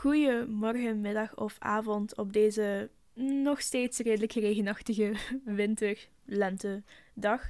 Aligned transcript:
goeiemorgen, 0.00 1.00
middag 1.00 1.36
of 1.36 1.56
avond 1.58 2.16
op 2.16 2.32
deze 2.32 2.90
nog 3.14 3.60
steeds 3.60 3.98
redelijk 3.98 4.32
regenachtige 4.32 5.14
winter, 5.44 6.08
lente 6.24 6.82
dag. 7.14 7.42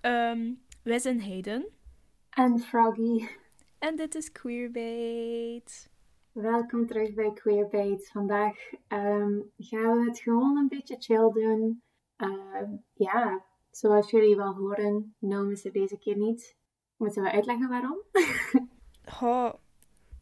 Ehm, 0.00 0.52
wij 0.82 0.98
zijn 0.98 1.22
Hayden. 1.22 1.68
En 2.30 2.58
Froggy. 2.58 3.28
En 3.78 3.96
dit 3.96 4.14
is 4.14 4.32
Queerbait. 4.32 5.90
Welkom 6.32 6.86
terug 6.86 7.14
bij 7.14 7.32
Queerbait. 7.32 8.10
Vandaag 8.10 8.56
ehm, 8.88 9.40
gaan 9.56 9.98
we 9.98 10.04
het 10.04 10.18
gewoon 10.18 10.56
een 10.56 10.68
beetje 10.68 10.96
chill 10.98 11.30
doen. 11.32 11.82
Ehm, 12.16 12.70
ja, 12.94 13.44
zoals 13.70 14.10
jullie 14.10 14.36
wel 14.36 14.54
horen, 14.54 15.14
noemen 15.18 15.56
ze 15.56 15.70
deze 15.70 15.98
keer 15.98 16.16
niet. 16.16 16.56
Moeten 16.96 17.22
we 17.22 17.30
uitleggen 17.30 17.68
waarom? 17.68 18.02
oh, 19.22 19.54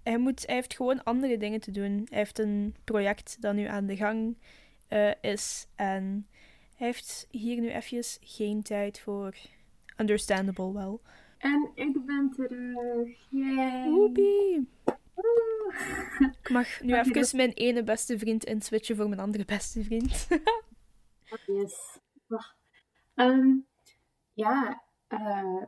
hij, 0.07 0.18
moet, 0.18 0.46
hij 0.46 0.54
heeft 0.54 0.75
gewoon 0.75 1.02
andere 1.02 1.36
dingen 1.36 1.61
te 1.61 1.70
doen. 1.70 2.06
Hij 2.09 2.18
heeft 2.18 2.38
een 2.38 2.74
project 2.84 3.37
dat 3.41 3.55
nu 3.55 3.64
aan 3.64 3.87
de 3.87 3.97
gang 3.97 4.37
uh, 4.88 5.10
is. 5.20 5.66
En 5.74 6.27
hij 6.77 6.87
heeft 6.87 7.27
hier 7.30 7.60
nu 7.60 7.69
eventjes 7.69 8.19
geen 8.20 8.62
tijd 8.62 9.00
voor. 9.00 9.34
Understandable 9.97 10.73
wel. 10.73 11.00
En 11.38 11.70
ik 11.74 12.05
ben 12.05 12.33
terug. 12.37 13.27
Yay! 13.30 13.88
Woepie! 13.88 14.69
Ik 16.42 16.50
mag 16.50 16.80
nu 16.80 16.95
even 16.95 17.12
dat... 17.12 17.33
mijn 17.33 17.52
ene 17.52 17.83
beste 17.83 18.19
vriend 18.19 18.45
inswitchen 18.45 18.97
voor 18.97 19.09
mijn 19.09 19.20
andere 19.20 19.45
beste 19.45 19.84
vriend. 19.84 20.27
oh, 21.30 21.56
yes. 21.56 21.98
Um, 23.14 23.66
ja, 24.33 24.83
uh, 25.09 25.62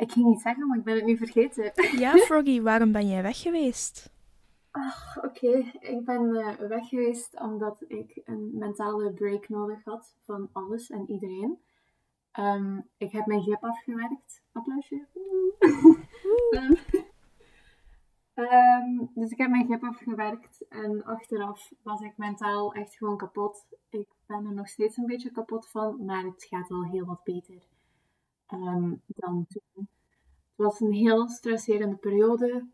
ik 0.00 0.12
ging 0.12 0.32
iets 0.34 0.42
zeggen, 0.42 0.66
maar 0.66 0.78
ik 0.78 0.84
ben 0.84 0.94
het 0.94 1.04
nu 1.04 1.16
vergeten. 1.16 1.72
ja, 1.98 2.16
Froggy, 2.26 2.60
waarom 2.60 2.92
ben 2.92 3.08
jij 3.08 3.22
weg 3.22 3.40
geweest? 3.40 4.12
Ach, 4.70 5.24
oké. 5.24 5.56
Ik 5.80 6.04
ben 6.04 6.34
uh, 6.34 6.54
weg 6.54 6.88
geweest 6.88 7.40
omdat 7.40 7.84
ik 7.88 8.20
een 8.24 8.50
mentale 8.52 9.12
break 9.12 9.48
nodig 9.48 9.84
had 9.84 10.14
van 10.24 10.48
alles 10.52 10.90
en 10.90 11.10
iedereen. 11.10 11.58
Um, 12.38 12.88
ik 12.96 13.12
heb 13.12 13.26
mijn 13.26 13.42
grip 13.42 13.64
afgewerkt. 13.64 14.42
Applausje. 14.52 15.06
um, 16.50 16.76
um, 18.34 19.10
dus 19.14 19.30
ik 19.30 19.38
heb 19.38 19.50
mijn 19.50 19.64
grip 19.64 19.82
afgewerkt 19.82 20.64
en 20.68 21.04
achteraf 21.04 21.72
was 21.82 22.00
ik 22.00 22.16
mentaal 22.16 22.74
echt 22.74 22.96
gewoon 22.96 23.16
kapot. 23.16 23.66
Ik 23.88 24.08
ben 24.26 24.46
er 24.46 24.54
nog 24.54 24.68
steeds 24.68 24.96
een 24.96 25.06
beetje 25.06 25.30
kapot 25.30 25.70
van, 25.70 26.04
maar 26.04 26.24
het 26.24 26.44
gaat 26.44 26.68
wel 26.68 26.84
heel 26.84 27.04
wat 27.04 27.24
beter 27.24 27.62
dan 29.06 29.46
toen. 29.46 29.88
Het 30.60 30.68
was 30.68 30.80
een 30.80 30.92
heel 30.92 31.28
stresserende 31.28 31.96
periode. 31.96 32.68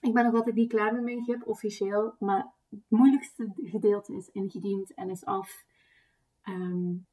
Ik 0.00 0.12
ben 0.12 0.24
nog 0.24 0.34
altijd 0.34 0.54
niet 0.54 0.68
klaar 0.68 0.92
met 0.92 1.02
mijn 1.02 1.22
grip, 1.22 1.46
officieel. 1.46 2.14
Maar 2.18 2.52
het 2.70 2.80
moeilijkste 2.88 3.52
gedeelte 3.56 4.14
is 4.14 4.28
ingediend 4.28 4.94
en 4.94 5.10
is 5.10 5.24
af. 5.24 5.64
Um, 6.48 7.06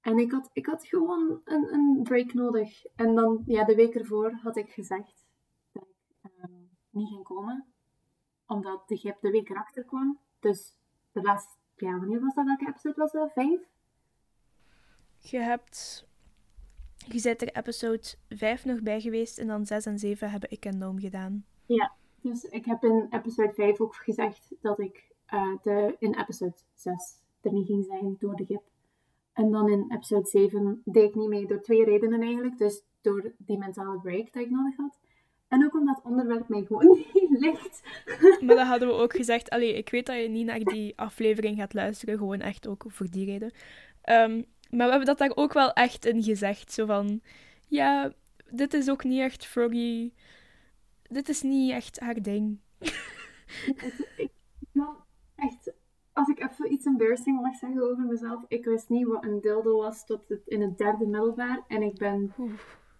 en 0.00 0.18
ik 0.18 0.32
had, 0.32 0.50
ik 0.52 0.66
had 0.66 0.86
gewoon 0.86 1.40
een, 1.44 1.74
een 1.74 2.02
break 2.02 2.32
nodig. 2.32 2.84
En 2.84 3.14
dan, 3.14 3.42
ja, 3.46 3.64
de 3.64 3.74
week 3.74 3.94
ervoor 3.94 4.32
had 4.32 4.56
ik 4.56 4.70
gezegd 4.70 5.26
dat 5.72 5.86
ik 6.22 6.30
um, 6.42 6.70
niet 6.90 7.08
ging 7.08 7.24
komen. 7.24 7.66
Omdat 8.46 8.88
de 8.88 8.96
grip 8.96 9.20
de 9.20 9.30
week 9.30 9.48
erachter 9.48 9.84
kwam. 9.84 10.18
Dus 10.40 10.76
de 11.12 11.22
laatste, 11.22 11.56
ja, 11.76 11.98
wanneer 11.98 12.20
was 12.20 12.34
dat? 12.34 12.44
Welke 12.44 12.68
episode 12.68 12.96
was 12.96 13.12
dat? 13.12 13.32
Vijf? 13.32 13.60
Je 15.18 15.38
hebt 15.38 16.06
je 16.96 17.20
bent 17.22 17.42
er 17.42 17.56
episode 17.56 18.14
5 18.28 18.64
nog 18.64 18.82
bij 18.82 19.00
geweest 19.00 19.38
en 19.38 19.46
dan 19.46 19.66
6 19.66 19.86
en 19.86 19.98
7 19.98 20.30
heb 20.30 20.46
ik 20.46 20.64
en 20.64 20.78
Noom 20.78 21.00
gedaan. 21.00 21.44
Ja, 21.66 21.92
dus 22.20 22.44
ik 22.44 22.64
heb 22.64 22.84
in 22.84 23.06
episode 23.10 23.52
5 23.52 23.80
ook 23.80 23.94
gezegd 23.94 24.54
dat 24.60 24.78
ik 24.78 25.12
uh, 25.34 25.56
de, 25.62 25.96
in 25.98 26.14
episode 26.14 26.54
6 26.74 26.94
er 27.40 27.52
niet 27.52 27.66
ging 27.66 27.84
zijn 27.84 28.16
door 28.18 28.36
de 28.36 28.44
gip. 28.44 28.62
En 29.32 29.50
dan 29.50 29.68
in 29.68 29.84
episode 29.88 30.26
7 30.26 30.82
deed 30.84 31.08
ik 31.08 31.14
niet 31.14 31.28
mee 31.28 31.46
door 31.46 31.60
twee 31.60 31.84
redenen 31.84 32.20
eigenlijk. 32.20 32.58
Dus 32.58 32.82
door 33.00 33.32
die 33.38 33.58
mentale 33.58 34.00
break 34.00 34.32
dat 34.32 34.42
ik 34.42 34.50
nodig 34.50 34.76
had. 34.76 34.98
En 35.48 35.64
ook 35.64 35.74
omdat 35.74 35.96
het 35.96 36.04
onderwerp 36.04 36.48
mij 36.48 36.64
gewoon 36.64 36.86
niet 37.12 37.40
ligt. 37.40 37.82
Maar 38.40 38.56
dat 38.56 38.66
hadden 38.66 38.88
we 38.88 38.94
ook 38.94 39.16
gezegd. 39.16 39.50
Allee, 39.50 39.74
ik 39.74 39.90
weet 39.90 40.06
dat 40.06 40.16
je 40.16 40.28
niet 40.28 40.46
naar 40.46 40.58
die 40.58 40.98
aflevering 40.98 41.58
gaat 41.58 41.74
luisteren. 41.74 42.18
Gewoon 42.18 42.40
echt 42.40 42.66
ook 42.68 42.84
voor 42.88 43.10
die 43.10 43.24
reden. 43.24 43.52
Um, 44.30 44.44
maar 44.74 44.86
we 44.86 44.92
hebben 44.92 45.06
dat 45.06 45.18
daar 45.18 45.36
ook 45.36 45.52
wel 45.52 45.72
echt 45.72 46.04
in 46.04 46.22
gezegd. 46.22 46.72
Zo 46.72 46.86
van, 46.86 47.20
ja, 47.68 48.12
dit 48.50 48.74
is 48.74 48.90
ook 48.90 49.04
niet 49.04 49.20
echt 49.20 49.46
Froggy. 49.46 50.12
Dit 51.02 51.28
is 51.28 51.42
niet 51.42 51.72
echt 51.72 52.00
haar 52.00 52.22
ding. 52.22 52.58
ik, 54.16 54.30
echt, 55.34 55.72
als 56.12 56.28
ik 56.28 56.40
even 56.40 56.72
iets 56.72 56.86
embarrassing 56.86 57.40
mag 57.40 57.54
zeggen 57.54 57.90
over 57.90 58.04
mezelf. 58.04 58.44
Ik 58.48 58.64
wist 58.64 58.88
niet 58.88 59.06
wat 59.06 59.24
een 59.24 59.40
dildo 59.40 59.76
was 59.76 60.06
tot 60.06 60.28
het 60.28 60.46
in 60.46 60.60
het 60.60 60.78
derde 60.78 61.06
middelbaar. 61.06 61.64
En 61.68 61.82
ik 61.82 61.98
ben... 61.98 62.32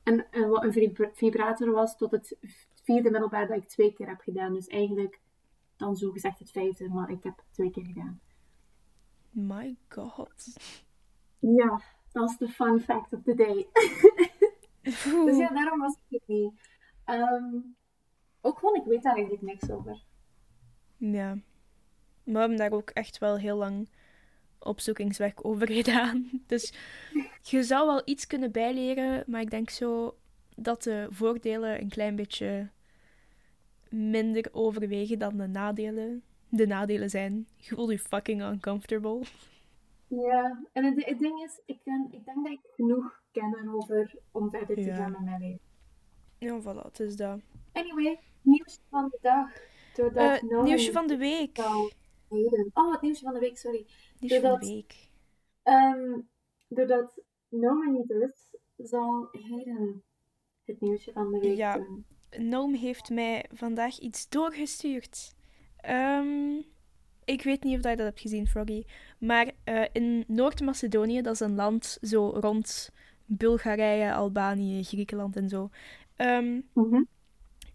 En, 0.02 0.30
en 0.30 0.48
wat 0.48 0.64
een 0.64 0.96
vibrator 1.14 1.70
was 1.70 1.96
tot 1.96 2.10
het 2.10 2.36
vierde 2.82 3.10
middelbaar 3.10 3.46
dat 3.46 3.56
ik 3.56 3.68
twee 3.68 3.92
keer 3.92 4.08
heb 4.08 4.20
gedaan. 4.20 4.52
Dus 4.52 4.66
eigenlijk 4.66 5.20
dan 5.76 5.96
zo 5.96 6.10
gezegd 6.10 6.38
het 6.38 6.50
vijfde, 6.50 6.88
maar 6.88 7.10
ik 7.10 7.22
heb 7.22 7.44
twee 7.50 7.70
keer 7.70 7.84
gedaan. 7.84 8.20
My 9.30 9.76
god. 9.88 10.56
Ja, 11.52 11.80
dat 12.12 12.30
is 12.30 12.36
de 12.36 12.48
fun 12.48 12.80
fact 12.80 13.12
of 13.12 13.22
the 13.22 13.34
day. 13.34 13.66
dus 15.24 15.36
ja, 15.36 15.48
daarom 15.48 15.80
was 15.80 15.96
ik 16.08 16.18
het 16.18 16.22
niet. 16.26 16.52
Um, 17.06 17.76
ook 18.40 18.58
gewoon, 18.58 18.74
ik 18.74 18.84
weet 18.84 19.02
daar 19.02 19.14
eigenlijk 19.14 19.42
niks 19.42 19.70
over. 19.70 20.02
Ja. 20.96 21.28
Maar 22.24 22.32
we 22.32 22.38
hebben 22.38 22.58
daar 22.58 22.72
ook 22.72 22.90
echt 22.90 23.18
wel 23.18 23.38
heel 23.38 23.56
lang 23.56 23.88
opzoekingswerk 24.58 25.44
over 25.44 25.72
gedaan. 25.82 26.30
Dus 26.46 26.72
je 27.42 27.62
zou 27.62 27.86
wel 27.86 28.02
iets 28.04 28.26
kunnen 28.26 28.52
bijleren, 28.52 29.24
maar 29.26 29.40
ik 29.40 29.50
denk 29.50 29.70
zo 29.70 30.16
dat 30.56 30.82
de 30.82 31.06
voordelen 31.10 31.80
een 31.80 31.88
klein 31.88 32.16
beetje 32.16 32.68
minder 33.88 34.48
overwegen 34.52 35.18
dan 35.18 35.36
de 35.36 35.46
nadelen. 35.46 36.22
De 36.48 36.66
nadelen 36.66 37.10
zijn, 37.10 37.46
je 37.56 37.74
voelt 37.74 37.90
je 37.90 37.98
fucking 37.98 38.42
uncomfortable. 38.42 39.20
Ja, 40.20 40.62
en 40.72 40.84
het, 40.84 41.04
het, 41.04 41.18
ding 41.18 41.42
is, 41.42 41.60
ik, 41.66 41.80
ken, 41.84 42.08
ik 42.10 42.24
denk 42.24 42.44
dat 42.44 42.52
ik 42.52 42.60
genoeg 42.74 43.22
ken 43.32 43.56
erover 43.56 44.14
om 44.32 44.50
verder 44.50 44.76
te 44.76 44.82
ja. 44.82 44.94
gaan 44.94 45.10
met 45.10 45.20
mijn 45.20 45.40
leven. 45.40 45.60
Ja, 46.38 46.60
voilà, 46.60 46.86
het 46.86 47.00
is 47.00 47.16
dat. 47.16 47.40
Anyway, 47.72 48.20
nieuws 48.42 48.80
van 48.90 49.08
de 49.08 49.18
dag. 49.20 49.50
Doordat 49.94 50.42
uh, 50.42 50.62
nieuwsje 50.62 50.92
van 50.92 51.06
de 51.06 51.16
week. 51.16 51.58
Oh, 51.58 52.92
het 52.92 53.00
nieuwsje 53.00 53.24
van 53.24 53.34
de 53.34 53.40
week, 53.40 53.58
sorry. 53.58 53.86
Nieuwsje 54.18 54.40
doordat, 54.40 54.58
van 54.58 54.68
de 54.68 54.74
week. 54.74 55.08
Um, 55.64 56.28
doordat 56.68 57.22
Noam 57.48 57.92
niet 57.92 58.10
is, 58.10 58.56
zal 58.76 59.28
Hayden 59.32 60.02
het 60.64 60.80
nieuwsje 60.80 61.12
van 61.12 61.30
de 61.32 61.38
week 61.38 61.56
ja, 61.56 61.74
doen. 61.74 62.06
Noam 62.38 62.74
heeft 62.74 63.10
mij 63.10 63.44
vandaag 63.52 63.98
iets 63.98 64.28
doorgestuurd. 64.28 65.34
Um, 65.88 66.64
ik 67.24 67.42
weet 67.42 67.62
niet 67.62 67.76
of 67.76 67.90
je 67.90 67.96
dat 67.96 68.06
hebt 68.06 68.20
gezien, 68.20 68.46
Froggy. 68.46 68.84
Maar 69.18 69.50
uh, 69.64 69.84
in 69.92 70.24
Noord-Macedonië, 70.26 71.22
dat 71.22 71.34
is 71.34 71.40
een 71.40 71.54
land 71.54 71.98
zo 72.02 72.28
rond 72.28 72.90
Bulgarije, 73.24 74.12
Albanië, 74.12 74.84
Griekenland 74.84 75.36
en 75.36 75.48
zo. 75.48 75.70
Um, 76.16 76.68
mm 76.72 76.90
-hmm. 76.90 77.08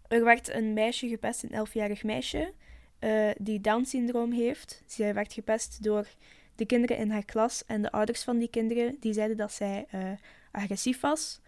Er 0.08 0.24
werd 0.24 0.54
een 0.54 0.72
meisje 0.72 1.08
gepest, 1.08 1.42
een 1.42 1.50
elfjarig 1.50 2.04
meisje, 2.04 2.52
uh, 3.00 3.30
die 3.38 3.60
Down-syndroom 3.60 4.32
heeft. 4.32 4.82
Zij 4.86 5.14
werd 5.14 5.32
gepest 5.32 5.82
door 5.82 6.08
de 6.54 6.66
kinderen 6.66 6.96
in 6.96 7.10
haar 7.10 7.24
klas 7.24 7.64
en 7.66 7.82
de 7.82 7.92
ouders 7.92 8.22
van 8.22 8.38
die 8.38 8.48
kinderen. 8.48 8.96
Die 9.00 9.12
zeiden 9.12 9.36
dat 9.36 9.52
zij 9.52 9.86
uh, 9.94 10.10
agressief 10.50 11.00
was. 11.00 11.40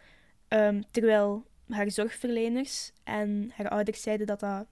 Um, 0.48 0.90
terwijl 0.90 1.46
haar 1.68 1.90
zorgverleners 1.90 2.92
en 3.04 3.50
haar 3.54 3.68
ouders 3.68 4.02
zeiden 4.02 4.26
dat 4.26 4.40
dat 4.40 4.66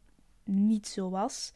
niet 0.45 0.89
zo 0.89 1.11
was. 1.11 1.53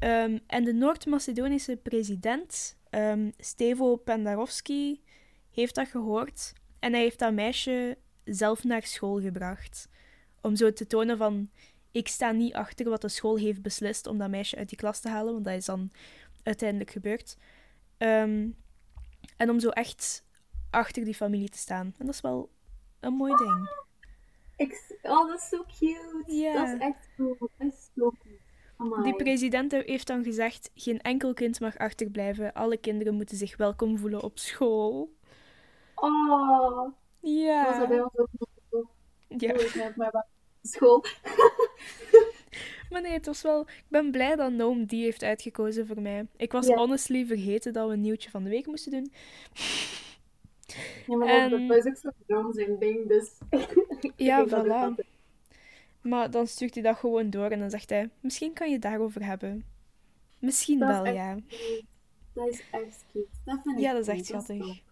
Um, 0.00 0.40
en 0.46 0.64
de 0.64 0.72
Noord-Macedonische 0.72 1.76
president, 1.76 2.78
um, 2.90 3.32
Stevo 3.38 3.96
Pendarovski, 3.96 5.02
heeft 5.50 5.74
dat 5.74 5.88
gehoord. 5.88 6.52
En 6.78 6.92
hij 6.92 7.02
heeft 7.02 7.18
dat 7.18 7.32
meisje 7.32 7.98
zelf 8.24 8.64
naar 8.64 8.82
school 8.82 9.20
gebracht. 9.20 9.88
Om 10.40 10.56
zo 10.56 10.72
te 10.72 10.86
tonen 10.86 11.16
van, 11.16 11.50
ik 11.92 12.08
sta 12.08 12.32
niet 12.32 12.54
achter 12.54 12.88
wat 12.88 13.00
de 13.00 13.08
school 13.08 13.36
heeft 13.36 13.62
beslist 13.62 14.06
om 14.06 14.18
dat 14.18 14.30
meisje 14.30 14.56
uit 14.56 14.68
die 14.68 14.78
klas 14.78 15.00
te 15.00 15.08
halen, 15.08 15.32
want 15.32 15.44
dat 15.44 15.54
is 15.54 15.64
dan 15.64 15.90
uiteindelijk 16.42 16.90
gebeurd. 16.90 17.36
Um, 17.98 18.56
en 19.36 19.50
om 19.50 19.60
zo 19.60 19.68
echt 19.68 20.24
achter 20.70 21.04
die 21.04 21.14
familie 21.14 21.48
te 21.48 21.58
staan. 21.58 21.94
En 21.98 22.06
dat 22.06 22.14
is 22.14 22.20
wel 22.20 22.50
een 23.00 23.12
mooi 23.12 23.36
ding. 23.36 23.86
Ik, 24.56 24.98
oh, 25.02 25.28
dat 25.28 25.40
is 25.40 25.48
zo 25.48 25.64
cute. 25.78 26.22
Yeah. 26.26 26.54
Dat 26.54 26.74
is 26.74 26.80
echt 26.80 27.08
cool. 27.16 27.36
Dat 27.38 27.72
is 27.72 27.90
zo 27.96 28.12
Die 29.02 29.16
president 29.16 29.72
heeft 29.72 30.06
dan 30.06 30.24
gezegd: 30.24 30.70
geen 30.74 31.00
enkel 31.00 31.34
kind 31.34 31.60
mag 31.60 31.76
achterblijven. 31.78 32.52
Alle 32.52 32.76
kinderen 32.76 33.14
moeten 33.14 33.36
zich 33.36 33.56
welkom 33.56 33.98
voelen 33.98 34.22
op 34.22 34.38
school. 34.38 35.12
Oh. 35.94 36.92
Ja. 37.20 37.64
Was 37.64 37.78
dat 37.78 37.88
bij 37.88 38.00
ons 38.02 38.18
ook 38.18 38.28
Ja. 39.28 39.52
Oh, 39.52 40.20
school. 40.62 41.04
maar 42.90 43.02
nee, 43.02 43.12
het 43.12 43.26
was 43.26 43.42
wel... 43.42 43.60
Ik 43.60 43.84
ben 43.88 44.10
blij 44.10 44.36
dat 44.36 44.52
Noam 44.52 44.84
die 44.86 45.04
heeft 45.04 45.22
uitgekozen 45.22 45.86
voor 45.86 46.00
mij. 46.00 46.26
Ik 46.36 46.52
was 46.52 46.66
Ja. 46.66 46.76
honestly 46.76 47.26
vergeten 47.26 47.72
dat 47.72 47.86
we 47.86 47.92
een 47.92 48.00
nieuwtje 48.00 48.30
van 48.30 48.42
de 48.42 48.50
week 48.50 48.66
moesten 48.66 48.92
doen. 48.92 49.12
Ja, 51.06 51.16
maar 51.16 51.28
En- 51.28 51.50
dat 51.50 51.76
was 51.76 51.86
ook 51.86 51.96
zo'n 51.96 52.12
droom 52.26 52.52
zijn 52.52 52.78
ding, 52.78 53.08
dus... 53.08 53.30
Ja, 54.16 54.46
voilà. 54.48 54.94
Maar 56.00 56.30
dan 56.30 56.46
stuurt 56.46 56.74
hij 56.74 56.82
dat 56.82 56.96
gewoon 56.96 57.30
door 57.30 57.50
en 57.50 57.58
dan 57.58 57.70
zegt 57.70 57.90
hij... 57.90 58.10
Misschien 58.20 58.52
kan 58.52 58.66
je 58.66 58.72
het 58.72 58.82
daarover 58.82 59.24
hebben. 59.24 59.64
Misschien 60.38 60.78
wel, 60.78 61.06
ja. 61.06 61.38
Dat 62.32 62.48
is 62.48 62.62
echt 62.70 63.04
cute. 63.12 63.28
Dat 63.44 63.60
vind 63.62 63.76
ik 63.76 63.82
Ja, 63.82 63.92
dat 63.92 64.00
is 64.00 64.08
echt 64.08 64.26
schattig. 64.26 64.82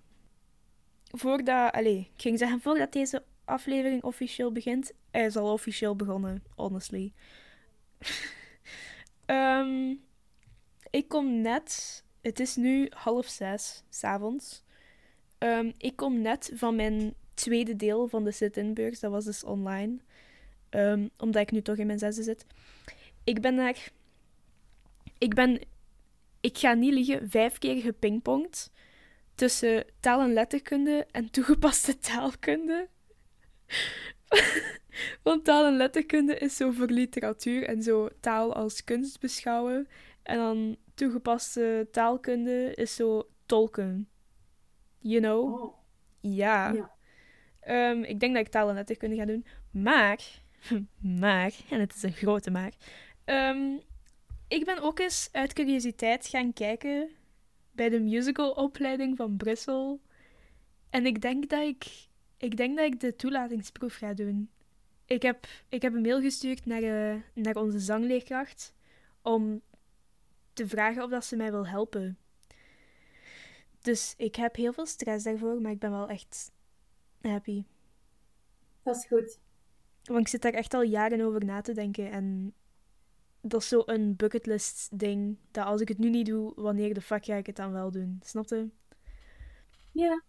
Voordat... 1.11 1.73
Allee, 1.73 2.11
ik 2.15 2.23
ging 2.23 2.39
zeggen, 2.39 2.61
voordat 2.61 2.93
deze 2.93 3.25
aflevering 3.45 4.03
officieel 4.03 4.53
begint... 4.53 4.93
Hij 5.11 5.25
is 5.25 5.37
al 5.37 5.53
officieel 5.53 5.97
begonnen, 5.97 6.43
honestly. 6.55 7.13
Ehm, 9.27 9.95
ik 10.91 11.09
kom 11.09 11.41
net... 11.41 12.05
Het 12.21 12.41
is 12.41 12.57
nu 12.57 12.91
half 12.91 13.27
zes, 13.27 13.83
s'avonds. 13.89 14.65
Ehm 15.39 15.71
ik 15.79 15.97
kom 15.97 16.21
net 16.21 16.51
van 16.55 16.77
mijn 16.77 17.15
tweede 17.35 17.77
deel 17.77 18.09
van 18.09 18.25
de 18.25 18.31
sit-in-beurs. 18.31 19.01
Dat 19.01 19.11
was 19.11 19.25
dus 19.25 19.45
online. 19.45 19.99
Ehm, 20.77 21.09
omdat 21.19 21.43
ik 21.43 21.51
nu 21.51 21.63
toch 21.63 21.77
in 21.77 21.87
mijn 21.87 21.99
zesde 21.99 22.23
zit. 22.23 22.47
Ik 23.25 23.41
ben 23.41 23.57
daar... 23.57 23.89
Ik 25.19 25.35
ben... 25.35 25.61
Ik 26.41 26.59
ga 26.59 26.73
niet 26.75 26.93
liegen, 26.93 27.31
vijf 27.31 27.59
keer 27.59 27.81
gepingpongd 27.81 28.71
tussen 29.35 29.85
taal- 30.01 30.21
en 30.21 30.33
letterkunde 30.33 31.07
en 31.11 31.31
toegepaste 31.37 31.99
taalkunde. 31.99 32.89
Want 35.23 35.45
taal- 35.45 35.67
en 35.67 35.77
letterkunde 35.77 36.39
is 36.39 36.57
zo 36.57 36.71
voor 36.71 36.87
literatuur 36.87 37.65
en 37.65 37.83
zo 37.83 38.09
taal 38.21 38.55
als 38.55 38.85
kunst 38.85 39.21
beschouwen. 39.21 39.89
En 40.23 40.37
dan 40.37 40.77
toegepaste 40.95 41.89
taalkunde 41.91 42.73
is 42.75 42.95
zo 42.95 43.29
tolken. 43.47 44.09
You 44.99 45.21
know? 45.21 45.55
Oh, 45.63 45.75
Ja. 46.21 46.73
Ja. 46.73 46.91
Ehm, 47.61 48.03
ik 48.03 48.21
denk 48.21 48.35
dat 48.35 48.47
ik 48.47 48.53
taal- 48.53 48.69
en 48.69 48.75
letterkunde 48.75 49.17
ga 49.17 49.25
doen. 49.25 49.47
Maar, 49.71 50.45
maar, 51.21 51.53
en 51.71 51.81
het 51.81 51.95
is 51.95 52.03
een 52.03 52.13
grote 52.13 52.51
maar. 52.51 52.73
ehm, 53.25 53.77
ik 54.49 54.65
ben 54.65 54.83
ook 54.83 54.99
eens 54.99 55.29
uit 55.33 55.53
curiositeit 55.53 56.27
gaan 56.27 56.53
kijken 56.53 57.11
bij 57.73 57.89
de 57.89 58.01
musicalopleiding 58.01 59.17
van 59.17 59.37
Brussel. 59.37 60.01
En 60.91 61.07
ik 61.07 61.21
denk 61.21 61.49
dat 61.49 61.63
ik, 61.63 62.09
ik 62.37 62.57
denk 62.57 62.77
dat 62.77 62.87
ik 62.87 63.01
de 63.01 63.17
toelatingsproef 63.17 63.95
ga 63.95 64.15
doen. 64.15 64.51
Ik 65.05 65.23
heb, 65.23 65.47
ik 65.69 65.83
heb 65.83 65.95
een 65.95 66.01
mail 66.01 66.21
gestuurd 66.21 66.67
naar, 66.67 66.83
eh, 66.83 67.21
naar 67.35 67.57
onze 67.57 67.79
zangleerkracht 67.79 68.75
om 69.23 69.63
te 70.53 70.69
vragen 70.69 71.03
of 71.03 71.11
dat 71.11 71.25
ze 71.25 71.37
mij 71.37 71.51
wil 71.51 71.67
helpen. 71.67 72.19
Dus 73.81 74.15
ik 74.17 74.37
heb 74.37 74.57
heel 74.57 74.73
veel 74.73 74.87
stress 74.87 75.25
daarvoor, 75.25 75.61
maar 75.61 75.73
ik 75.73 75.79
ben 75.79 75.91
wel 75.91 76.09
echt 76.09 76.51
happy. 77.21 77.65
dat 78.83 78.97
is 78.97 79.07
goed. 79.07 79.39
Want 80.07 80.21
ik 80.21 80.29
zit 80.29 80.43
daar 80.43 80.53
echt 80.53 80.75
al 80.75 80.83
jaren 80.83 81.21
over 81.21 81.45
na 81.45 81.61
te 81.61 81.73
denken. 81.73 82.11
En 82.11 82.55
dat 83.41 83.61
is 83.61 83.69
zo 83.69 83.83
een 83.87 84.17
bucketlist 84.17 84.99
ding. 84.99 85.39
Dat 85.51 85.67
als 85.67 85.81
ik 85.81 85.89
het 85.89 85.99
nu 85.99 86.11
niet 86.11 86.27
doe, 86.27 86.53
wanneer 86.57 86.95
de 86.95 87.01
fuck 87.01 87.25
ga 87.25 87.35
ik 87.35 87.47
het 87.47 87.57
dan 87.57 87.73
wel 87.73 87.91
doen? 87.91 88.21
Snapte? 88.25 88.71
Ja. 89.93 90.23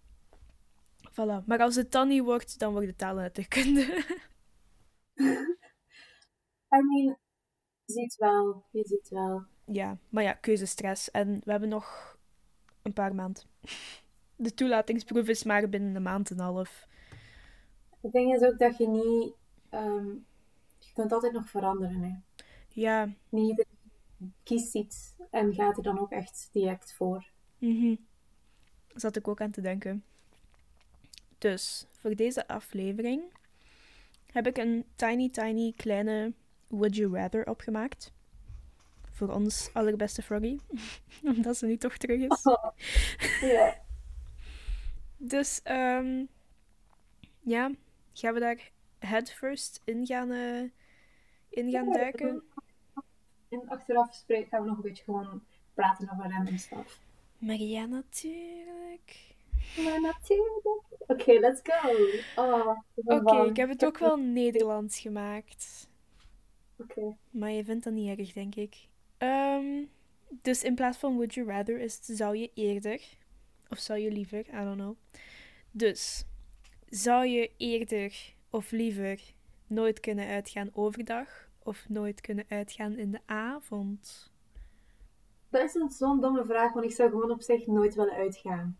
Voilà. 1.12 1.45
Maar 1.45 1.59
als 1.59 1.75
het 1.75 1.91
dan 1.91 2.07
niet 2.07 2.24
wordt, 2.24 2.59
dan 2.59 2.71
wordt 2.71 2.88
het 2.88 2.97
taal 2.97 3.15
en 3.15 3.21
letterkunde. 3.21 3.81
I 6.75 6.81
mean, 6.81 7.18
je 7.85 7.94
ziet 7.94 8.15
wel, 8.15 8.65
je 8.71 8.85
ziet 8.85 9.09
wel. 9.09 9.45
ja, 9.65 9.97
maar 10.09 10.23
ja, 10.23 10.33
keuzestress. 10.33 11.12
En 11.12 11.41
we 11.44 11.51
hebben 11.51 11.69
nog 11.69 12.18
een 12.81 12.94
paar 12.94 13.15
maanden. 13.15 13.44
De 14.35 14.53
toelatingsproef 14.53 15.27
is 15.27 15.44
maar 15.44 15.69
binnen 15.69 15.95
een 15.95 16.01
maand 16.01 16.30
en 16.30 16.38
een 16.39 16.44
half. 16.44 16.88
Het 18.01 18.12
ding 18.12 18.33
is 18.33 18.41
ook 18.41 18.57
dat 18.57 18.77
je 18.77 18.88
niet... 18.88 19.33
ehm, 19.69 20.08
je 20.80 20.94
kunt 20.94 21.12
altijd 21.12 21.34
nog 21.34 21.50
veranderen, 21.50 22.02
hè. 22.02 22.16
Ja, 22.69 23.10
Niet 23.30 23.50
iedereen 23.50 23.75
kiest 24.44 24.75
iets 24.75 25.16
en 25.31 25.54
gaat 25.54 25.78
er 25.78 25.84
dan 25.84 26.00
ook 26.00 26.12
echt 26.12 26.50
direct 26.52 26.94
voor. 26.94 27.30
Mhm. 27.58 27.96
Zat 28.94 29.16
ik 29.16 29.28
ook 29.28 29.42
aan 29.42 29.52
te 29.52 29.62
denken. 29.62 30.04
Dus 31.38 31.86
voor 31.92 32.16
deze 32.16 32.48
aflevering 32.48 33.22
heb 34.31 34.48
ik 34.48 34.58
een 34.58 34.86
tiny, 34.96 35.30
tiny 35.30 35.74
kleine 35.75 36.34
Would 36.68 36.96
You 36.96 37.16
Rather 37.16 37.48
opgemaakt. 37.50 38.12
Voor 39.12 39.34
ons 39.34 39.69
allerbeste 39.74 40.22
Froggy. 40.22 40.58
Omdat 41.36 41.58
ze 41.58 41.66
nu 41.66 41.78
toch 41.78 41.98
terug 41.98 42.22
is. 42.22 42.42
Ja. 43.42 43.81
Dus 45.18 45.62
ehm, 45.64 46.25
ja, 47.40 47.72
gaan 48.14 48.34
we 48.34 48.40
daar 48.40 48.72
head 48.99 49.31
first 49.31 49.81
in 49.83 50.05
gaan, 50.05 50.31
eh, 50.31 50.63
in 51.49 51.71
gaan 51.71 51.91
duiken? 51.91 52.44
En 53.49 53.67
achteraf 53.67 54.13
spreken 54.13 54.47
gaan 54.47 54.61
we 54.61 54.67
nog 54.67 54.77
een 54.77 54.83
beetje 54.83 55.03
gewoon 55.03 55.44
praten 55.73 56.09
over 56.11 56.33
hem 56.33 56.47
en 56.47 56.59
stuff. 56.59 56.99
Maar 57.38 57.55
ja, 57.55 57.85
natuurlijk. 57.85 59.35
Maar 59.83 60.01
natuurlijk. 60.01 60.83
Oké, 61.07 61.31
let's 61.31 61.61
go. 61.63 61.89
Oh, 62.35 62.77
Oké, 62.95 63.45
ik 63.49 63.55
heb 63.55 63.69
het 63.69 63.85
ook 63.85 63.97
wel 63.97 64.17
Nederlands 64.17 64.99
gemaakt. 64.99 65.89
Oké. 66.77 67.15
Maar 67.29 67.51
je 67.51 67.63
vindt 67.63 67.83
dat 67.83 67.94
niet 67.94 68.19
erg, 68.19 68.33
denk 68.33 68.55
ik. 68.55 68.75
Ehm, 69.17 69.83
dus 70.41 70.63
in 70.63 70.75
plaats 70.75 70.97
van 70.97 71.13
would 71.13 71.33
you 71.33 71.47
rather 71.47 71.79
is 71.79 71.95
het 71.95 72.17
zou 72.17 72.38
je 72.38 72.51
eerder. 72.53 73.01
Of 73.69 73.77
zou 73.77 73.99
je 73.99 74.11
liever, 74.11 74.39
I 74.39 74.63
don't 74.63 74.77
know. 74.77 74.95
Dus, 75.71 76.25
zou 76.89 77.25
je 77.25 77.51
eerder 77.57 78.35
of 78.49 78.71
liever 78.71 79.21
nooit 79.67 79.99
kunnen 79.99 80.27
uitgaan 80.27 80.69
overdag? 80.73 81.49
Of 81.63 81.89
nooit 81.89 82.21
kunnen 82.21 82.45
uitgaan 82.47 82.97
in 82.97 83.11
de 83.11 83.19
avond? 83.25 84.31
Dat 85.49 85.61
is 85.63 85.73
een 85.73 85.89
zo'n 85.89 86.21
domme 86.21 86.45
vraag, 86.45 86.73
want 86.73 86.85
ik 86.85 86.91
zou 86.91 87.09
gewoon 87.09 87.31
op 87.31 87.41
zich 87.41 87.67
nooit 87.67 87.95
willen 87.95 88.13
uitgaan. 88.13 88.77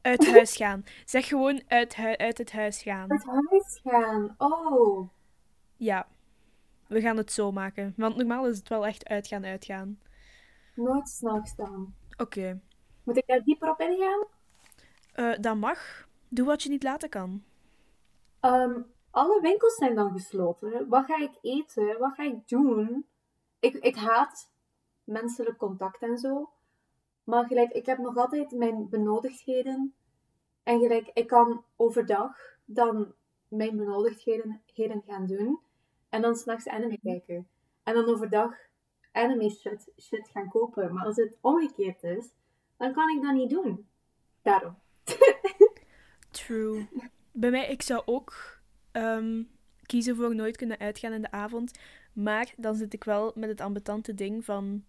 Uit 0.00 0.26
huis 0.30 0.56
gaan. 0.56 0.84
Zeg 1.04 1.28
gewoon 1.28 1.62
uit, 1.66 1.94
uit 2.16 2.38
het 2.38 2.52
huis 2.52 2.82
gaan. 2.82 3.10
Uit 3.10 3.24
huis 3.24 3.80
gaan. 3.84 4.34
Oh. 4.38 5.08
Ja, 5.76 6.08
we 6.86 7.00
gaan 7.00 7.16
het 7.16 7.32
zo 7.32 7.52
maken. 7.52 7.92
Want 7.96 8.16
normaal 8.16 8.46
is 8.48 8.58
het 8.58 8.68
wel 8.68 8.86
echt 8.86 9.08
uitgaan, 9.08 9.44
uitgaan. 9.44 10.00
Nooit 10.74 11.08
s'nachts 11.08 11.56
dan. 11.56 11.94
Oké, 12.16 12.60
Moet 13.02 13.16
ik 13.16 13.26
daar 13.26 13.42
dieper 13.42 13.70
op 13.70 13.80
ingaan? 13.80 14.26
Eh, 15.12 15.32
dat 15.40 15.56
mag. 15.56 16.08
Doe 16.28 16.46
wat 16.46 16.62
je 16.62 16.68
niet 16.68 16.82
laten 16.82 17.08
kan. 17.08 17.44
Ehm, 18.40 18.82
alle 19.10 19.40
winkels 19.40 19.74
zijn 19.74 19.94
dan 19.94 20.12
gesloten. 20.12 20.88
Wat 20.88 21.04
ga 21.04 21.16
ik 21.16 21.32
eten? 21.42 21.98
Wat 21.98 22.14
ga 22.14 22.22
ik 22.22 22.48
doen? 22.48 23.06
Ik, 23.60 23.74
ik 23.74 23.96
haat 23.96 24.50
menselijk 25.04 25.58
contact 25.58 26.02
en 26.02 26.18
zo. 26.18 26.50
Maar 27.24 27.46
gelijk, 27.46 27.72
ik 27.72 27.86
heb 27.86 27.98
nog 27.98 28.16
altijd 28.16 28.50
mijn 28.50 28.88
benodigdheden. 28.88 29.94
En 30.62 30.80
gelijk, 30.80 31.10
ik 31.12 31.26
kan 31.26 31.64
overdag 31.76 32.36
dan 32.64 33.14
mijn 33.48 33.76
benodigdheden 33.76 34.62
heden 34.74 35.02
gaan 35.06 35.26
doen. 35.26 35.60
En 36.08 36.22
dan 36.22 36.36
s'nachts 36.36 36.68
anime 36.68 36.98
kijken. 37.02 37.48
En 37.82 37.94
dan 37.94 38.08
overdag 38.08 38.54
anime 39.12 39.50
shit, 39.50 39.92
shit 40.00 40.28
gaan 40.28 40.48
kopen. 40.48 40.94
Maar 40.94 41.04
als 41.04 41.16
het 41.16 41.36
omgekeerd 41.40 42.02
is, 42.02 42.28
dan 42.76 42.92
kan 42.92 43.08
ik 43.16 43.22
dat 43.22 43.34
niet 43.34 43.50
doen. 43.50 43.88
Daarom. 44.42 44.78
True. 46.30 46.88
Bij 47.38 47.50
mij, 47.50 47.68
ik 47.70 47.82
zou 47.82 48.02
ook 48.04 48.60
ehm, 48.92 49.42
kiezen 49.82 50.16
voor 50.16 50.34
nooit 50.34 50.56
kunnen 50.56 50.78
uitgaan 50.78 51.12
in 51.12 51.22
de 51.22 51.30
avond. 51.30 51.78
Maar 52.12 52.54
dan 52.56 52.74
zit 52.74 52.92
ik 52.94 53.04
wel 53.04 53.32
met 53.34 53.48
het 53.48 53.60
ambetante 53.60 54.14
ding 54.14 54.44
van 54.44 54.84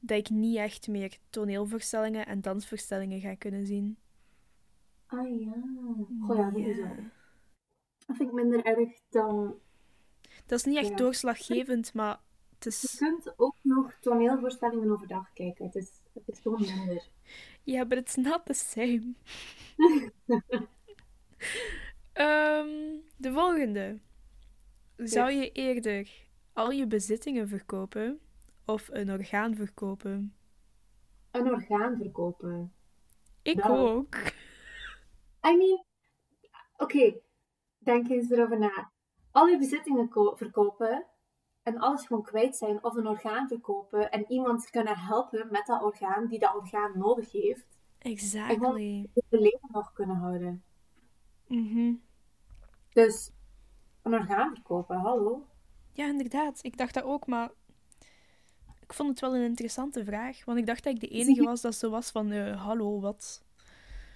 dat 0.00 0.18
ik 0.18 0.30
niet 0.30 0.56
echt 0.56 0.88
meer 0.88 1.16
toneelvoorstellingen 1.30 2.26
en 2.26 2.40
dansvoorstellingen 2.40 3.20
ga 3.20 3.34
kunnen 3.34 3.66
zien. 3.66 3.96
Ah 5.06 5.40
ja. 5.40 5.52
Goh 6.20 6.36
ja, 6.36 6.50
dat 6.50 6.60
is 6.66 6.76
Ja. 6.76 6.82
wel. 6.82 6.96
Dat 8.06 8.16
vind 8.16 8.28
ik 8.28 8.34
minder 8.34 8.64
erg 8.64 8.90
dan... 9.08 9.54
Dat 10.46 10.58
is 10.58 10.64
niet 10.64 10.76
echt 10.76 10.88
Ja. 10.88 10.96
doorslaggevend, 10.96 11.94
maar 11.94 12.20
het 12.54 12.64
Je 12.64 12.68
is... 12.70 12.94
kunt 12.98 13.32
ook 13.38 13.56
nog 13.62 13.94
toneelvoorstellingen 14.00 14.90
overdag 14.90 15.32
kijken. 15.32 15.64
Het 15.64 15.74
is, 15.74 15.90
het 16.12 16.28
is 16.28 16.38
gewoon 16.40 16.60
minder. 16.60 17.08
Ja, 17.62 17.86
but 17.86 17.98
it's 17.98 18.14
not 18.14 18.40
the 18.44 18.52
same. 18.52 19.14
Ehm, 22.14 22.68
de 23.16 23.32
volgende. 23.32 23.98
Zou 24.96 25.30
je 25.30 25.52
eerder 25.52 26.10
al 26.52 26.70
je 26.70 26.86
bezittingen 26.86 27.48
verkopen 27.48 28.20
of 28.64 28.88
een 28.92 29.10
orgaan 29.10 29.54
verkopen? 29.54 30.34
Een 31.30 31.50
orgaan 31.50 31.96
verkopen. 31.96 32.72
Ik 33.42 33.56
Nou. 33.56 33.78
ook. 33.78 34.14
I 35.46 35.56
mean... 35.56 35.84
Oké, 36.76 37.14
denk 37.78 38.08
eens 38.08 38.30
erover 38.30 38.58
na. 38.58 38.90
Al 39.30 39.46
je 39.46 39.58
bezittingen 39.58 40.08
ko- 40.08 40.34
verkopen 40.36 41.06
en 41.62 41.78
alles 41.78 42.06
gewoon 42.06 42.22
kwijt 42.22 42.56
zijn 42.56 42.84
of 42.84 42.94
een 42.94 43.06
orgaan 43.06 43.48
verkopen 43.48 44.10
en 44.10 44.24
iemand 44.30 44.70
kunnen 44.70 44.98
helpen 44.98 45.48
met 45.50 45.66
dat 45.66 45.82
orgaan 45.82 46.26
die 46.26 46.38
dat 46.38 46.54
orgaan 46.54 46.98
nodig 46.98 47.32
heeft. 47.32 47.78
Exactly. 47.98 48.64
En 48.64 49.10
het 49.14 49.40
leven 49.40 49.68
nog 49.72 49.92
kunnen 49.92 50.16
houden. 50.16 50.64
Mhm. 51.54 51.92
Dus 52.92 53.30
een 54.02 54.14
orgaan 54.14 54.54
verkopen, 54.54 54.96
hallo. 54.96 55.46
Ja, 55.92 56.06
inderdaad. 56.06 56.58
Ik 56.62 56.76
dacht 56.76 56.94
dat 56.94 57.02
ook, 57.04 57.26
maar 57.26 57.50
ik 58.80 58.92
vond 58.92 59.08
het 59.08 59.20
wel 59.20 59.36
een 59.36 59.44
interessante 59.44 60.04
vraag. 60.04 60.44
Want 60.44 60.58
ik 60.58 60.66
dacht 60.66 60.84
dat 60.84 60.94
ik 60.94 61.00
de 61.00 61.08
enige 61.08 61.42
was 61.42 61.60
dat 61.60 61.74
zo 61.74 61.90
was 61.90 62.10
van, 62.10 62.32
eh, 62.32 62.64
hallo, 62.64 63.00
wat? 63.00 63.42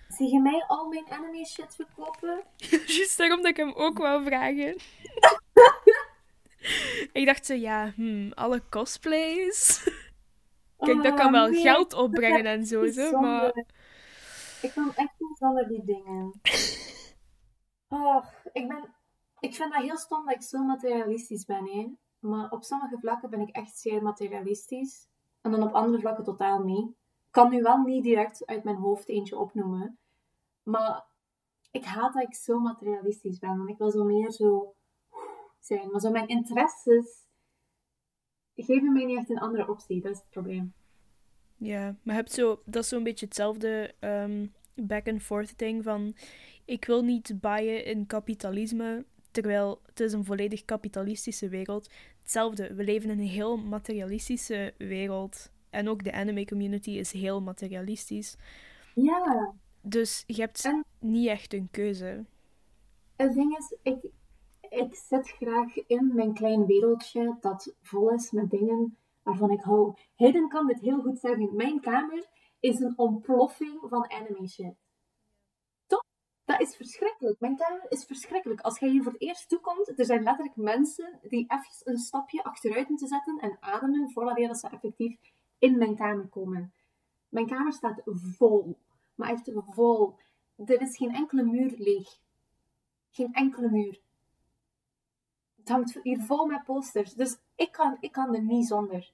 Zie 0.09 0.33
je 0.33 0.41
mij 0.41 0.65
al 0.67 0.89
mijn 0.89 1.11
anime 1.11 1.47
shit 1.47 1.75
verkopen? 1.75 2.43
Juist 2.97 3.19
daarom 3.19 3.43
dat 3.43 3.51
ik 3.51 3.57
hem 3.57 3.73
ook 3.73 3.99
wou 3.99 4.25
vragen. 4.25 4.77
ik 7.13 7.27
dacht 7.27 7.47
zo, 7.47 7.55
ja, 7.55 7.93
hmm, 7.95 8.33
alle 8.33 8.63
cosplays. 8.71 9.83
Kijk, 10.79 11.03
dat 11.03 11.15
kan 11.15 11.27
Oh, 11.27 11.33
wel 11.33 11.49
nee, 11.49 11.61
geld 11.61 11.93
opbrengen 11.93 12.45
en 12.45 12.67
zo, 12.67 13.21
maar... 13.21 13.67
Ik 14.63 14.71
kan 14.75 14.95
echt 14.95 15.15
niet 15.19 15.39
zonder 15.39 15.69
die 15.69 15.85
dingen. 15.85 16.41
Oh, 17.89 18.25
ik 18.53 18.69
ben... 18.69 18.95
Ik 19.41 19.55
vind 19.55 19.73
dat 19.73 19.83
heel 19.83 19.97
stom 19.97 20.25
dat 20.25 20.35
ik 20.35 20.43
zo 20.43 20.65
materialistisch 20.65 21.45
ben, 21.45 21.65
hè. 21.65 21.93
Maar 22.19 22.51
op 22.51 22.65
sommige 22.65 22.99
vlakken 22.99 23.31
ben 23.31 23.41
ik 23.41 23.51
echt 23.51 23.79
zeer 23.79 24.03
materialistisch. 24.03 25.09
En 25.41 25.51
dan 25.51 25.63
op 25.63 25.73
andere 25.73 26.01
vlakken 26.01 26.25
totaal 26.25 26.63
niet. 26.63 26.89
Ik 26.89 27.35
kan 27.35 27.51
nu 27.51 27.63
wel 27.63 27.79
niet 27.79 28.03
direct 28.03 28.47
uit 28.47 28.65
mijn 28.65 28.77
hoofd 28.77 29.09
eentje 29.09 29.39
opnoemen. 29.39 29.99
Maar 30.63 31.07
ik 31.71 31.85
haat 31.85 32.13
dat 32.13 32.23
ik 32.23 32.35
zo 32.35 32.59
materialistisch 32.59 33.39
ben. 33.39 33.57
Want 33.57 33.69
ik 33.69 33.79
wil 33.79 33.91
zo 33.91 34.05
meer 34.05 34.31
zo 34.31 34.75
zijn. 35.59 35.91
Maar 35.91 36.01
zo 36.01 36.11
mijn 36.11 36.29
interesses 36.29 37.27
geven 38.55 38.93
mij 38.93 39.05
niet 39.05 39.19
echt 39.19 39.31
een 39.31 39.39
andere 39.39 39.69
optie. 39.69 40.01
Dat 40.01 40.13
is 40.13 40.19
het 40.19 40.31
probleem. 40.31 40.75
Ja, 41.57 41.85
maar 41.85 42.15
je 42.15 42.21
hebt 42.21 42.33
zo, 42.33 42.63
dat 42.65 42.83
is 42.83 42.89
zo'n 42.89 43.03
beetje 43.03 43.27
hetzelfde 43.27 43.95
ehm, 44.79 44.87
back-and-forth 44.87 45.59
ding 45.59 45.83
van... 45.85 46.15
Ik 46.65 46.85
wil 46.85 47.03
niet 47.03 47.41
baaien 47.41 47.85
in 47.85 48.07
kapitalisme, 48.07 49.05
terwijl 49.31 49.81
het 49.87 50.01
is 50.01 50.13
een 50.13 50.25
volledig 50.25 50.65
kapitalistische 50.65 51.49
wereld. 51.49 51.91
Hetzelfde, 52.23 52.75
we 52.75 52.85
leven 52.85 53.11
in 53.11 53.19
een 53.19 53.27
heel 53.27 53.57
materialistische 53.57 54.75
wereld. 54.79 55.51
En 55.71 55.89
ook 55.89 56.05
de 56.05 56.13
anime 56.13 56.45
community 56.45 56.91
is 56.91 57.13
heel 57.13 57.41
materialistisch. 57.41 58.37
Ja. 58.95 59.53
Dus 59.83 60.25
je 60.27 60.41
hebt 60.41 60.65
En- 60.65 60.85
niet 61.01 61.29
echt 61.29 61.55
een 61.55 61.69
keuze. 61.71 62.25
Het 63.17 63.35
ding 63.35 63.57
is, 63.59 63.77
ik, 63.83 63.99
ik 64.71 64.95
zit 65.09 65.29
graag 65.29 65.77
in 65.87 66.13
mijn 66.15 66.35
klein 66.35 66.67
wereldje 66.67 67.37
dat 67.41 67.75
vol 67.83 68.11
is 68.11 68.31
met 68.31 68.51
dingen 68.51 68.97
waarvan 69.23 69.51
ik 69.51 69.61
hou. 69.61 69.95
Hayden 70.17 70.49
kan 70.49 70.67
dit 70.67 70.81
heel 70.81 71.01
goed 71.01 71.19
zeggen. 71.19 71.57
Mijn 71.57 71.81
kamer 71.81 72.27
is 72.61 72.81
een 72.81 72.99
ontploffing 72.99 73.81
van 73.89 74.11
anime 74.11 74.49
shit. 74.49 74.75
Toch? 75.87 76.05
Dat 76.45 76.61
is 76.61 76.77
verschrikkelijk. 76.77 77.41
Mijn 77.41 77.57
kamer 77.57 77.87
is 77.89 78.05
verschrikkelijk. 78.05 78.61
Als 78.61 78.79
jij 78.79 78.89
hier 78.89 79.03
voor 79.03 79.13
het 79.13 79.21
eerst 79.21 79.49
toekomt, 79.49 79.99
er 79.99 80.05
zijn 80.05 80.23
letterlijk 80.23 80.57
mensen 80.57 81.19
die 81.23 81.45
even 81.49 81.93
een 81.93 81.99
stapje 81.99 82.45
achteruit 82.45 82.89
moeten 82.89 83.09
zetten 83.09 83.39
en 83.39 83.57
ademen 83.61 84.11
voordat 84.11 84.37
dat 84.37 84.59
ze 84.59 84.69
effectief 84.69 85.17
in 85.59 85.79
mijn 85.79 85.97
kamer 85.97 86.29
komen. 86.29 86.73
Mijn 87.29 87.47
kamer 87.47 87.73
staat 87.73 88.03
vol. 88.05 88.79
Maar 89.15 89.31
echt 89.31 89.51
vol. 89.55 90.17
Er 90.57 90.81
is 90.81 90.97
geen 90.97 91.15
enkele 91.15 91.43
muur 91.43 91.75
leeg. 91.77 92.09
Geen 93.11 93.33
enkele 93.33 93.71
muur. 93.71 94.01
Het 95.57 95.69
hangt 95.69 95.99
hier 96.03 96.21
vol 96.21 96.47
met 96.47 96.65
posters. 96.65 97.15
Dus 97.15 97.39
ik 97.55 97.73
kan, 97.73 97.97
ik 98.01 98.13
kan 98.13 98.35
er 98.35 98.43
niet 98.43 98.67
zonder. 98.67 99.13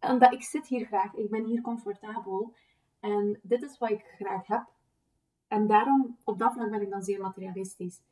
Omdat 0.00 0.32
ik 0.32 0.42
zit 0.42 0.66
hier 0.66 0.86
graag. 0.86 1.14
Ik 1.14 1.30
ben 1.30 1.44
hier 1.44 1.60
comfortabel. 1.60 2.54
En 3.00 3.40
dit 3.42 3.62
is 3.62 3.78
wat 3.78 3.90
ik 3.90 4.04
graag 4.18 4.46
heb. 4.46 4.66
En 5.48 5.66
daarom, 5.66 6.16
op 6.24 6.38
dat 6.38 6.52
vlak 6.52 6.70
ben 6.70 6.82
ik 6.82 6.90
dan 6.90 7.02
zeer 7.02 7.20
materialistisch. 7.20 8.02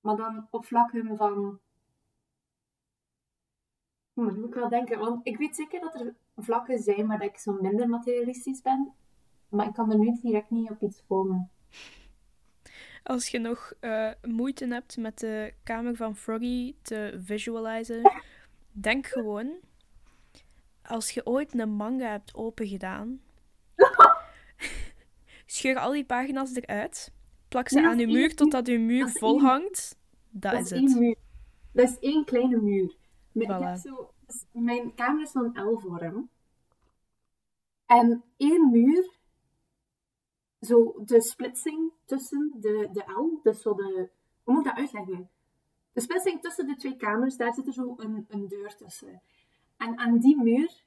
Maar 0.00 0.16
dan 0.16 0.46
op 0.50 0.64
vlakken 0.64 1.16
van... 1.16 1.60
Hm, 4.12 4.40
moet 4.40 4.48
ik 4.48 4.54
wel 4.54 4.68
denken. 4.68 4.98
Want 4.98 5.26
ik 5.26 5.36
weet 5.36 5.56
zeker 5.56 5.80
dat 5.80 5.94
er 5.94 6.14
vlakken 6.36 6.78
zijn 6.78 7.06
waar 7.06 7.22
ik 7.22 7.38
zo 7.38 7.52
minder 7.52 7.88
materialistisch 7.88 8.62
ben. 8.62 8.92
Maar 9.48 9.66
ik 9.66 9.74
kan 9.74 9.90
er 9.90 9.98
nu 9.98 10.18
direct 10.22 10.50
niet 10.50 10.70
op 10.70 10.82
iets 10.82 11.04
komen. 11.06 11.50
Als 13.02 13.28
je 13.28 13.38
nog 13.38 13.72
eh, 13.80 14.10
moeite 14.22 14.66
hebt 14.66 14.96
met 14.96 15.18
de 15.18 15.54
kamer 15.62 15.96
van 15.96 16.16
Froggy 16.16 16.74
te 16.82 17.20
visualizen, 17.22 18.12
denk 18.72 19.06
gewoon, 19.06 19.56
als 20.82 21.10
je 21.10 21.26
ooit 21.26 21.58
een 21.58 21.70
manga 21.70 22.10
hebt 22.10 22.34
opengedaan, 22.34 23.20
scheur 25.46 25.78
al 25.78 25.92
die 25.92 26.04
pagina's 26.04 26.54
eruit, 26.54 27.12
plak 27.48 27.68
ze 27.68 27.80
Nee, 27.80 27.86
aan 27.86 28.00
is 28.00 28.06
muur 28.06 28.34
totdat 28.34 28.66
je 28.66 28.78
muur 28.78 29.08
vol 29.08 29.40
hangt. 29.40 29.98
Dat, 30.30 30.52
Dat 30.52 30.60
is 30.62 30.70
is 30.72 30.78
één 30.78 30.88
het. 30.88 30.98
muur. 30.98 31.16
Dat 31.72 31.88
is 31.88 31.98
één 31.98 32.24
kleine 32.24 32.56
muur. 32.60 32.96
Voilà. 33.34 33.80
zo, 33.80 34.10
dus 34.26 34.44
mijn 34.52 34.94
kamer 34.94 35.22
is 35.22 35.30
zo'n 35.30 35.52
L-vorm. 35.70 36.30
En 37.86 38.24
één 38.36 38.70
muur, 38.70 39.10
zo 40.60 41.02
de 41.04 41.22
splitsing 41.22 41.92
tussen 42.04 42.52
de, 42.60 42.88
de 42.92 43.04
L, 43.12 43.40
dus 43.42 43.62
zo 43.62 43.74
de... 43.74 44.10
Hoe 44.42 44.54
moet 44.54 44.66
ik 44.66 44.70
dat 44.70 44.78
uitleggen? 44.80 45.30
De 45.92 46.00
splitsing 46.00 46.40
tussen 46.40 46.66
de 46.66 46.76
twee 46.76 46.96
kamers, 46.96 47.36
daar 47.36 47.54
zit 47.54 47.66
er 47.66 47.72
zo 47.72 47.94
een, 47.96 48.26
een 48.28 48.48
deur 48.48 48.76
tussen. 48.76 49.22
En 49.76 49.98
aan 49.98 50.18
die 50.18 50.36
muur 50.42 50.84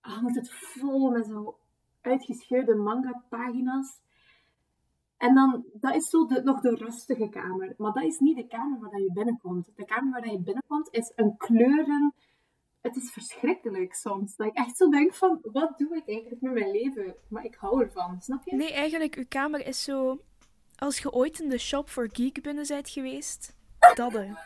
hangt 0.00 0.34
het 0.34 0.50
vol 0.52 1.10
met 1.10 1.26
zo 1.26 1.58
uitgescheurde 2.02 2.74
manga-pagina's. 2.74 4.00
En 5.16 5.34
dan, 5.34 5.64
dat 5.72 5.94
is 5.94 6.08
zo 6.10 6.26
de, 6.26 6.42
nog 6.42 6.60
de 6.60 6.74
rustige 6.74 7.28
kamer. 7.28 7.74
Maar 7.76 7.92
dat 7.92 8.02
is 8.04 8.18
niet 8.18 8.36
de 8.36 8.46
kamer 8.46 8.80
waar 8.80 8.90
dat 8.90 9.00
je 9.00 9.12
binnenkomt. 9.12 9.68
De 9.76 9.84
kamer 9.84 10.12
waar 10.12 10.22
dat 10.22 10.30
je 10.32 10.40
binnenkomt 10.40 10.88
is 10.90 11.12
een 11.16 11.36
kleuren... 11.36 12.14
Het 12.80 12.96
is 12.96 13.10
verschrikkelijk 13.10 13.94
soms. 13.94 14.36
Dat 14.36 14.46
ik 14.46 14.54
echt 14.54 14.76
zo 14.76 14.88
denk 14.90 15.14
van, 15.14 15.38
wat 15.42 15.78
doe 15.78 15.96
ik 15.96 16.08
eigenlijk 16.08 16.40
met 16.42 16.52
mijn 16.52 16.70
leven? 16.70 17.14
Maar 17.28 17.44
ik 17.44 17.54
hou 17.54 17.82
ervan, 17.82 18.20
snap 18.20 18.44
je? 18.44 18.56
Nee, 18.56 18.72
eigenlijk, 18.72 19.14
uw 19.14 19.24
kamer 19.28 19.66
is 19.66 19.82
zo... 19.82 20.20
Als 20.76 20.98
je 20.98 21.12
ooit 21.12 21.40
in 21.40 21.48
de 21.48 21.58
shop 21.58 21.88
for 21.88 22.08
geek 22.12 22.42
binnen 22.42 22.66
bent 22.68 22.88
geweest, 22.88 23.56
dadde. 23.94 24.36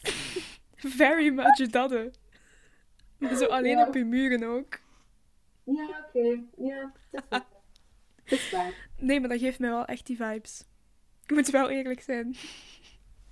Very 1.00 1.28
much 1.28 1.56
dadde. 1.70 2.12
Zo 3.34 3.44
alleen 3.46 3.78
Ja. 3.78 3.86
op 3.86 3.94
je 3.94 4.04
muren 4.04 4.42
ook. 4.42 4.78
Ja, 5.72 6.04
oké. 6.06 6.42
Ja, 6.56 6.92
dat 7.10 7.20
is 7.20 7.28
waar. 7.30 7.46
Dat 8.24 8.38
is 8.38 8.50
waar. 8.50 8.88
Nee, 8.98 9.20
maar 9.20 9.28
dat 9.28 9.38
geeft 9.38 9.58
mij 9.58 9.70
wel 9.70 9.84
echt 9.84 10.06
die 10.06 10.16
vibes. 10.16 10.68
Ik 11.26 11.36
moet 11.36 11.50
wel 11.50 11.68
eerlijk 11.70 12.00
zijn. 12.00 12.34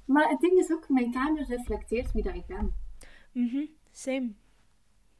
Maar 0.04 0.28
het 0.28 0.40
ding 0.40 0.52
is 0.52 0.72
ook, 0.72 0.88
mijn 0.88 1.12
kamer 1.12 1.44
reflecteert 1.44 2.12
wie 2.12 2.22
dat 2.22 2.34
ik 2.34 2.46
ben. 2.46 2.74
Mhm, 3.32 3.66
same. 3.90 4.32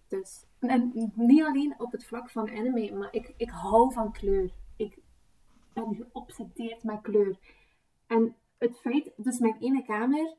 Dus, 0.08 0.44
en 0.60 1.10
niet 1.14 1.42
alleen 1.42 1.74
op 1.78 1.92
het 1.92 2.04
vlak 2.04 2.30
van 2.30 2.50
anime, 2.50 2.92
maar 2.92 3.14
ik, 3.14 3.34
ik 3.36 3.50
hou 3.50 3.92
van 3.92 4.12
kleur. 4.12 4.50
Ik 4.76 4.98
ben 5.72 5.94
geobsedeerd 5.94 6.84
met 6.84 7.00
kleur. 7.00 7.38
En 8.06 8.36
het 8.58 8.78
feit, 8.78 9.12
dus 9.16 9.38
mijn 9.38 9.56
ene 9.60 9.82
kamer, 9.82 10.36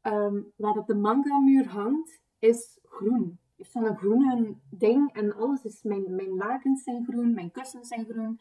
ehm, 0.00 0.40
waar 0.56 0.74
dat 0.74 0.86
de 0.86 0.94
manga-muur 0.94 1.68
hangt, 1.68 2.20
is 2.38 2.78
groen. 2.82 3.38
Heeft 3.56 3.70
zo'n 3.70 3.96
groene 3.96 4.56
ding 4.70 5.12
en 5.12 5.34
alles 5.34 5.64
is, 5.64 5.82
mijn, 5.82 6.14
mijn 6.14 6.34
lakens 6.34 6.82
zijn 6.82 7.04
groen, 7.04 7.34
mijn 7.34 7.50
kussens 7.50 7.88
zijn 7.88 8.04
groen, 8.04 8.40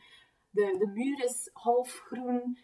de, 0.50 0.76
de 0.78 0.88
muur 0.88 1.24
is 1.24 1.50
half 1.54 2.04
groen. 2.06 2.58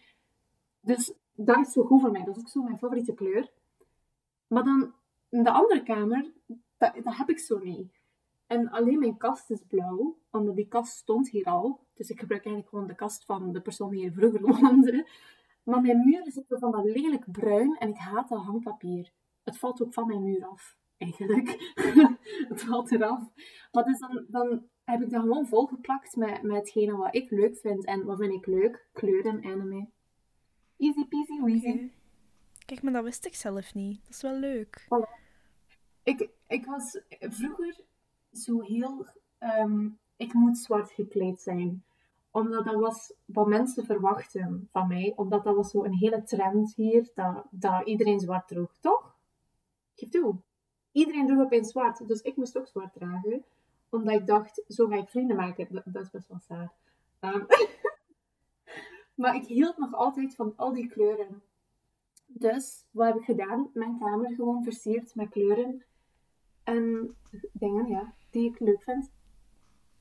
Dus 0.82 1.14
dat 1.34 1.58
is 1.58 1.72
zo 1.72 1.84
goed 1.84 2.02
voor 2.02 2.12
mij, 2.12 2.24
dat 2.24 2.36
is 2.36 2.42
ook 2.42 2.50
zo 2.50 2.62
mijn 2.62 2.78
favoriete 2.78 3.14
kleur. 3.14 3.52
Maar 4.48 4.64
dan 4.64 4.94
in 5.30 5.44
de 5.44 5.52
andere 5.52 5.84
kamer, 5.84 6.32
dat, 6.78 6.94
dat 7.04 7.18
heb 7.18 7.30
ik 7.30 7.40
zo 7.40 7.58
niet. 7.58 7.98
En 8.48 8.70
alleen 8.70 9.00
mijn 9.00 9.18
kast 9.18 9.50
is 9.50 9.64
blauw, 9.68 10.18
omdat 10.32 10.56
die 10.56 10.68
kast 10.68 10.98
stond 10.98 11.30
hier 11.30 11.46
al. 11.46 11.88
Dus 11.94 12.10
ik 12.10 12.20
gebruik 12.20 12.46
eigenlijk 12.46 12.74
gewoon 12.74 12.88
de 12.88 12.96
kast 12.96 13.26
van 13.26 13.52
de 13.52 13.62
persoon 13.62 13.90
die 13.90 14.00
hier 14.00 14.14
vroeger 14.14 14.42
woonde. 14.62 15.08
Maar 15.64 15.82
mijn 15.82 16.06
muren 16.06 16.32
zitten 16.32 16.60
van 16.60 16.72
dat 16.72 16.84
lelijk 16.84 17.32
bruin 17.32 17.78
en 17.78 17.90
ik 17.90 17.98
haat 17.98 18.30
dat 18.30 18.44
hangpapier. 18.44 19.12
Het 19.44 19.58
valt 19.58 19.82
ook 19.82 19.94
van 19.94 20.08
mijn 20.08 20.24
muur 20.24 20.46
af, 20.46 20.78
eigenlijk. 21.00 21.74
het 22.50 22.62
valt 22.62 22.92
eraf. 22.92 23.22
Maar 23.72 23.84
dus 23.84 24.00
dan, 24.00 24.26
dan 24.28 24.68
heb 24.84 25.02
ik 25.02 25.10
dat 25.10 25.22
gewoon 25.22 25.48
volgeplakt 25.48 26.16
met, 26.16 26.42
met 26.42 26.56
hetgene 26.56 26.96
wat 26.96 27.16
ik 27.16 27.30
leuk 27.32 27.58
vind. 27.58 27.86
En 27.86 28.06
wat 28.06 28.18
vind 28.18 28.34
ik 28.34 28.46
leuk? 28.46 28.88
Kleuren, 28.94 29.44
anime. 29.44 29.88
Easy 30.78 31.06
peasy 31.08 31.42
weasy. 31.42 31.92
Kijk, 32.66 32.82
maar 32.82 32.94
dat 32.94 33.04
wist 33.04 33.26
ik 33.26 33.36
zelf 33.36 33.74
niet. 33.74 34.02
Dat 34.02 34.14
is 34.14 34.22
wel 34.22 34.36
leuk. 34.36 34.88
Ik, 36.04 36.30
ik 36.48 36.66
was 36.66 37.02
vroeger 37.10 37.80
zo 38.32 38.62
heel... 38.62 39.08
ehm, 39.38 39.90
ik 40.18 40.34
moet 40.34 40.58
zwart 40.58 40.92
gekleed 40.92 41.42
zijn. 41.42 41.84
Omdat 42.32 42.66
dat 42.66 42.76
was 42.76 43.14
wat 43.26 43.48
mensen 43.48 43.86
verwachten 43.86 44.68
van 44.72 44.88
mij. 44.88 45.14
Omdat 45.16 45.44
dat 45.44 45.56
was 45.56 45.72
zo 45.72 45.84
een 45.84 45.94
hele 45.94 46.24
trend 46.24 46.76
hier, 46.76 47.12
dat, 47.14 47.48
dat 47.52 47.88
iedereen 47.88 48.20
zwart 48.20 48.48
droeg, 48.48 48.78
toch? 48.80 49.16
Geef 49.96 50.10
toe. 50.10 50.36
Iedereen 51.00 51.28
droeg 51.28 51.44
opeens 51.44 51.72
zwart, 51.72 52.08
dus 52.08 52.22
ik 52.22 52.36
moest 52.36 52.58
ook 52.58 52.68
zwart 52.68 52.94
dragen. 52.94 53.44
Omdat 53.90 54.14
ik 54.14 54.26
dacht, 54.26 54.64
zo 54.68 54.88
ga 54.88 54.96
ik 54.96 55.10
vrienden 55.10 55.36
maken. 55.36 55.68
Dat, 55.72 55.84
dat 55.86 56.04
is 56.04 56.10
best 56.10 56.28
wel 56.28 56.40
saai. 56.40 56.70
Ehm, 57.20 57.44
maar 59.22 59.36
ik 59.36 59.46
hield 59.46 59.78
nog 59.78 59.94
altijd 59.94 60.36
van 60.36 60.54
al 60.56 60.74
die 60.74 60.88
kleuren. 60.88 61.42
Dus, 62.26 62.86
wat 62.92 63.08
heb 63.08 63.16
ik 63.16 63.24
gedaan? 63.24 63.70
Mijn 63.74 64.00
kamer 64.00 64.36
gewoon 64.36 64.64
versierd 64.64 65.16
met 65.16 65.30
kleuren. 65.30 65.84
En 66.64 67.16
dingen, 67.52 67.88
ja, 67.88 68.14
die 68.30 68.50
ik 68.50 68.60
leuk 68.60 68.84
vind. 68.84 69.12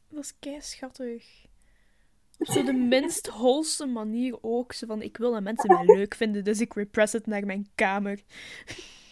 Dat 0.08 0.24
is 0.24 0.38
kei 0.38 0.60
schattig. 0.60 1.46
Op 2.38 2.46
zo 2.46 2.62
de 2.62 2.72
minst 2.72 3.26
holste 3.26 3.86
manier 3.86 4.38
ook. 4.40 4.72
Zo 4.72 4.86
van, 4.86 5.02
ik 5.02 5.16
wil 5.16 5.32
dat 5.32 5.42
mensen 5.42 5.74
mij 5.74 5.84
leuk 5.96 6.14
vinden, 6.14 6.44
dus 6.44 6.60
ik 6.60 6.74
repress 6.74 7.12
het 7.12 7.26
naar 7.26 7.46
mijn 7.46 7.68
kamer. 7.74 8.22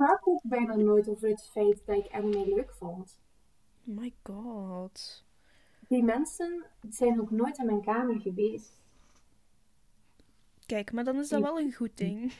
Ik 0.00 0.06
praat 0.06 0.26
ook 0.26 0.40
bijna 0.42 0.74
nooit 0.74 1.08
over 1.08 1.28
het 1.28 1.48
feit 1.52 1.82
dat 1.86 1.96
ik 1.96 2.12
anime 2.12 2.54
leuk 2.54 2.74
vond. 2.74 3.18
My 3.82 4.14
god. 4.22 5.24
Die 5.88 6.02
mensen 6.02 6.64
zijn 6.88 7.20
ook 7.20 7.30
nooit 7.30 7.58
in 7.58 7.66
mijn 7.66 7.82
kamer 7.82 8.20
geweest. 8.20 8.82
Kijk, 10.66 10.92
maar 10.92 11.04
dan 11.04 11.16
is 11.16 11.28
dat 11.28 11.42
wel 11.42 11.60
een 11.60 11.72
goed 11.72 11.96
ding. 11.96 12.32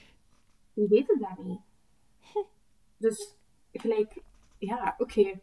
Die 0.75 0.88
weten 0.88 1.19
dat 1.19 1.45
niet. 1.45 1.61
Dus 2.97 3.37
gelijk, 3.73 4.23
ja, 4.59 4.95
oké. 4.99 5.40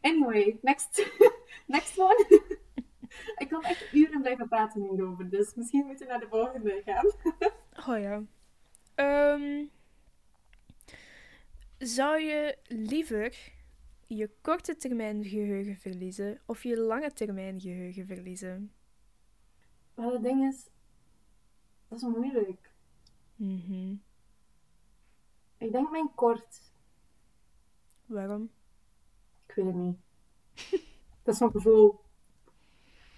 Anyway, 0.00 0.58
next, 0.62 1.10
next 1.66 1.98
one. 1.98 2.42
ik 3.42 3.48
kan 3.48 3.62
echt 3.62 3.92
uren 3.92 4.20
blijven 4.20 4.48
praten 4.48 4.82
hierover, 4.82 5.30
dus 5.30 5.54
misschien 5.54 5.86
moeten 5.86 6.06
we 6.06 6.12
naar 6.12 6.20
de 6.20 6.28
volgende 6.28 6.82
gaan. 6.84 7.06
Oh 7.88 8.00
ja. 8.00 8.22
Ehm, 8.94 9.64
zou 11.78 12.20
je 12.20 12.58
liever 12.66 13.52
je 14.06 14.30
korte 14.40 14.76
termijn 14.76 15.24
geheugen 15.24 15.76
verliezen 15.76 16.40
of 16.46 16.62
je 16.62 16.78
lange 16.80 17.12
termijn 17.12 17.60
geheugen 17.60 18.06
verliezen? 18.06 18.72
Maar 19.94 20.12
het 20.12 20.22
ding 20.22 20.52
is, 20.52 20.68
dat 21.88 21.98
is 21.98 22.04
moeilijk. 22.08 22.70
Mhm. 23.36 23.94
Ik 25.58 25.72
denk 25.72 25.90
mijn 25.90 26.14
kort. 26.14 26.72
Waarom? 28.06 28.50
Ik 29.46 29.54
weet 29.54 29.66
het 29.66 29.74
niet. 29.74 29.96
dat 31.22 31.34
is 31.34 31.40
mijn 31.40 31.50
gevoel. 31.52 32.00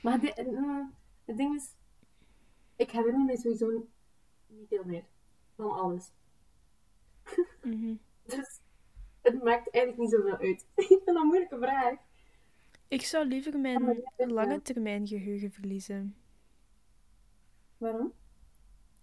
Maar 0.02 0.20
de- 0.20 0.34
eh, 0.34 0.86
het 1.24 1.36
ding 1.36 1.54
is, 1.54 1.74
ik 2.76 2.90
herinner 2.90 3.24
me 3.24 3.36
sowieso 3.36 3.70
niet 4.46 4.68
veel 4.68 4.84
meer 4.84 5.04
van 5.54 5.70
alles. 5.72 6.10
Mhm. 7.62 7.94
Dus 8.30 8.60
het 9.20 9.42
maakt 9.42 9.70
eigenlijk 9.70 9.96
niet 9.98 10.10
zoveel 10.10 10.38
uit. 10.38 10.66
ik 10.74 10.86
vind 10.86 11.06
dat 11.06 11.16
een 11.16 11.26
moeilijke 11.26 11.58
vraag. 11.58 11.94
Ik 12.88 13.02
zou 13.02 13.26
liever 13.26 13.58
mijn 13.58 14.02
lange 14.16 14.48
wel- 14.48 14.62
termijn 14.62 15.06
geheugen 15.06 15.50
verliezen. 15.50 16.16
Waarom? 17.76 18.12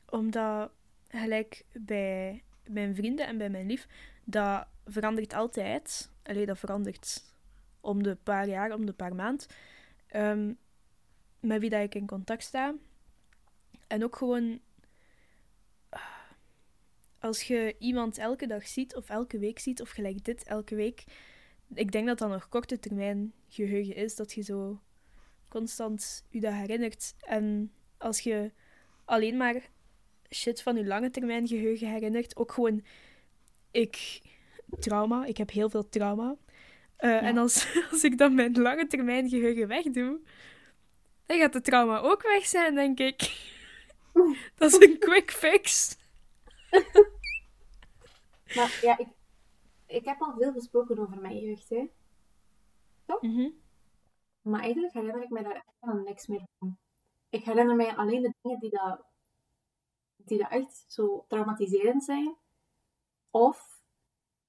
Omdat, 0.09 0.71
gelijk 1.07 1.65
bij 1.71 2.43
mijn 2.67 2.95
vrienden 2.95 3.27
en 3.27 3.37
bij 3.37 3.49
mijn 3.49 3.65
lief, 3.65 3.87
dat 4.23 4.67
verandert 4.85 5.33
altijd. 5.33 6.11
Allee, 6.23 6.45
dat 6.45 6.59
verandert 6.59 7.33
om 7.81 8.03
de 8.03 8.15
paar 8.15 8.47
jaar, 8.47 8.73
om 8.73 8.85
de 8.85 8.93
paar 8.93 9.15
maand. 9.15 9.47
Ehm, 10.07 10.53
met 11.39 11.59
wie 11.59 11.69
dat 11.69 11.81
ik 11.81 11.95
in 11.95 12.07
contact 12.07 12.43
sta. 12.43 12.75
En 13.87 14.03
ook 14.03 14.15
gewoon... 14.15 14.59
Als 17.27 17.43
je 17.43 17.75
iemand 17.79 18.17
elke 18.17 18.47
dag 18.47 18.67
ziet, 18.67 18.95
of 18.95 19.09
elke 19.09 19.39
week 19.39 19.59
ziet, 19.59 19.81
of 19.81 19.89
gelijk 19.89 20.25
dit 20.25 20.43
elke 20.43 20.75
week... 20.75 21.03
Ik 21.73 21.91
denk 21.91 22.07
dat 22.07 22.17
dat 22.17 22.29
nog 22.29 22.49
korte 22.49 22.79
termijn 22.79 23.33
geheugen 23.47 23.95
is. 23.95 24.15
Dat 24.15 24.33
je 24.33 24.41
zo 24.41 24.81
constant 25.49 26.25
je 26.29 26.39
dat 26.39 26.53
herinnert. 26.53 27.13
En 27.19 27.71
als 27.97 28.19
je 28.19 28.51
alleen 29.05 29.37
maar 29.37 29.69
shit 30.29 30.61
van 30.61 30.75
je 30.75 30.85
lange 30.85 31.09
termijn 31.09 31.47
geheugen 31.47 31.91
herinnert. 31.91 32.37
Ook 32.37 32.51
gewoon, 32.51 32.85
ik, 33.71 34.21
trauma, 34.79 35.25
ik 35.25 35.37
heb 35.37 35.51
heel 35.51 35.69
veel 35.69 35.89
trauma. 35.89 36.35
Eh, 36.97 37.23
En 37.23 37.37
als, 37.37 37.67
als 37.91 38.03
ik 38.03 38.17
dan 38.17 38.35
mijn 38.35 38.61
lange 38.61 38.87
termijn 38.87 39.29
geheugen 39.29 39.67
wegdoe, 39.67 40.19
dan 41.25 41.37
gaat 41.37 41.53
de 41.53 41.61
trauma 41.61 41.99
ook 41.99 42.21
weg 42.21 42.45
zijn, 42.45 42.75
denk 42.75 42.99
ik. 42.99 43.19
Dat 44.57 44.73
is 44.73 44.87
een 44.87 44.99
quick 44.99 45.31
fix. 45.31 45.95
Maar 48.55 48.79
ja, 48.81 48.97
ik, 48.97 49.07
ik 49.85 50.05
heb 50.05 50.21
al 50.21 50.33
veel 50.37 50.51
gesproken 50.51 50.99
over 50.99 51.17
mijn 51.21 51.37
jeugd, 51.39 51.69
hè. 51.69 51.89
Mhm. 53.21 53.49
Maar 54.41 54.59
eigenlijk 54.61 54.93
herinner 54.93 55.23
ik 55.23 55.29
me 55.29 55.43
daar 55.43 55.55
echt 55.55 55.71
helemaal 55.79 56.03
niks 56.03 56.27
meer 56.27 56.41
van. 56.59 56.77
Ik 57.29 57.43
herinner 57.43 57.75
mij 57.75 57.95
alleen 57.95 58.21
de 58.21 58.33
dingen 58.41 58.59
die 58.59 58.69
dat, 58.69 59.03
die 60.15 60.37
dat 60.37 60.49
echt 60.49 60.85
zo 60.87 61.25
traumatiserend 61.27 62.03
zijn. 62.03 62.35
Of, 63.31 63.81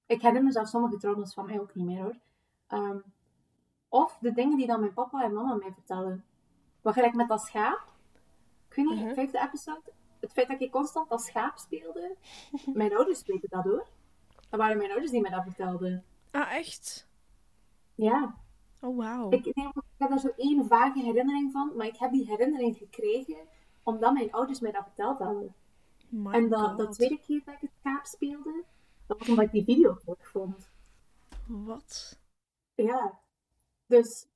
ik 0.05 0.21
herinner 0.21 0.51
zelfs 0.51 0.71
sommige 0.71 0.97
trauma's 0.97 1.33
van 1.33 1.45
mij 1.45 1.59
ook 1.59 1.75
niet 1.75 1.85
meer 1.85 2.01
hoor. 2.01 2.19
Ehm, 2.67 2.99
of 3.87 4.17
de 4.21 4.31
dingen 4.31 4.57
die 4.57 4.67
dan 4.67 4.79
mijn 4.79 4.93
papa 4.93 5.23
en 5.23 5.33
mama 5.33 5.53
mij 5.53 5.73
vertellen. 5.73 6.25
Wat 6.81 6.93
gelijk 6.93 7.13
met 7.15 7.27
dat 7.27 7.41
schaap. 7.41 7.87
Ik 8.69 8.75
weet 8.75 8.85
niet, 8.85 9.03
Mhm. 9.05 9.13
vijfde 9.13 9.39
episode. 9.39 9.91
Het 10.19 10.31
feit 10.31 10.47
dat 10.47 10.61
ik 10.61 10.71
constant 10.71 11.09
dat 11.09 11.21
schaap 11.21 11.57
speelde. 11.57 12.15
Mijn 12.73 12.95
ouders 12.95 13.23
weten 13.25 13.49
dat 13.49 13.63
hoor. 13.63 13.87
Dat 14.49 14.59
waren 14.59 14.77
mijn 14.77 14.91
ouders 14.91 15.11
die 15.11 15.21
mij 15.21 15.31
dat 15.31 15.43
vertelden. 15.43 16.03
Ah, 16.31 16.53
echt? 16.53 17.07
Ja. 17.95 18.35
Oh, 18.81 18.97
wauw. 18.97 19.29
Ik, 19.29 19.55
nee, 19.55 19.67
ik 19.67 19.83
heb 19.97 20.09
daar 20.09 20.19
zo 20.19 20.31
één 20.37 20.67
vage 20.67 20.99
herinnering 20.99 21.51
van, 21.51 21.75
maar 21.75 21.87
ik 21.87 21.97
heb 21.97 22.11
die 22.11 22.25
herinnering 22.25 22.77
gekregen 22.77 23.37
omdat 23.83 24.13
mijn 24.13 24.31
ouders 24.31 24.59
mij 24.59 24.71
dat 24.71 24.83
verteld 24.83 25.19
hadden. 25.19 25.55
My 26.09 26.33
en 26.33 26.49
dat, 26.49 26.77
dat 26.77 26.93
tweede 26.93 27.19
keer 27.19 27.41
dat 27.45 27.53
ik 27.53 27.61
het 27.61 27.71
schaap 27.79 28.05
speelde, 28.05 28.63
dat 29.07 29.19
was 29.19 29.29
omdat 29.29 29.45
ik 29.45 29.51
die 29.51 29.63
video 29.63 29.95
terug 29.95 30.29
vond. 30.29 30.69
Wat? 31.45 32.19
Ja. 32.75 33.19
Dus, 33.85 34.27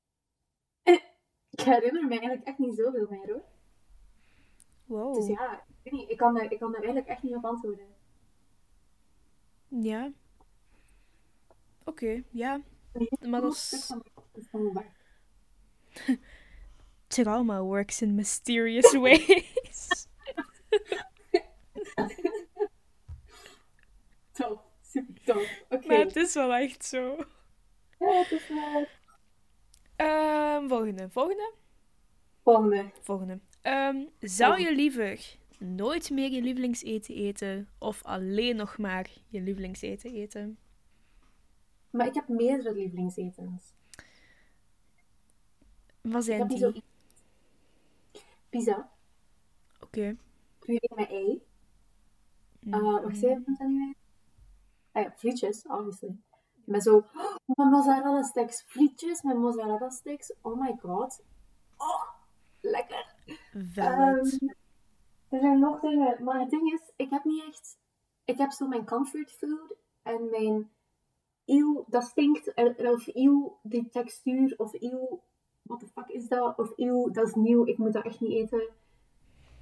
ik 1.50 1.62
herinner 1.62 2.04
me 2.04 2.10
eigenlijk 2.10 2.44
echt 2.44 2.58
niet 2.58 2.76
zoveel 2.76 3.08
meer 3.10 3.28
hoor. 3.28 3.44
Wow. 4.94 5.16
Dus 5.16 5.28
ja, 5.28 5.54
ik 5.54 5.92
weet 5.92 5.94
niet, 5.94 6.10
ik 6.10 6.18
kan, 6.18 6.34
daar, 6.34 6.52
ik 6.52 6.60
kan 6.60 6.72
daar 6.72 6.82
eigenlijk 6.82 7.08
echt 7.12 7.24
niet 7.24 7.36
op 7.36 7.46
antwoorden. 7.46 7.86
Ja. 9.68 10.12
Oké, 11.86 12.24
ja. 12.30 12.62
Maar 13.28 13.42
dat 13.42 13.54
is-. 13.54 13.94
Trauma 17.08 17.62
works 17.72 18.02
in 18.02 18.16
mysterious 18.16 18.94
ways. 19.04 19.88
Tof, 24.32 24.60
super 24.82 25.24
tof. 25.24 25.64
Oké. 25.70 25.88
Maar 25.88 25.98
het 25.98 26.16
is 26.16 26.34
wel 26.34 26.54
echt 26.54 26.86
zo. 26.86 27.16
Ja, 28.00 28.12
het 28.12 28.32
is 28.32 28.48
wel... 28.48 28.88
Ehm, 29.96 30.68
volgende, 30.68 31.10
volgende, 31.10 31.54
Volgende. 32.44 32.92
volgende. 33.02 33.40
Ehm, 33.64 34.06
zou 34.20 34.60
je 34.60 34.76
liever 34.76 35.38
nooit 35.60 36.10
meer 36.10 36.32
je 36.32 36.42
lievelingseten 36.42 37.16
eten 37.16 37.70
of 37.78 38.04
alleen 38.04 38.56
nog 38.56 38.78
maar 38.78 39.10
je 39.28 39.42
lievelingseten 39.42 40.14
eten? 40.14 40.58
Maar 41.90 42.08
ik 42.08 42.14
heb 42.14 42.28
meerdere 42.28 42.74
lievelingsetens. 42.74 43.74
Wat 46.02 46.24
zijn 46.24 46.48
die? 46.48 46.58
zo... 46.58 46.72
Pizza. 48.50 48.92
Oké. 49.80 50.18
Puree 50.60 50.92
met 50.96 51.10
ei. 51.10 51.42
Uh, 52.62 53.02
wacht 53.02 53.16
even, 53.16 53.44
wat 53.46 53.56
zijn 53.58 53.78
weer? 53.78 53.96
Ah 54.92 55.04
ja, 55.04 55.14
frietjes, 55.16 55.64
obviously. 55.64 56.18
Met 56.66 56.84
zo, 56.84 56.96
oh, 57.46 57.72
mozzarella 57.72 58.24
sticks. 58.24 58.64
Frietjes 58.68 59.22
met 59.22 59.36
mozzarella 59.36 59.90
sticks. 59.90 60.34
Oh 60.42 60.60
my 60.62 60.78
god. 60.82 61.24
Oh, 61.78 62.04
lekker. 62.62 63.13
Valid. 63.54 64.42
Ehm, 64.42 64.50
er 65.30 65.40
zijn 65.40 65.60
nog 65.60 65.80
dingen, 65.80 66.24
maar 66.24 66.40
het 66.40 66.50
ding 66.50 66.72
is, 66.74 66.92
ik 66.96 67.10
heb 67.10 67.24
niet 67.24 67.44
echt... 67.48 67.78
Ik 68.26 68.38
heb 68.38 68.52
zo 68.52 68.68
mijn 68.68 68.86
comfort 68.86 69.32
food 69.32 69.76
en 70.04 70.30
mijn 70.30 70.70
eeuw, 71.46 71.86
dat 71.88 72.04
stinkt, 72.04 72.54
en- 72.54 72.90
of 72.90 73.08
eeuw, 73.08 73.58
die 73.64 73.90
textuur, 73.90 74.54
of 74.58 74.74
eeuw, 74.74 75.22
what 75.62 75.80
the 75.80 75.88
fuck 75.88 76.08
is 76.08 76.28
dat? 76.28 76.58
Of 76.58 76.74
eeuw, 76.76 77.12
dat 77.12 77.28
is 77.28 77.34
nieuw, 77.34 77.66
ik 77.66 77.78
moet 77.78 77.94
dat 77.94 78.06
echt 78.06 78.20
niet 78.20 78.32
eten. 78.32 78.70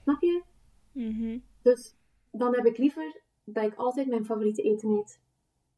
Snap 0.03 0.21
je? 0.21 0.43
Mhm. 0.91 1.39
Dus 1.61 1.95
dan 2.31 2.55
heb 2.55 2.65
ik 2.65 2.77
liever 2.77 3.21
dat 3.43 3.63
ik 3.63 3.75
altijd 3.75 4.07
mijn 4.07 4.25
favoriete 4.25 4.61
eten 4.61 4.89
eet. 4.89 5.19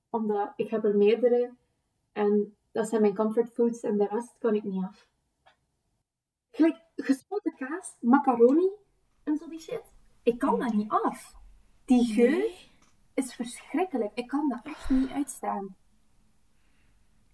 Omdat 0.09 0.53
ik 0.55 0.69
heb 0.69 0.83
er 0.83 0.97
meerdere. 0.97 1.53
En 2.11 2.55
dat 2.71 2.89
zijn 2.89 3.01
mijn 3.01 3.15
comfort 3.15 3.49
foods 3.53 3.79
en 3.81 3.97
de 3.97 4.07
rest 4.07 4.35
kan 4.39 4.55
ik 4.55 4.63
niet 4.63 4.83
af. 4.83 5.07
Gelijk 6.51 6.81
gespoten 6.95 7.55
kaas, 7.55 7.95
macaroni 7.99 8.69
en 9.23 9.37
zo 9.37 9.49
die 9.49 9.59
shit. 9.59 9.81
Ik 10.23 10.39
kan 10.39 10.59
dat 10.59 10.73
niet 10.73 10.89
af. 10.91 11.33
Die 11.85 12.13
geur, 12.13 12.29
Nee? 12.29 12.71
is 13.13 13.33
verschrikkelijk. 13.35 14.11
Ik 14.13 14.27
kan 14.27 14.49
dat 14.49 14.59
echt 14.63 14.89
niet 14.89 15.09
uitstaan. 15.09 15.75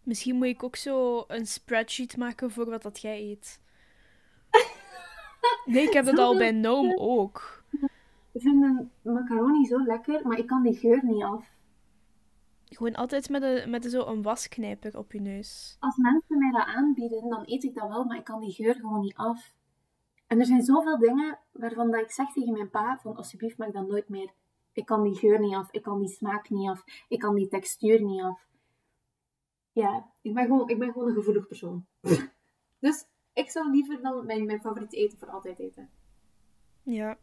Misschien 0.04 0.36
moet 0.36 0.46
ik 0.48 0.64
ook 0.64 0.76
zo 0.76 1.24
een 1.28 1.46
spreadsheet 1.48 2.18
maken 2.18 2.52
voor 2.52 2.70
wat 2.70 2.82
dat 2.82 3.00
jij 3.00 3.22
eet. 3.32 3.60
Nee, 5.66 5.84
ik 5.84 5.94
heb 5.94 6.06
dat 6.06 6.18
al 6.18 6.38
bij 6.38 6.52
Noom 6.52 6.98
ook. 7.00 7.64
Ik 8.32 8.42
vind 8.42 8.64
een 8.64 8.92
macaroni 9.02 9.66
zo 9.66 9.84
lekker, 9.84 10.28
maar 10.28 10.38
ik 10.38 10.48
kan 10.48 10.64
die 10.64 10.78
geur 10.78 11.04
niet 11.06 11.24
af. 11.24 11.48
Gewoon 12.70 12.96
altijd 12.96 13.30
met, 13.30 13.42
een, 13.42 13.70
met 13.70 13.86
zo 13.86 14.06
een 14.06 14.22
wasknijper 14.22 14.98
op 14.98 15.12
je 15.12 15.22
neus. 15.22 15.78
Als 15.80 15.98
mensen 15.98 16.38
mij 16.38 16.52
dat 16.52 16.66
aanbieden, 16.66 17.30
dan 17.30 17.44
eet 17.46 17.64
ik 17.64 17.76
dat 17.76 17.88
wel, 17.88 18.04
maar 18.04 18.18
ik 18.18 18.24
kan 18.24 18.40
die 18.40 18.54
geur 18.54 18.76
gewoon 18.76 19.00
niet 19.00 19.16
af. 19.16 19.54
En 20.28 20.40
er 20.40 20.46
zijn 20.46 20.64
zoveel 20.64 20.98
dingen 20.98 21.40
waarvan 21.52 21.92
dat 21.92 22.02
ik 22.02 22.12
zeg 22.12 22.34
tegen 22.34 22.54
mijn 22.54 22.70
pa, 22.70 23.00
van 23.02 23.16
alsjeblieft 23.16 23.58
maak 23.58 23.74
dat 23.74 23.88
nooit 23.88 24.10
meer. 24.10 24.32
Ik 24.74 24.86
kan 24.86 25.04
die 25.04 25.16
geur 25.16 25.40
niet 25.40 25.56
af, 25.56 25.72
ik 25.72 25.82
kan 25.82 26.00
die 26.00 26.10
smaak 26.10 26.50
niet 26.50 26.70
af, 26.70 26.84
ik 27.08 27.20
kan 27.20 27.36
die 27.36 27.48
textuur 27.48 28.02
niet 28.02 28.22
af. 28.22 28.48
Ja, 29.72 30.12
ik 30.22 30.34
ben 30.34 30.46
gewoon, 30.46 30.70
ik 30.70 30.80
ben 30.80 30.92
gewoon 30.92 31.08
een 31.08 31.14
gevoelig 31.14 31.48
persoon. 31.48 31.86
dus 32.80 33.06
ik 33.34 33.50
zou 33.50 33.72
liever 33.72 34.02
dan 34.02 34.26
mijn, 34.26 34.46
mijn 34.46 34.60
favoriete 34.60 34.98
eten 34.98 35.18
voor 35.18 35.30
altijd 35.30 35.60
eten. 35.60 35.90
Ja. 36.84 37.18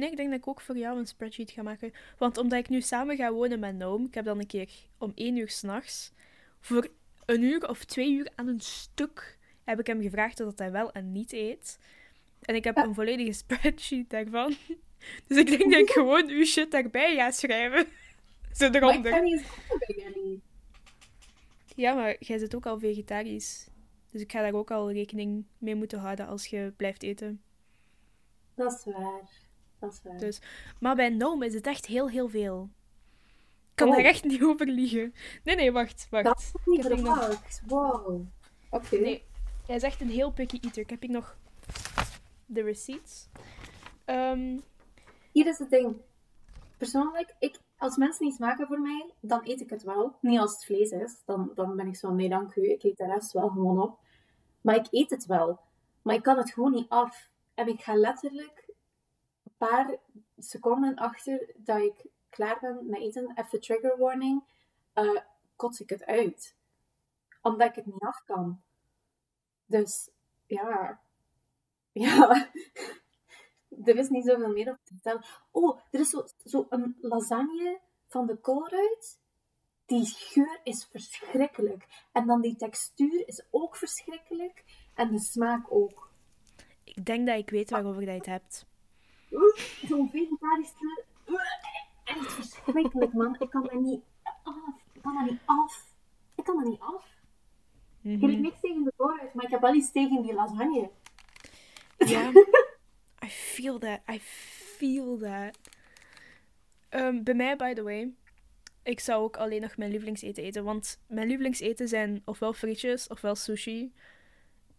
Nee, 0.00 0.10
ik 0.10 0.16
denk 0.16 0.30
dat 0.30 0.38
ik 0.38 0.48
ook 0.48 0.60
voor 0.60 0.76
jou 0.76 0.98
een 0.98 1.06
spreadsheet 1.06 1.50
ga 1.50 1.62
maken. 1.62 1.92
Want 2.18 2.36
omdat 2.38 2.58
ik 2.58 2.68
nu 2.68 2.80
samen 2.80 3.16
ga 3.16 3.32
wonen 3.32 3.58
met 3.60 3.74
Noam, 3.76 4.04
ik 4.04 4.14
heb 4.14 4.24
dan 4.24 4.38
een 4.38 4.46
keer 4.46 4.68
om 4.98 5.12
één 5.14 5.36
uur 5.36 5.48
s'nachts, 5.50 6.12
voor 6.60 6.88
een 7.26 7.42
uur 7.42 7.68
of 7.68 7.84
twee 7.84 8.12
uur 8.12 8.30
aan 8.34 8.46
een 8.48 8.60
stuk, 8.60 9.38
heb 9.64 9.78
ik 9.80 9.86
hem 9.86 10.02
gevraagd 10.02 10.36
dat 10.36 10.58
hij 10.58 10.70
wel 10.70 10.92
en 10.92 11.12
niet 11.12 11.32
eet. 11.32 11.78
En 12.40 12.54
ik 12.54 12.64
heb 12.64 12.76
Ja. 12.76 12.84
een 12.84 12.94
volledige 12.94 13.32
spreadsheet 13.42 14.10
daarvan. 14.10 14.54
Dus 15.26 15.38
ik 15.38 15.46
denk 15.46 15.62
dat 15.72 15.80
ik 15.80 15.90
gewoon 15.90 16.28
uw 16.28 16.44
shit 16.44 16.70
daarbij 16.70 17.14
ga 17.16 17.30
schrijven. 17.30 17.86
Zo 18.52 18.68
Maar 18.68 18.76
ik 18.76 18.82
eronder. 18.82 19.10
kan 19.12 19.24
niet. 19.24 19.44
Ja, 21.76 21.94
maar 21.94 22.16
jij 22.18 22.38
zit 22.38 22.54
ook 22.54 22.66
al 22.66 22.78
vegetarisch. 22.78 23.68
Dus 24.10 24.20
ik 24.20 24.32
ga 24.32 24.40
daar 24.40 24.52
ook 24.54 24.70
al 24.70 24.92
rekening 24.92 25.44
mee 25.58 25.74
moeten 25.74 25.98
houden 25.98 26.26
als 26.26 26.46
je 26.46 26.72
blijft 26.76 27.02
eten. 27.02 27.42
Dat 28.54 28.72
is 28.72 28.92
waar. 28.94 29.28
Dat 29.80 29.92
is 29.92 30.00
waar. 30.02 30.18
Dus- 30.18 30.40
Maar 30.80 30.96
bij 30.96 31.08
Noam 31.08 31.42
is 31.42 31.54
het 31.54 31.66
echt 31.66 31.86
heel, 31.86 32.08
heel 32.08 32.28
veel. 32.28 32.68
Ik 33.70 33.86
kan 33.86 33.88
Oh. 33.88 33.94
daar 33.96 34.04
echt 34.04 34.24
niet 34.32 34.42
over 34.42 34.66
liegen. 34.66 35.14
Nee, 35.44 35.56
nee, 35.56 35.72
wacht, 35.72 36.06
wacht. 36.10 36.24
dat 36.24 36.38
is 36.38 36.52
niet 36.64 36.84
Ik 36.84 36.92
hier 36.92 37.02
nog-. 37.02 37.40
Wow. 37.66 38.20
Oké. 38.70 38.96
Nee, 38.96 39.24
hij 39.66 39.76
is 39.76 39.82
echt 39.82 40.00
een 40.00 40.10
heel 40.10 40.32
picky 40.32 40.58
eater. 40.62 40.82
Ik 40.82 40.90
heb 40.90 41.00
hier 41.00 41.10
nog 41.10 41.36
de 42.46 42.62
receipts. 42.62 43.28
Ehm, 44.04 44.58
Hier 45.32 45.46
is 45.46 45.58
het 45.58 45.70
ding. 45.70 45.96
Persoonlijk, 46.76 47.34
ik, 47.38 47.58
als 47.76 47.96
mensen 47.96 48.26
iets 48.26 48.38
maken 48.38 48.66
voor 48.66 48.80
mij, 48.80 49.10
dan 49.20 49.40
eet 49.44 49.60
ik 49.60 49.70
het 49.70 49.82
wel. 49.82 50.16
Niet 50.20 50.38
als 50.38 50.52
het 50.52 50.64
vlees 50.64 50.90
is. 50.90 51.22
Dan, 51.24 51.50
dan 51.54 51.76
ben 51.76 51.86
ik 51.86 51.96
zo, 51.96 52.10
nee 52.12 52.28
dank 52.28 52.54
u, 52.54 52.70
ik 52.70 52.82
eet 52.82 52.96
de 52.96 53.06
rest 53.06 53.32
wel 53.32 53.48
gewoon 53.48 53.80
op. 53.82 53.98
Maar 54.60 54.74
ik 54.76 54.86
eet 54.90 55.10
het 55.10 55.26
wel. 55.26 55.60
Maar 56.02 56.14
ik 56.14 56.22
kan 56.22 56.36
het 56.36 56.50
gewoon 56.52 56.72
niet 56.72 56.88
af. 56.88 57.28
En 57.54 57.68
ik 57.68 57.80
ga 57.80 57.94
letterlijk 57.94 58.69
paar 59.66 59.98
seconden 60.38 60.96
achter 60.96 61.52
dat 61.56 61.80
ik 61.80 62.06
klaar 62.28 62.58
ben 62.60 62.86
met 62.88 63.00
eten, 63.00 63.32
even 63.34 63.60
trigger 63.60 63.98
warning, 63.98 64.44
eh, 64.92 65.20
kots 65.56 65.80
ik 65.80 65.90
het 65.90 66.04
uit. 66.04 66.56
Omdat 67.42 67.68
ik 67.68 67.74
het 67.74 67.86
niet 67.86 68.02
af 68.02 68.24
kan. 68.24 68.62
Dus, 69.66 70.10
ja. 70.46 71.00
Ja. 71.92 72.50
er 73.84 73.96
is 73.96 74.08
niet 74.08 74.24
zoveel 74.24 74.52
meer 74.52 74.70
op 74.70 74.78
te 74.84 74.92
vertellen. 74.92 75.24
Oh, 75.50 75.80
er 75.90 76.00
is 76.00 76.10
zo, 76.10 76.24
zo 76.44 76.66
een 76.68 76.96
lasagne 77.00 77.80
van 78.06 78.26
de 78.26 78.36
koolruit. 78.36 79.20
Die 79.86 80.06
geur 80.06 80.60
is 80.64 80.84
verschrikkelijk. 80.90 82.06
En 82.12 82.26
dan 82.26 82.40
die 82.40 82.56
textuur 82.56 83.28
is 83.28 83.46
ook 83.50 83.76
verschrikkelijk. 83.76 84.64
En 84.94 85.10
de 85.10 85.18
smaak 85.18 85.72
ook. 85.72 86.12
ik 86.84 87.04
denk 87.04 87.26
dat 87.26 87.38
ik 87.38 87.50
weet 87.50 87.70
waarover 87.70 88.04
dat 88.04 88.10
je 88.10 88.16
het 88.16 88.26
hebt. 88.26 88.69
Zo'n 89.88 90.10
vegetarische... 90.10 91.04
Echt 92.04 92.32
verschrikkelijk, 92.32 93.12
man. 93.12 93.36
Ik 93.38 93.50
kan 93.50 93.62
dat 93.62 93.72
niet 93.80 94.00
af. 94.42 94.54
Ik 94.92 95.02
kan 95.02 95.14
dat 95.14 95.30
niet 95.30 95.40
af. 95.44 95.84
Ik 96.34 96.44
kan 96.44 96.56
dat 96.56 96.64
niet 96.66 96.80
af. 96.80 97.04
Ik 98.02 98.20
heb 98.20 98.30
Mhm. 98.30 98.40
niks 98.40 98.60
tegen 98.60 98.84
de 98.84 98.92
koolruit, 98.96 99.34
maar 99.34 99.44
ik 99.44 99.50
heb 99.50 99.60
wel 99.60 99.74
iets 99.74 99.92
tegen 99.92 100.22
die 100.22 100.34
lasagne. 100.34 100.90
Ja. 101.98 102.30
I 103.24 103.28
feel 103.28 103.78
that. 103.78 104.00
I 104.10 104.20
feel 104.20 105.18
that. 105.18 105.58
Ehm, 106.88 107.22
bij 107.22 107.34
mij, 107.34 107.56
by 107.56 107.72
the 107.74 107.82
way, 107.82 108.12
ik 108.82 109.00
zou 109.00 109.22
ook 109.22 109.36
alleen 109.36 109.60
nog 109.60 109.76
mijn 109.76 109.90
lievelingseten 109.90 110.42
eten. 110.42 110.64
Want 110.64 111.00
mijn 111.06 111.26
lievelingseten 111.28 111.88
zijn 111.88 112.22
ofwel 112.24 112.52
frietjes 112.52 113.06
ofwel 113.08 113.34
sushi. 113.34 113.92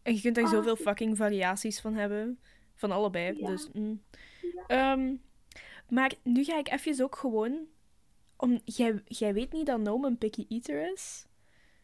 En 0.02 0.16
je 0.16 0.22
kunt 0.22 0.36
daar 0.36 0.44
Ah, 0.46 0.52
zoveel 0.52 0.76
fucking 0.76 1.18
variaties 1.18 1.82
van 1.82 1.94
hebben. 1.94 2.40
Van 2.76 2.92
allebei. 2.92 3.38
Ja. 3.40 3.48
Dus, 3.48 3.70
mm. 3.74 4.04
Ja. 4.42 4.64
Ehm, 4.68 5.16
maar 5.90 6.14
nu 6.24 6.44
ga 6.44 6.58
ik 6.58 6.70
even 6.72 7.04
ook 7.04 7.16
gewoon. 7.16 7.68
Om, 8.38 8.62
jij, 8.66 9.02
jij 9.06 9.34
weet 9.34 9.52
niet 9.52 9.66
dat 9.66 9.80
Noam 9.80 10.06
een 10.06 10.18
picky 10.18 10.46
eater 10.50 10.92
is. 10.92 11.26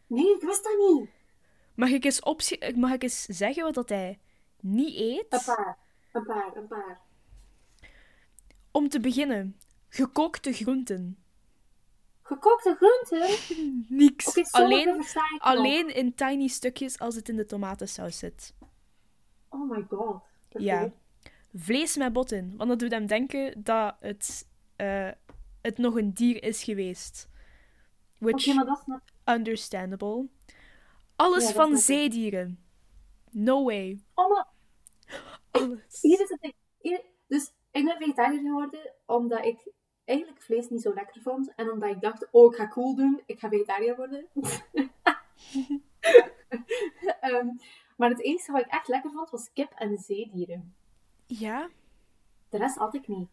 Nee, 0.06 0.34
ik 0.34 0.40
wist 0.40 0.64
dat 0.64 0.76
niet. 0.88 1.10
Mag 1.74 1.88
ik 1.90 2.04
eens, 2.04 2.20
optie- 2.20 2.76
mag 2.76 2.92
ik 2.92 3.02
eens 3.02 3.22
zeggen 3.24 3.62
wat 3.62 3.74
dat 3.74 3.88
hij 3.88 4.18
niet 4.60 4.96
eet? 4.96 5.26
Een 5.28 5.54
paar. 5.54 5.78
Een 6.12 6.24
paar, 6.24 6.56
een 6.56 6.66
paar. 6.66 7.00
Om 8.70 8.88
te 8.88 9.00
beginnen, 9.00 9.56
gekookte 9.88 10.52
groenten. 10.52 11.18
Gekookte 12.22 12.76
groenten? 12.80 13.38
Niks. 13.98 14.52
Alleen, 14.52 15.04
alleen 15.38 15.94
in 15.94 16.14
tiny 16.14 16.46
stukjes 16.48 16.98
als 16.98 17.14
het 17.14 17.28
in 17.28 17.36
de 17.36 17.44
tomatensaus 17.46 18.18
zit. 18.18 18.54
Oh 19.48 19.70
my 19.70 19.86
god. 19.90 20.22
Ja. 20.48 20.92
Vlees 21.54 21.96
met 21.96 22.12
bot 22.12 22.32
in, 22.32 22.56
want 22.56 22.68
dat 22.68 22.78
doet 22.78 22.90
hem 22.90 23.06
denken 23.06 23.62
dat 23.62 23.96
het, 24.00 24.48
eh, 24.76 25.10
het 25.62 25.78
nog 25.78 25.96
een 25.96 26.12
dier 26.12 26.42
is 26.42 26.64
geweest. 26.64 27.28
Which, 28.18 28.54
maar 28.54 28.64
dat 28.64 28.84
is 28.86 28.94
understandable. 29.34 30.28
Alles 31.16 31.48
Ja, 31.48 31.54
van 31.54 31.76
zeedieren. 31.76 32.58
No 33.30 33.64
way. 33.64 34.00
Oh, 34.14 34.30
maar 34.30 34.46
Alles. 35.50 36.00
hier 36.00 36.20
is 36.20 36.28
het 36.28 36.40
ding. 36.40 36.54
Hier... 36.78 37.02
Dus 37.26 37.52
ik 37.70 37.84
ben 37.84 37.96
vegetariër 37.98 38.40
geworden 38.40 38.94
omdat 39.06 39.44
ik 39.44 39.72
eigenlijk 40.04 40.42
vlees 40.42 40.68
niet 40.68 40.82
zo 40.82 40.94
lekker 40.94 41.22
vond. 41.22 41.54
En 41.54 41.70
omdat 41.70 41.90
ik 41.90 42.00
dacht, 42.00 42.28
oh, 42.30 42.52
ik 42.52 42.58
ga 42.58 42.68
cool 42.68 42.94
doen. 42.94 43.22
Ik 43.26 43.38
ga 43.38 43.48
vegetariër 43.48 43.96
worden. 43.96 44.26
Ehm, 47.20 47.48
maar 47.98 48.10
het 48.10 48.22
enige 48.22 48.52
wat 48.52 48.60
ik 48.60 48.70
echt 48.70 48.88
lekker 48.88 49.10
vond, 49.10 49.30
was 49.30 49.52
kip 49.52 49.72
en 49.72 49.98
zeedieren. 49.98 50.74
Ja, 51.26 51.68
De 52.48 52.58
rest 52.58 52.76
had 52.76 52.94
ik 52.94 53.08
niet. 53.08 53.28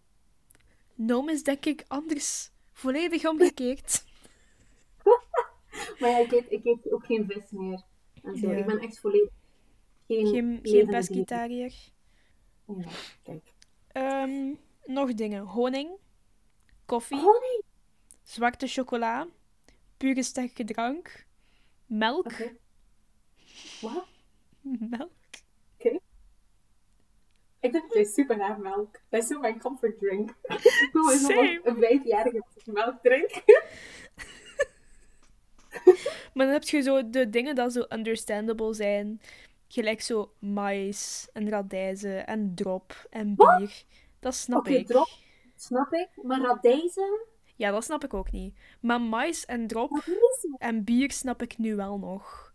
Noom 0.95 1.29
is 1.29 1.43
denk 1.43 1.65
ik 1.65 1.85
anders. 1.87 2.51
Volledig 2.73 3.25
omgekeerd. 3.27 4.03
Maar 5.99 6.09
ja, 6.09 6.17
ik 6.17 6.31
eet, 6.31 6.51
ik 6.51 6.65
eet 6.65 6.91
ook 6.91 7.05
geen 7.05 7.25
vis 7.25 7.51
meer. 7.51 7.83
En 8.23 8.37
zo. 8.37 8.51
Ja. 8.51 8.57
Ik 8.57 8.65
ben 8.65 8.79
echt 8.79 8.99
volledig 8.99 9.29
geen, 10.07 10.27
Geen, 10.27 10.59
geen 10.63 10.87
pescetariër. 10.87 11.73
Ja, 12.65 12.89
kijk. 13.23 13.53
Ehm, 13.87 14.53
nog 14.85 15.13
dingen. 15.13 15.43
Honing. 15.43 15.89
Koffie. 16.85 17.17
Honing! 17.17 17.63
Zwarte 18.23 18.67
chocola. 18.67 19.27
Pure 19.97 20.23
sterke 20.23 20.63
drank. 20.63 21.25
Melk. 21.85 22.25
Oké. 22.25 22.55
Wat? 23.81 24.05
Melk. 24.89 25.11
Ik 27.65 27.71
vind 27.71 27.93
het 27.93 28.13
super 28.13 28.37
naar 28.37 28.59
melk. 28.59 28.99
Dat 29.09 29.21
is 29.21 29.27
zo 29.27 29.39
mijn 29.39 29.59
comfort 29.59 29.99
drink. 29.99 30.33
Zo 30.93 31.01
Same. 31.01 31.59
van 31.63 31.73
een 31.73 31.79
vijfjarige 31.79 32.43
melk 32.65 33.01
drink. 33.01 33.29
Maar 36.33 36.45
dan 36.45 36.53
heb 36.53 36.63
je 36.63 36.81
zo 36.81 37.09
de 37.09 37.29
dingen 37.29 37.55
dat 37.55 37.73
zo 37.73 37.85
understandable 37.89 38.73
zijn. 38.73 39.21
Gelijk 39.67 40.01
zo 40.01 40.33
mais 40.39 41.29
en 41.33 41.49
radijzen 41.49 42.27
en 42.27 42.55
drop 42.55 43.07
en 43.09 43.35
bier. 43.35 43.83
Dat 44.19 44.35
snap 44.35 44.59
Oké, 44.59 44.73
ik. 44.73 44.87
drop. 44.87 45.09
Snap 45.55 45.93
ik. 45.93 46.09
Maar 46.23 46.41
radijzen? 46.41 47.19
Ja, 47.55 47.71
dat 47.71 47.83
snap 47.83 48.03
ik 48.03 48.13
ook 48.13 48.31
niet. 48.31 48.57
Maar 48.79 49.01
mais 49.01 49.45
en 49.45 49.67
drop 49.67 50.03
en 50.57 50.83
bier 50.83 51.11
snap 51.11 51.41
ik 51.41 51.57
nu 51.57 51.75
wel 51.75 51.99
nog. 51.99 52.53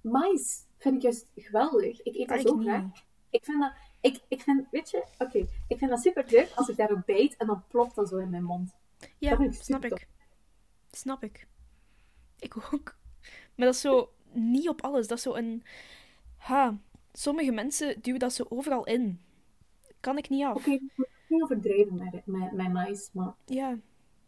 Mais 0.00 0.65
vind 0.78 0.96
ik 0.96 1.02
juist 1.02 1.30
geweldig. 1.36 2.02
Ik 2.02 2.14
eet 2.14 2.28
dat 2.28 2.40
zo 2.40 2.56
graag. 2.58 2.84
Ik 3.30 3.44
vind 3.44 3.60
dat... 3.60 3.72
Ik, 4.00 4.20
ik 4.28 4.40
vind, 4.42 4.66
weet 4.70 4.90
je, 4.90 5.04
oké, 5.18 5.38
ik 5.68 5.78
vind 5.78 5.90
dat 5.90 6.00
super 6.00 6.24
leuk 6.28 6.52
als 6.54 6.68
ik 6.68 6.76
daarop 6.76 7.02
bijt 7.06 7.36
en 7.36 7.46
dan 7.46 7.64
plopt 7.68 7.94
dat 7.94 8.08
zo 8.08 8.16
in 8.16 8.30
mijn 8.30 8.44
mond. 8.44 8.74
Ja, 9.18 9.30
Dat 9.30 9.38
vind 9.38 9.54
ik 9.54 9.62
snap 9.62 9.84
ik. 9.84 10.08
Snap 10.90 11.22
ik. 11.22 11.46
Ik 12.38 12.56
ook. 12.56 12.96
Maar 13.54 13.66
dat 13.66 13.74
is 13.74 13.80
zo 13.80 14.12
niet 14.32 14.68
op 14.68 14.82
alles. 14.82 15.06
Dat 15.06 15.16
is 15.16 15.22
zo 15.24 15.34
een... 15.34 15.62
Ha, 16.36 16.78
sommige 17.12 17.52
mensen 17.52 18.00
duwen 18.02 18.20
dat 18.20 18.32
zo 18.32 18.46
overal 18.48 18.84
in. 18.84 19.20
Kan 20.00 20.18
ik 20.18 20.28
niet 20.28 20.44
af. 20.44 20.56
Oké, 20.56 20.70
ik 20.70 20.80
moet 20.96 21.08
niet 21.28 21.42
overdrijven 21.42 21.94
met, 21.94 22.26
met, 22.26 22.52
met 22.52 22.72
mais, 22.72 23.10
maar 23.12 23.34
Ja. 23.46 23.78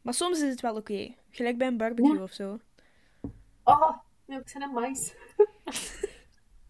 Maar 0.02 0.14
soms 0.14 0.40
is 0.42 0.48
het 0.50 0.60
wel 0.60 0.76
oké. 0.76 1.14
Gelijk 1.30 1.58
bij 1.58 1.66
een 1.66 1.76
barbecue 1.76 2.14
Ja. 2.14 2.22
of 2.22 2.32
zo. 2.32 2.58
Oh, 3.64 3.96
nee, 4.24 4.38
ik 4.40 4.48
zijn 4.48 4.62
een 4.62 4.72
mais. 4.72 5.14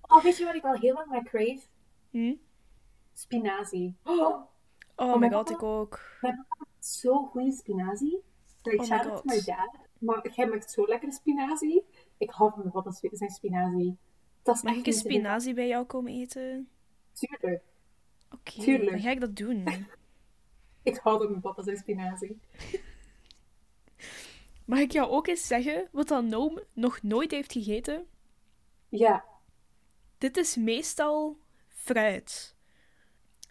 oh, 0.08 0.22
weet 0.22 0.36
je 0.36 0.44
wat 0.44 0.54
ik 0.54 0.64
al 0.64 0.74
heel 0.74 0.94
lang 0.94 1.10
naar 1.10 1.22
crave? 1.24 1.60
Hm? 2.10 2.34
Spinazie. 3.12 3.96
Oh, 4.04 4.18
Oh, 4.96 5.12
Oh 5.12 5.16
my 5.18 5.28
god, 5.30 5.48
god. 5.48 5.50
ik 5.50 5.62
ook. 5.62 6.00
zo 6.78 7.24
goede 7.24 7.52
spinazie. 7.52 8.22
Like, 8.62 8.76
Oh 8.76 8.80
my 8.82 8.86
shout 8.86 9.06
out 9.06 9.14
god. 9.20 9.28
to 9.28 9.34
my 9.34 9.42
dad. 9.44 9.76
Maar 9.98 10.28
jij 10.34 10.46
maakt 10.48 10.70
zo 10.70 10.86
lekkere 10.86 11.12
spinazie. 11.12 11.84
Ik 12.18 12.30
hou 12.30 12.52
van 12.54 12.70
wat 12.70 12.84
dat 12.84 13.00
zijn 13.12 13.30
spinazie. 13.30 13.96
Dat 14.42 14.56
is 14.56 14.62
Mag 14.62 14.72
echt 14.72 14.80
ik 14.80 14.86
een 14.92 14.98
spinazie 14.98 15.54
bij 15.54 15.68
jou 15.68 15.84
komen 15.84 16.12
eten? 16.12 16.68
Tuurlijk. 17.12 17.62
Oké, 18.30 18.60
Tuurlijk. 18.60 18.90
dan 18.90 19.00
ga 19.00 19.10
ik 19.10 19.20
dat 19.20 19.36
doen. 19.36 19.64
Ik 20.82 20.96
hou 20.96 21.18
van 21.18 21.28
mijn 21.30 21.40
papa 21.40 21.62
zijn 21.62 21.76
spinazie. 21.76 22.38
Mag 24.64 24.78
ik 24.78 24.92
jou 24.92 25.10
ook 25.10 25.26
eens 25.26 25.46
zeggen 25.46 25.88
wat 25.92 26.08
dan 26.08 26.28
Noom 26.28 26.60
nog 26.72 27.02
nooit 27.02 27.30
heeft 27.30 27.52
gegeten? 27.52 28.06
Ja. 28.88 29.24
Dit 30.18 30.36
is 30.36 30.56
meestal 30.56 31.36
fruit. 31.68 32.54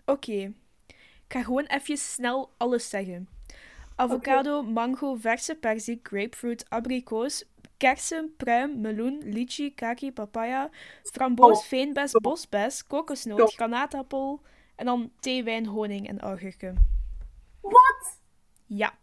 Oké, 0.06 0.53
ik 0.88 1.27
ga 1.27 1.43
gewoon 1.43 1.65
even 1.65 1.97
snel 1.97 2.53
alles 2.58 2.89
zeggen. 2.89 3.27
Avocado, 3.95 4.63
mango, 4.63 5.15
verse 5.15 5.56
perzik, 5.56 6.08
grapefruit, 6.08 6.69
abrikoos, 6.69 7.43
kersen, 7.77 8.34
pruim, 8.38 8.82
meloen, 8.82 9.21
lychee, 9.23 9.69
kaki, 9.75 10.12
papaya, 10.12 10.69
framboos, 11.03 11.58
Oh. 11.60 11.63
veenbes, 11.65 12.12
bosbes, 12.12 12.88
kokosnoot, 12.88 13.53
granaatappel 13.53 14.41
en 14.75 14.86
dan 14.86 15.12
thee, 15.19 15.43
wijn, 15.43 15.65
honing 15.65 16.08
en 16.08 16.19
augurken. 16.19 16.88
Wat? 17.62 18.19
Ja. 18.65 18.97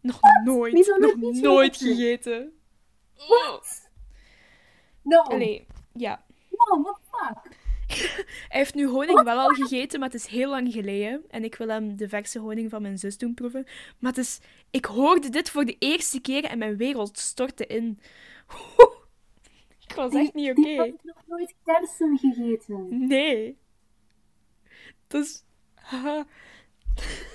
Nog 0.00 0.18
nooit, 0.44 0.96
nog 0.98 1.16
nooit 1.34 1.76
gegeten. 1.76 2.52
Wat? 3.28 3.90
No. 5.02 5.18
Allee, 5.22 5.66
ja. 5.92 6.23
No, 6.56 6.82
what 6.82 7.00
the 7.00 7.08
fuck? 7.10 7.62
Hij 8.48 8.60
heeft 8.60 8.74
nu 8.74 8.88
honing 8.88 9.22
wel 9.22 9.38
al 9.38 9.48
gegeten, 9.48 10.00
maar 10.00 10.08
het 10.08 10.20
is 10.20 10.26
heel 10.26 10.48
lang 10.50 10.72
geleden. 10.72 11.24
En 11.28 11.44
ik 11.44 11.54
wil 11.54 11.68
hem 11.68 11.96
de 11.96 12.08
verse 12.08 12.38
honing 12.38 12.70
van 12.70 12.82
mijn 12.82 12.98
zus 12.98 13.18
doen 13.18 13.34
proeven. 13.34 13.66
Maar 13.98 14.10
het 14.10 14.20
is... 14.20 14.40
Ik 14.70 14.84
hoorde 14.84 15.28
dit 15.28 15.50
voor 15.50 15.64
de 15.64 15.76
eerste 15.78 16.20
keer 16.20 16.44
en 16.44 16.58
mijn 16.58 16.76
wereld 16.76 17.18
stortte 17.18 17.66
in. 17.66 18.00
ik 19.88 19.94
was 19.94 20.12
echt 20.14 20.34
niet 20.34 20.50
oké. 20.50 20.68
Heb 20.68 20.86
ik 20.86 21.02
nog 21.02 21.22
nooit 21.26 21.54
kersen 21.64 22.18
gegeten. 22.18 23.06
Nee. 23.06 23.58
Dus... 25.06 25.44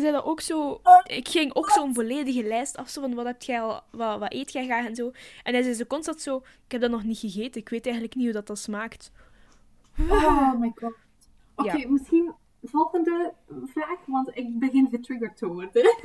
zei 0.00 0.12
dat 0.12 0.24
ook 0.24 0.40
zo... 0.40 0.80
Ik 1.06 1.28
ging 1.28 1.54
ook 1.54 1.70
zo'n 1.70 1.94
volledige 1.94 2.42
lijst 2.42 2.76
af, 2.76 2.88
zo 2.88 3.00
van 3.00 3.14
wat, 3.14 3.26
heb 3.26 3.42
jij 3.42 3.60
al, 3.60 3.82
wat, 3.90 4.18
wat 4.18 4.32
eet 4.32 4.52
jij 4.52 4.64
graag 4.64 4.86
en 4.86 4.94
zo. 4.94 5.12
En 5.42 5.52
hij 5.54 5.62
zei 5.62 5.74
zo 5.74 5.84
constant 5.84 6.20
zo... 6.20 6.36
Ik 6.36 6.72
heb 6.72 6.80
dat 6.80 6.90
nog 6.90 7.02
niet 7.04 7.18
gegeten, 7.18 7.60
ik 7.60 7.68
weet 7.68 7.84
eigenlijk 7.84 8.14
niet 8.14 8.24
hoe 8.24 8.34
dat, 8.34 8.46
dat 8.46 8.58
smaakt. 8.58 9.10
Oh 9.98 10.60
my 10.60 10.72
god. 10.74 10.94
Oké, 11.54 11.76
Ja. 11.76 11.88
misschien 11.88 12.32
volgende 12.62 13.32
vraag, 13.64 13.98
want 14.06 14.36
ik 14.36 14.58
begin 14.58 14.88
getriggerd 14.90 15.36
te 15.36 15.46
worden. 15.46 15.96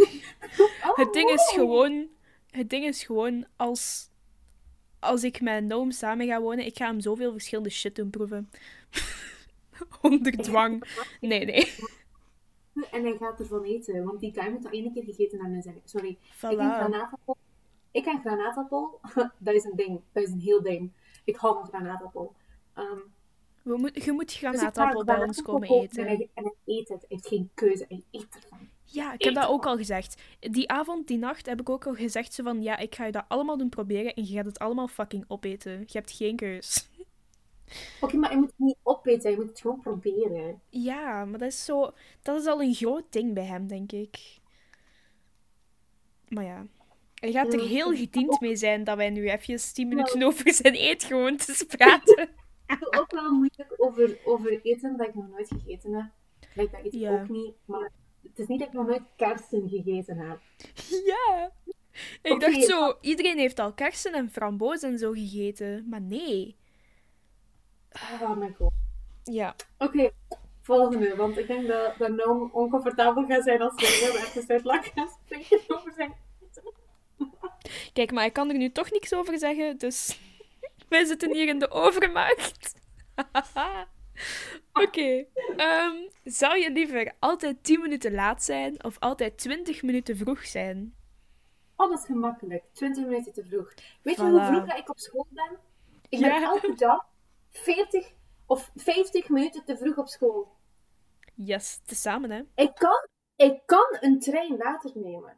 Oh, 0.83 0.95
Het 1.01 1.13
ding 1.13 1.29
is 1.29 1.51
gewoon... 1.53 2.07
Het 2.49 2.69
ding 2.69 2.85
is 2.85 3.03
gewoon, 3.03 3.45
als... 3.55 4.11
Als 4.99 5.23
ik 5.23 5.41
met 5.41 5.63
Noam 5.63 5.91
samen 5.91 6.27
ga 6.27 6.41
wonen, 6.41 6.65
ik 6.65 6.77
ga 6.77 6.85
hem 6.85 6.99
zoveel 6.99 7.31
verschillende 7.31 7.69
shit 7.69 7.95
doen 7.95 8.09
proeven. 8.09 8.49
Onder 10.01 10.31
dwang. 10.31 10.83
Nee, 11.21 11.45
nee. 11.45 11.73
En 12.91 13.03
hij 13.03 13.17
gaat 13.17 13.39
ervan 13.39 13.63
eten, 13.63 14.03
want 14.03 14.19
die 14.19 14.33
guy 14.33 14.51
moet 14.51 14.63
dat 14.63 14.71
één 14.71 14.93
keer 14.93 15.03
gegeten 15.03 15.39
hebben 15.39 15.55
en 15.57 15.61
zeggen, 15.63 15.81
sorry, 15.85 16.09
ik 16.09 16.17
en 16.41 16.55
Voilà. 16.55 16.57
granaatappel. 16.57 17.37
Ik 17.91 18.05
en 18.05 18.19
granaatappel, 18.19 18.99
dat 19.39 19.53
is 19.53 19.63
een 19.63 19.75
ding. 19.75 20.01
Dat 20.11 20.23
is 20.23 20.29
een 20.31 20.39
heel 20.39 20.61
ding. 20.61 20.91
Ik 21.23 21.35
hou 21.35 21.55
van 21.55 21.67
granaatappel. 21.67 22.35
Ehm, 22.73 22.99
We 23.61 23.77
moet, 23.77 24.03
je 24.03 24.11
moet 24.11 24.25
dus 24.27 24.37
granaatappel 24.37 25.03
bij 25.03 25.23
ons 25.23 25.41
komen 25.41 25.69
eten. 25.69 26.07
En 26.07 26.15
hij, 26.15 26.29
en 26.33 26.43
hij 26.43 26.75
eet 26.75 26.89
het. 26.89 26.99
Hij 26.99 27.07
heeft 27.09 27.27
geen 27.27 27.49
keuze. 27.53 27.85
Hij 27.87 28.03
eet 28.11 28.35
ervan. 28.41 28.59
Ja, 28.85 29.13
ik 29.13 29.23
heb 29.23 29.33
dat 29.33 29.47
ook 29.47 29.65
al 29.65 29.77
gezegd. 29.77 30.21
Die 30.39 30.69
avond, 30.69 31.07
die 31.07 31.17
nacht, 31.17 31.45
heb 31.45 31.59
ik 31.59 31.69
ook 31.69 31.85
al 31.87 31.93
gezegd 31.93 32.33
zo 32.33 32.43
van... 32.43 32.61
Ja, 32.61 32.77
ik 32.77 32.95
ga 32.95 33.05
je 33.05 33.11
dat 33.11 33.25
allemaal 33.27 33.57
doen 33.57 33.69
proberen 33.69 34.13
en 34.13 34.25
je 34.25 34.33
gaat 34.35 34.45
het 34.45 34.59
allemaal 34.59 34.87
fucking 34.87 35.25
opeten. 35.27 35.71
Je 35.71 35.97
hebt 35.97 36.11
geen 36.11 36.35
keus. 36.35 36.89
Oké, 38.01 38.17
maar 38.17 38.31
je 38.31 38.37
moet 38.37 38.49
het 38.49 38.59
niet 38.59 38.77
opeten. 38.83 39.31
Je 39.31 39.37
moet 39.37 39.49
het 39.49 39.61
gewoon 39.61 39.79
proberen. 39.79 40.61
Ja, 40.69 41.25
maar 41.25 41.39
dat 41.39 41.47
is 41.47 41.65
zo... 41.65 41.91
Dat 42.21 42.39
is 42.41 42.45
al 42.47 42.61
een 42.61 42.73
groot 42.73 43.05
ding 43.09 43.33
bij 43.33 43.45
hem, 43.45 43.67
denk 43.67 43.91
ik. 43.91 44.39
Maar 46.27 46.43
ja... 46.43 46.65
Hij 47.13 47.31
gaat 47.31 47.53
er 47.53 47.67
heel 47.67 47.95
gediend 47.95 48.39
mee 48.39 48.55
zijn 48.55 48.83
dat 48.83 48.97
wij 48.97 49.09
nu 49.09 49.29
even 49.29 49.73
10 49.73 49.87
minuten 49.87 50.23
over 50.23 50.53
zijn 50.53 50.73
eetgewoontes 50.73 51.63
praten. 51.63 52.29
Ik 52.67 52.79
wil 52.79 52.93
ook 53.01 53.11
wel 53.11 53.31
moeilijk 53.31 53.73
over, 53.77 54.17
over 54.25 54.61
eten 54.61 54.97
dat 54.97 55.07
ik 55.07 55.13
nog 55.15 55.29
nooit 55.29 55.47
gegeten 55.47 55.93
heb. 55.93 56.05
Like, 56.55 56.71
dat 56.71 56.85
eet 56.85 56.93
ik 56.93 56.99
Ja. 56.99 57.21
ook 57.21 57.29
niet. 57.29 57.53
Maar 57.65 57.91
het 58.23 58.39
is 58.39 58.47
niet 58.47 58.59
dat 58.59 58.67
ik 58.67 58.73
nog 58.73 58.87
nooit 58.87 59.01
kersen 59.15 59.69
gegeten 59.69 60.17
heb. 60.17 60.39
Ja. 61.05 61.51
Ik 62.21 62.39
dacht 62.39 62.63
zo, 62.63 62.97
iedereen 63.01 63.37
heeft 63.37 63.59
al 63.59 63.73
kersen 63.73 64.13
en 64.13 64.31
framboos 64.31 64.81
en 64.81 64.97
zo 64.97 65.11
gegeten. 65.11 65.85
Maar 65.89 66.01
nee. 66.01 66.55
Oh 68.21 68.37
my 68.37 68.53
god. 68.57 68.71
Ja. 69.23 69.55
Oké, 69.77 70.11
volgende. 70.61 71.15
Want 71.15 71.37
ik 71.37 71.47
denk 71.47 71.67
dat, 71.67 71.97
dat 71.97 72.09
Noam 72.09 72.49
oncomfortabel 72.53 73.25
gaat 73.25 73.43
zijn 73.43 73.61
als 73.61 73.73
we 73.75 73.85
heel 73.85 74.17
erg 74.17 74.49
uit 74.49 74.63
lak 74.63 74.85
gaan 74.85 75.09
over 75.67 75.93
zijn 75.95 76.13
Kijk, 77.93 78.11
maar 78.11 78.25
ik 78.25 78.33
kan 78.33 78.49
er 78.49 78.57
nu 78.57 78.71
toch 78.71 78.91
niks 78.91 79.13
over 79.13 79.37
zeggen, 79.37 79.77
dus 79.77 80.19
wij 80.89 81.05
zitten 81.05 81.33
hier 81.33 81.47
in 81.47 81.59
de 81.59 81.69
overmacht. 81.69 82.75
Oké. 84.73 85.25
ehm, 85.57 85.95
zou 86.23 86.57
je 86.57 86.71
liever 86.71 87.13
altijd 87.19 87.63
10 87.63 87.81
minuten 87.81 88.13
laat 88.13 88.43
zijn 88.43 88.83
of 88.83 88.99
altijd 88.99 89.37
20 89.37 89.81
minuten 89.81 90.17
vroeg 90.17 90.45
zijn? 90.45 90.95
Oh, 91.75 91.89
dat 91.89 91.99
is 91.99 92.05
gemakkelijk. 92.05 92.63
20 92.73 93.05
minuten 93.05 93.33
te 93.33 93.45
vroeg. 93.45 93.73
Weet 94.01 94.15
je 94.15 94.21
hoe 94.21 94.45
vroeg 94.45 94.65
dat 94.65 94.77
ik 94.77 94.89
op 94.89 94.99
school 94.99 95.27
ben? 95.29 95.57
Ik 96.09 96.19
ben 96.19 96.43
elke 96.43 96.73
dag 96.75 97.05
40 97.53 98.13
of 98.45 98.71
50 98.75 99.29
minuten 99.29 99.65
te 99.65 99.77
vroeg 99.77 99.97
op 99.97 100.07
school. 100.07 100.55
Yes, 101.35 101.81
tezamen 101.85 102.31
hè. 102.31 102.41
Ik 102.55 102.75
kan, 102.75 103.07
ik 103.35 103.61
kan 103.65 103.97
een 103.99 104.19
trein 104.19 104.57
later 104.57 104.91
nemen. 104.93 105.37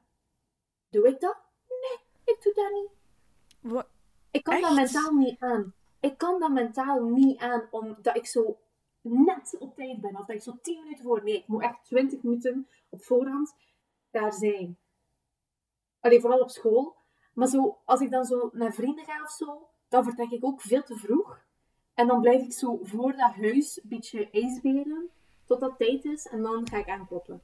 Doe 0.90 1.08
ik 1.08 1.20
dat? 1.20 1.38
Nee, 1.68 2.00
ik 2.36 2.42
doe 2.44 2.54
dat 2.54 2.72
niet. 2.72 3.86
Ik 4.32 4.44
kan 4.44 4.62
dat 4.62 4.76
mentaal 4.76 5.12
niet 5.12 5.40
aan. 5.40 5.74
Ik 6.00 6.18
kan 6.18 6.40
dat 6.40 6.52
mentaal 6.52 7.04
niet 7.04 7.40
aan, 7.40 7.68
omdat 7.72 8.16
ik 8.16 8.26
zo 8.26 8.60
net 9.02 9.56
op 9.60 9.76
tijd 9.76 10.02
ben. 10.02 10.18
Of 10.18 10.26
dat 10.26 10.36
ik 10.36 10.42
zo 10.42 10.58
10 10.62 10.84
minuten 10.84 11.04
voor... 11.04 11.24
Nee, 11.24 11.38
ik 11.38 11.48
moet 11.48 11.64
echt 11.64 11.86
20 11.86 12.24
minuten 12.24 12.68
op 12.90 13.04
voorhand 13.04 13.56
daar 14.12 14.34
zijn. 14.34 14.78
Alleen 16.00 16.22
vooral 16.22 16.40
op 16.40 16.50
school. 16.50 16.96
Maar 17.34 17.48
zo, 17.48 17.82
als 17.86 18.02
ik 18.02 18.12
dan 18.12 18.26
zo 18.26 18.50
naar 18.54 18.74
vrienden 18.74 19.06
ga 19.06 19.24
of 19.24 19.32
zo, 19.32 19.70
dan 19.88 20.04
vertrek 20.04 20.32
ik 20.32 20.46
ook 20.46 20.62
veel 20.62 20.84
te 20.84 20.96
vroeg. 20.96 21.45
En 21.96 22.08
dan 22.08 22.22
blijf 22.22 22.42
ik 22.42 22.54
zo 22.54 22.80
voor 22.84 23.12
dat 23.12 23.34
huis 23.34 23.84
een 23.84 23.90
beetje 23.90 24.30
ijsberen, 24.30 25.10
tot 25.46 25.60
dat 25.60 25.78
tijd 25.78 26.06
is. 26.06 26.26
En 26.26 26.42
dan 26.42 26.68
ga 26.68 26.78
ik 26.78 26.90
aankloppen. 26.90 27.42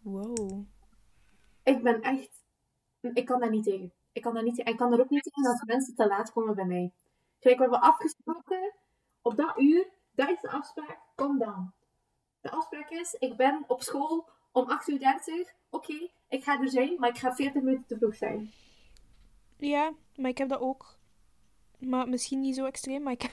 Wow. 0.00 0.64
Ik 1.62 1.82
ben 1.82 2.02
echt... 2.02 2.30
Ik 3.00 3.24
kan 3.24 3.40
daar 3.40 3.50
niet 3.50 3.64
tegen. 3.64 3.92
Ik 4.12 4.22
kan 4.22 4.34
daar 4.34 4.42
niet 4.42 4.54
tegen. 4.54 4.72
Ik 4.72 4.78
kan 4.78 4.92
er 4.92 5.00
ook 5.00 5.10
niet 5.10 5.22
tegen 5.22 5.50
als 5.50 5.64
mensen 5.64 5.94
te 5.94 6.06
laat 6.06 6.32
komen 6.32 6.54
bij 6.54 6.64
mij. 6.64 6.92
Kijk, 7.38 7.56
we 7.56 7.62
hebben 7.62 7.80
afgesproken, 7.80 8.74
op 9.22 9.36
dat 9.36 9.58
uur, 9.58 9.88
dat 10.14 10.28
is 10.28 10.40
de 10.40 10.50
afspraak, 10.50 10.98
kom 11.14 11.38
dan. 11.38 11.72
De 12.40 12.50
afspraak 12.50 12.90
is, 12.90 13.14
ik 13.14 13.36
ben 13.36 13.64
op 13.66 13.82
school 13.82 14.28
om 14.52 14.66
8.30 14.70 14.94
uur. 15.26 15.54
Oké, 15.70 16.08
ik 16.28 16.44
ga 16.44 16.60
er 16.60 16.68
zijn, 16.68 16.94
maar 16.98 17.08
ik 17.08 17.18
ga 17.18 17.34
40 17.34 17.62
minuten 17.62 17.86
te 17.86 17.96
vroeg 17.96 18.14
zijn. 18.14 18.52
Ja, 19.56 19.92
maar 20.16 20.30
ik 20.30 20.38
heb 20.38 20.48
dat 20.48 20.60
ook. 20.60 20.96
Maar 21.78 22.08
misschien 22.08 22.40
niet 22.40 22.54
zo 22.54 22.64
extreem, 22.64 23.02
maar 23.02 23.12
ik, 23.12 23.30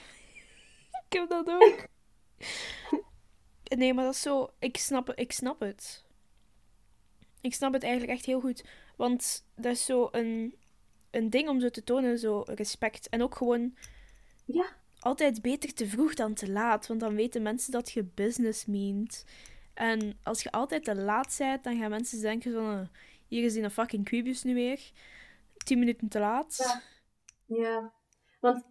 ik 1.08 1.12
heb 1.18 1.28
dat 1.28 1.48
ook. 1.48 1.86
Nee, 3.76 3.94
maar 3.94 4.04
dat 4.04 4.14
is 4.14 4.22
zo... 4.22 4.48
Ik 4.58 4.76
snap, 4.76 5.12
ik 5.12 5.32
snap 5.32 5.60
het. 5.60 6.04
Ik 7.40 7.54
snap 7.54 7.72
het 7.72 7.82
eigenlijk 7.82 8.12
echt 8.12 8.24
heel 8.26 8.40
goed. 8.40 8.64
Want 8.96 9.46
dat 9.54 9.72
is 9.72 9.84
zo 9.84 10.08
een, 10.12 10.56
een 11.10 11.30
ding 11.30 11.48
om 11.48 11.60
zo 11.60 11.68
te 11.68 11.84
tonen, 11.84 12.18
zo 12.18 12.42
respect. 12.46 13.08
En 13.08 13.22
ook 13.22 13.34
gewoon 13.36 13.76
Ja, 14.44 14.76
altijd 14.98 15.42
beter 15.42 15.74
te 15.74 15.86
vroeg 15.86 16.14
dan 16.14 16.34
te 16.34 16.50
laat. 16.50 16.86
Want 16.86 17.00
dan 17.00 17.14
weten 17.14 17.42
mensen 17.42 17.72
dat 17.72 17.90
je 17.90 18.04
business 18.04 18.64
meent. 18.66 19.24
En 19.74 20.18
als 20.22 20.42
je 20.42 20.50
altijd 20.50 20.84
te 20.84 20.94
laat 20.96 21.34
bent, 21.38 21.64
dan 21.64 21.78
gaan 21.78 21.90
mensen 21.90 22.20
denken 22.20 22.52
van... 22.52 22.78
eh, 22.80 22.88
hier 23.26 23.44
is 23.44 23.52
die 23.52 23.62
een 23.62 23.70
fucking 23.70 24.04
Quibus 24.04 24.42
nu 24.42 24.54
weer. 24.54 24.90
Tien 25.56 25.78
minuten 25.78 26.08
te 26.08 26.18
laat. 26.18 26.56
Ja. 26.56 26.82
ja. 27.56 27.92
Want, 28.40 28.64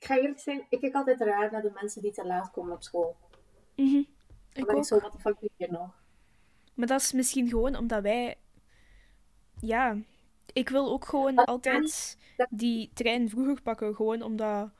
ik 0.00 0.06
ga 0.06 0.16
eerlijk 0.16 0.40
zijn, 0.40 0.66
ik 0.68 0.80
kijk 0.80 0.94
altijd 0.94 1.20
raar 1.20 1.52
naar 1.52 1.62
de 1.62 1.70
mensen 1.74 2.02
die 2.02 2.12
te 2.12 2.26
laat 2.26 2.50
komen 2.50 2.72
op 2.72 2.82
school. 2.82 3.16
Mhm. 3.76 3.96
Ik 3.96 4.06
ben 4.52 4.68
ik 4.68 4.76
ook. 4.76 4.84
zo, 4.84 5.00
wat 5.00 5.12
de 5.12 5.18
fuck 5.18 5.40
doe 5.40 5.50
hier 5.56 5.72
nog? 5.72 5.90
Maar 6.74 6.86
dat 6.86 7.00
is 7.00 7.12
misschien 7.12 7.48
gewoon 7.48 7.76
omdat 7.76 8.02
wij 8.02 8.36
ja, 9.60 9.96
ik 10.52 10.68
wil 10.68 10.90
ook 10.90 11.04
gewoon 11.04 11.36
altijd 11.44 12.18
die 12.50 12.90
trein 12.94 13.28
vroeger 13.28 13.62
pakken. 13.62 13.94
Gewoon 13.94 14.22
omdat 14.22 14.70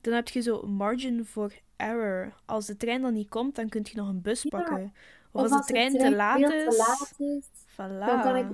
dan 0.00 0.12
heb 0.12 0.28
je 0.28 0.40
zo 0.40 0.62
margin 0.62 1.24
for 1.24 1.52
error. 1.76 2.32
Als 2.44 2.66
de 2.66 2.76
trein 2.76 3.02
dan 3.02 3.12
niet 3.12 3.28
komt, 3.28 3.54
dan 3.54 3.68
kun 3.68 3.86
je 3.90 3.96
nog 3.96 4.08
een 4.08 4.22
bus 4.22 4.44
pakken. 4.44 4.94
Of, 5.32 5.42
als, 5.42 5.50
de 5.50 5.72
trein, 5.72 5.92
te, 5.92 6.14
laat 6.14 6.38
is, 6.38 6.76
te 6.76 6.76
laat 6.76 7.14
is. 7.18 7.48
Voilà. 7.72 8.06
Dan 8.06 8.22
kan 8.22 8.36
ik, 8.36 8.46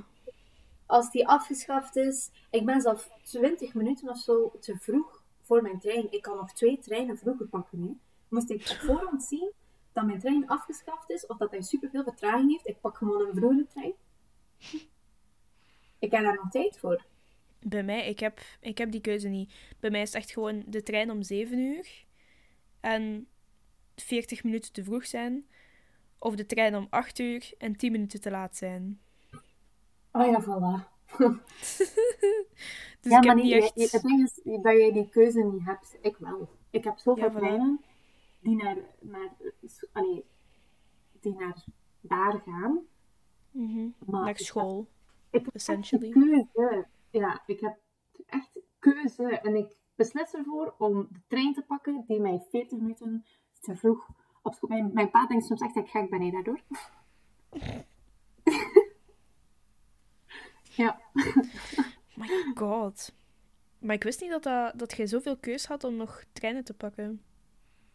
als 0.87 1.11
die 1.11 1.29
afgeschaft 1.29 1.97
is, 1.97 2.31
ik 2.51 2.65
ben 2.65 2.81
zelf 2.81 3.11
20 3.23 3.75
minuten 3.75 4.09
of 4.09 4.19
zo 4.19 4.53
te 4.61 4.77
vroeg 4.77 5.20
voor 5.51 5.63
mijn 5.63 5.79
trein. 5.79 6.13
Ik 6.13 6.23
kan 6.23 6.37
nog 6.37 6.53
twee 6.53 6.79
treinen 6.79 7.19
vroeger 7.19 7.47
pakken. 7.47 7.83
Hè. 7.83 7.91
Moest 8.29 8.51
ik 8.51 8.67
voorhand 8.67 9.23
zien 9.23 9.53
dat 9.93 10.05
mijn 10.05 10.19
trein 10.19 10.49
afgeschaft 10.49 11.11
is 11.11 11.27
of 11.27 11.37
dat 11.37 11.51
hij 11.51 11.63
superveel 11.63 12.03
vertraging 12.03 12.51
heeft, 12.51 12.69
ik 12.69 12.81
pak 12.81 12.97
gewoon 12.97 13.29
een 13.29 13.35
vroege 13.35 13.67
trein. 13.67 13.93
Ik 15.99 16.11
heb 16.11 16.23
daar 16.23 16.35
nog 16.35 16.51
tijd 16.51 16.79
voor. 16.79 17.05
Bij 17.59 17.83
mij, 17.83 18.09
ik 18.09 18.21
heb, 18.21 18.41
ik 18.61 18.79
heb 18.79 18.91
die 18.91 19.01
keuze 19.01 19.29
niet. 19.29 19.53
Bij 19.81 19.91
mij 19.91 20.03
is 20.03 20.13
het 20.13 20.23
echt 20.23 20.31
gewoon 20.31 20.63
de 20.67 20.83
trein 20.83 21.11
om 21.11 21.23
7 21.23 21.59
uur 21.59 22.05
en 22.81 23.29
40 23.97 24.45
minuten 24.45 24.73
te 24.73 24.85
vroeg 24.85 25.07
zijn. 25.07 25.47
Of 26.19 26.35
de 26.35 26.47
trein 26.47 26.77
om 26.77 26.87
8 26.91 27.19
uur 27.19 27.53
en 27.59 27.77
10 27.77 27.93
minuten 27.93 28.21
te 28.21 28.31
laat 28.31 28.57
zijn. 28.57 29.01
Oh 30.13 30.27
ja, 30.27 30.43
voilà. 30.43 30.89
dus 33.01 33.13
ja, 33.13 33.19
ik 33.19 33.25
maar 33.25 33.37
heb 33.37 33.45
niet 33.45 33.53
echt... 33.53 33.93
het 33.93 34.03
ding 34.03 34.23
is 34.23 34.41
dat 34.63 34.77
jij 34.77 34.93
die 34.93 35.09
keuze 35.09 35.43
niet 35.43 35.65
hebt. 35.65 35.99
Ik 36.01 36.17
wel. 36.17 36.49
Ik 36.71 36.85
heb 36.85 36.99
zoveel 36.99 37.43
ja, 37.43 37.79
die 38.41 38.57
naar, 38.57 38.77
naar, 39.01 39.31
allee, 39.93 40.25
die 41.21 41.35
naar 41.35 41.65
daar 42.01 42.43
gaan. 42.47 42.81
Mm 43.51 43.95
naar 44.07 44.39
school, 44.39 44.89
ik 45.31 45.45
heb, 45.45 45.55
essentially. 45.55 46.11
keuze. 46.11 46.87
Ja, 47.11 47.43
ik 47.47 47.61
heb 47.61 47.79
echt 48.27 48.61
keuze. 48.79 49.29
En 49.29 49.57
ik 49.57 49.77
beslis 49.95 50.35
ervoor 50.35 50.75
om 50.79 51.09
de 51.11 51.21
trein 51.27 51.55
te 51.55 51.63
pakken 51.63 52.05
die 52.07 52.21
mij 52.21 52.43
40 52.51 52.79
minuten 52.79 53.25
te 53.61 53.77
vroeg 53.77 54.09
op 54.43 54.55
school... 54.55 54.69
Mijn, 54.69 54.91
mijn 54.93 55.11
pa 55.11 55.27
denkt 55.27 55.47
soms 55.47 55.61
echt 55.61 55.75
dat 55.75 55.85
ik 55.85 55.91
gek 55.91 56.11
ben, 56.11 56.31
daardoor. 56.31 56.61
ja. 60.83 61.01
My 62.21 62.53
god. 62.55 63.13
Maar 63.79 63.95
ik 63.95 64.03
wist 64.03 64.21
niet 64.21 64.31
dat, 64.31 64.43
dat, 64.43 64.79
dat 64.79 64.97
jij 64.97 65.07
zoveel 65.07 65.37
keus 65.37 65.67
had 65.67 65.85
om 65.85 65.97
nog 65.97 66.25
treinen 66.33 66.65
te 66.65 66.75
pakken. 66.75 67.23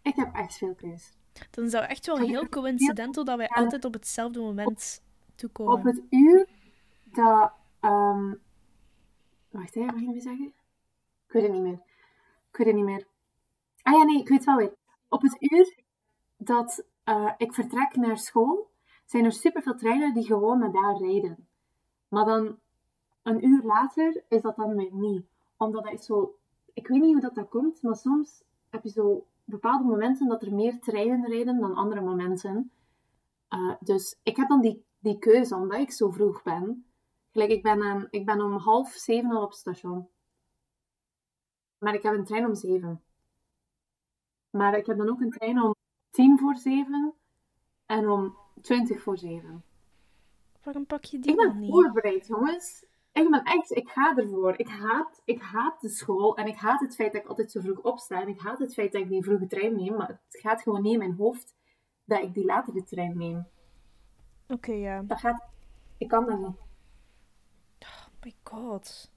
Ik 0.01 0.15
heb 0.15 0.35
echt 0.35 0.57
veel 0.57 0.75
keus. 0.75 1.13
Dan 1.51 1.69
zou 1.69 1.85
echt 1.85 2.05
wel 2.05 2.17
heel 2.17 2.49
coincidental 2.49 3.23
dat 3.23 3.37
wij 3.37 3.47
altijd 3.47 3.85
op 3.85 3.93
hetzelfde 3.93 4.39
moment 4.39 5.03
toekomen. 5.35 5.73
Op 5.73 5.83
het 5.83 6.01
uur 6.09 6.47
dat... 7.03 7.53
Um... 7.81 8.43
Wacht, 9.49 9.73
hè, 9.73 9.85
mag 9.85 10.15
ik 10.15 10.21
zeggen? 10.21 10.53
Ik 11.27 11.33
weet 11.33 11.43
het 11.43 11.51
niet 11.51 11.61
meer. 11.61 11.81
Ik 12.49 12.57
weet 12.57 12.67
het 12.67 12.75
niet 12.75 12.85
meer. 12.85 13.07
Ah 13.81 13.93
ja, 13.93 14.03
nee, 14.03 14.19
ik 14.19 14.27
weet 14.27 14.43
wel 14.43 14.55
weer. 14.55 14.75
Op 15.09 15.21
het 15.21 15.35
uur 15.39 15.75
dat 16.37 16.85
uh, 17.05 17.31
ik 17.37 17.53
vertrek 17.53 17.95
naar 17.95 18.17
school, 18.17 18.71
zijn 19.05 19.25
er 19.25 19.31
superveel 19.31 19.75
treinen 19.75 20.13
die 20.13 20.25
gewoon 20.25 20.59
naar 20.59 20.71
daar 20.71 20.97
rijden. 20.97 21.47
Maar 22.07 22.25
dan 22.25 22.59
een 23.25 23.45
uur 23.45 23.63
later 23.63 24.23
is 24.27 24.41
dat 24.41 24.55
dan 24.55 24.75
weer 24.75 24.93
niet. 24.93 25.25
Omdat 25.57 25.83
dat 25.83 25.93
is 25.93 26.05
zo... 26.05 26.35
Ik 26.73 26.87
weet 26.87 27.01
niet 27.01 27.11
hoe 27.11 27.21
dat, 27.21 27.35
dat 27.35 27.49
komt, 27.49 27.81
maar 27.81 27.95
soms 27.95 28.43
heb 28.69 28.83
je 28.83 28.89
zo 28.89 29.25
bepaalde 29.43 29.83
momenten 29.83 30.27
dat 30.27 30.41
er 30.41 30.53
meer 30.53 30.79
treinen 30.79 31.29
rijden 31.29 31.59
dan 31.59 31.75
andere 31.75 32.01
momenten. 32.01 32.71
Uh, 33.49 33.75
dus 33.79 34.19
ik 34.23 34.35
heb 34.35 34.47
dan 34.47 34.61
die, 34.61 34.85
die 34.99 35.19
keuze, 35.19 35.55
omdat 35.55 35.79
ik 35.79 35.91
zo 35.91 36.09
vroeg 36.09 36.43
ben. 36.43 36.85
Gelijk, 37.31 37.51
ik 37.51 37.63
ben, 37.63 37.83
aan, 37.83 38.07
ik 38.09 38.25
ben 38.25 38.41
om 38.41 38.57
half 38.57 38.91
zeven 38.91 39.31
al 39.31 39.43
op 39.43 39.49
het 39.49 39.59
station. 39.59 40.07
Maar 41.77 41.93
ik 41.93 42.03
heb 42.03 42.13
een 42.13 42.25
trein 42.25 42.45
om 42.45 42.55
zeven. 42.55 43.01
Maar 44.49 44.77
ik 44.77 44.85
heb 44.85 44.97
dan 44.97 45.09
ook 45.09 45.21
een 45.21 45.31
trein 45.31 45.61
om 45.61 45.75
tien 46.09 46.39
voor 46.39 46.57
zeven 46.57 47.13
en 47.85 48.09
om 48.09 48.35
twintig 48.61 49.01
voor 49.01 49.17
zeven. 49.17 49.63
Waarom 50.63 50.85
pak 50.85 51.03
je 51.03 51.19
die 51.19 51.31
ik 51.31 51.37
ben 51.37 51.67
voorbereid, 51.67 52.27
jongens 52.27 52.85
ik 53.15 53.29
ben 53.29 53.43
echt, 53.43 53.71
ik 53.71 53.89
ga 53.89 54.15
ervoor. 54.15 54.53
Ik 54.57 54.67
haat, 54.67 55.21
ik 55.25 55.41
haat 55.41 55.81
de 55.81 55.89
school 55.89 56.37
en 56.37 56.47
ik 56.47 56.55
haat 56.55 56.79
het 56.79 56.95
feit 56.95 57.13
dat 57.13 57.21
ik 57.21 57.27
altijd 57.27 57.51
zo 57.51 57.59
vroeg 57.59 57.79
opsta. 57.79 58.21
En 58.21 58.27
ik 58.27 58.39
haat 58.39 58.59
het 58.59 58.73
feit 58.73 58.91
dat 58.91 59.01
ik 59.01 59.09
die 59.09 59.23
vroege 59.23 59.47
trein 59.47 59.75
neem. 59.75 59.95
Maar 59.95 60.07
het 60.07 60.39
gaat 60.41 60.61
gewoon 60.61 60.81
niet 60.81 60.93
in 60.93 60.99
mijn 60.99 61.15
hoofd 61.15 61.55
dat 62.05 62.21
ik 62.21 62.33
die 62.33 62.45
latere 62.45 62.83
trein 62.83 63.17
neem. 63.17 63.47
Oké, 64.47 64.71
ja. 64.71 65.01
Dat 65.01 65.19
gaat, 65.19 65.43
ik 65.97 66.07
kan 66.07 66.25
dat 66.25 66.39
niet. 66.39 66.57
Oh 67.79 68.23
my 68.23 68.35
god. 68.43 69.11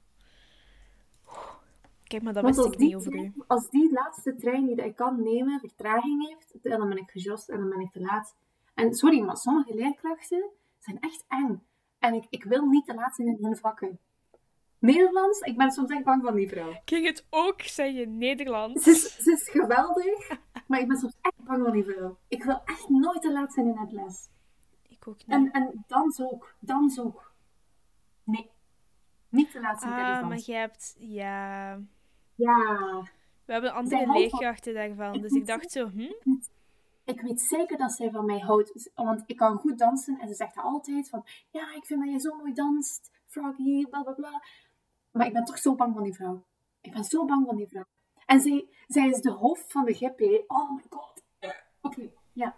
Kijk, 2.04 2.22
maar 2.22 2.32
dat 2.32 2.44
wist 2.44 2.64
ik 2.64 2.78
niet 2.78 2.94
over 2.94 3.14
u. 3.14 3.32
Als 3.46 3.70
die 3.70 3.92
laatste 3.92 4.34
trein 4.34 4.66
die 4.66 4.84
ik 4.84 4.96
kan 4.96 5.22
nemen 5.22 5.60
vertraging 5.60 6.28
heeft, 6.28 6.58
dan 6.62 6.88
ben 6.88 6.98
ik 6.98 7.10
gejost 7.10 7.48
en 7.48 7.58
dan 7.58 7.68
ben 7.68 7.80
ik 7.80 7.92
te 7.92 8.00
laat. 8.00 8.36
En 8.74 8.94
sorry, 8.94 9.20
maar 9.20 9.36
sommige 9.36 9.74
leerkrachten 9.74 10.50
zijn 10.78 11.00
echt 11.00 11.24
eng. 11.28 11.62
En 11.98 12.14
ik, 12.14 12.26
ik 12.30 12.44
wil 12.44 12.64
niet 12.64 12.86
te 12.86 12.94
laat 12.94 13.14
zijn 13.14 13.28
in 13.28 13.38
hun 13.40 13.56
vakken. 13.56 13.98
Nederlands, 14.78 15.40
ik 15.40 15.56
ben 15.56 15.70
soms 15.70 15.90
echt 15.90 16.04
bang 16.04 16.22
van 16.22 16.34
die 16.34 16.48
vrouw. 16.48 16.80
Kijk 16.84 17.04
het 17.04 17.26
ook 17.30 17.62
zeggen, 17.62 18.18
Nederlands. 18.18 18.82
Ze 18.82 18.90
is, 18.90 19.16
ze 19.16 19.32
is 19.32 19.48
geweldig, 19.48 20.38
maar 20.66 20.80
ik 20.80 20.88
ben 20.88 20.96
soms 20.96 21.16
echt 21.20 21.44
bang 21.44 21.64
van 21.64 21.72
die 21.72 21.84
vrouw. 21.84 22.18
Ik 22.28 22.44
wil 22.44 22.62
echt 22.64 22.88
nooit 22.88 23.22
te 23.22 23.32
laat 23.32 23.52
zijn 23.52 23.66
in 23.66 23.76
het 23.76 23.92
les. 23.92 24.28
Ik 24.88 25.08
ook 25.08 25.16
niet. 25.16 25.28
En, 25.28 25.50
en 25.50 25.84
dans 25.86 26.20
ook, 26.20 26.54
dans 26.58 27.00
ook. 27.00 27.32
Nee, 28.24 28.50
niet 29.28 29.50
te 29.50 29.60
laat 29.60 29.80
zijn 29.80 29.92
ah, 29.92 30.18
Ah, 30.18 30.28
maar 30.28 30.40
je 30.44 30.54
hebt, 30.54 30.96
ja... 30.98 31.70
Ja. 32.34 33.02
We 33.44 33.52
hebben 33.52 33.72
andere 33.72 34.12
leerkrachten 34.12 34.74
daarvan, 34.74 35.20
dus 35.20 35.32
ik 35.32 35.46
dacht 35.46 35.70
zo, 35.70 35.88
hm? 35.88 36.12
Ik 37.08 37.20
weet 37.20 37.40
zeker 37.40 37.76
dat 37.76 37.92
zij 37.92 38.10
van 38.10 38.24
mij 38.24 38.38
houdt. 38.38 38.90
Want 38.94 39.22
ik 39.26 39.36
kan 39.36 39.58
goed 39.58 39.78
dansen. 39.78 40.18
En 40.18 40.28
ze 40.28 40.34
zegt 40.34 40.56
altijd 40.56 41.08
van, 41.08 41.26
ja, 41.50 41.74
ik 41.74 41.86
vind 41.86 42.04
dat 42.04 42.12
je 42.12 42.18
zo 42.18 42.36
mooi 42.36 42.52
danst. 42.52 43.10
Froggy, 43.26 43.86
bla 43.86 44.02
bla 44.02 44.12
bla. 44.12 44.42
Maar 45.10 45.26
ik 45.26 45.32
ben 45.32 45.44
toch 45.44 45.58
zo 45.58 45.74
bang 45.74 45.94
van 45.94 46.02
die 46.02 46.14
vrouw. 46.14 46.44
Ik 46.80 46.92
ben 46.92 47.04
zo 47.04 47.24
bang 47.24 47.46
van 47.46 47.56
die 47.56 47.68
vrouw. 47.68 47.84
En 48.26 48.40
zij, 48.40 48.68
zij 48.86 49.08
is 49.08 49.20
de 49.20 49.30
hoofd 49.30 49.72
van 49.72 49.84
de 49.84 49.94
GP. 49.94 50.20
Oh 50.50 50.74
my 50.74 50.82
god. 50.90 51.22
Oké, 51.80 52.10
ja. 52.32 52.56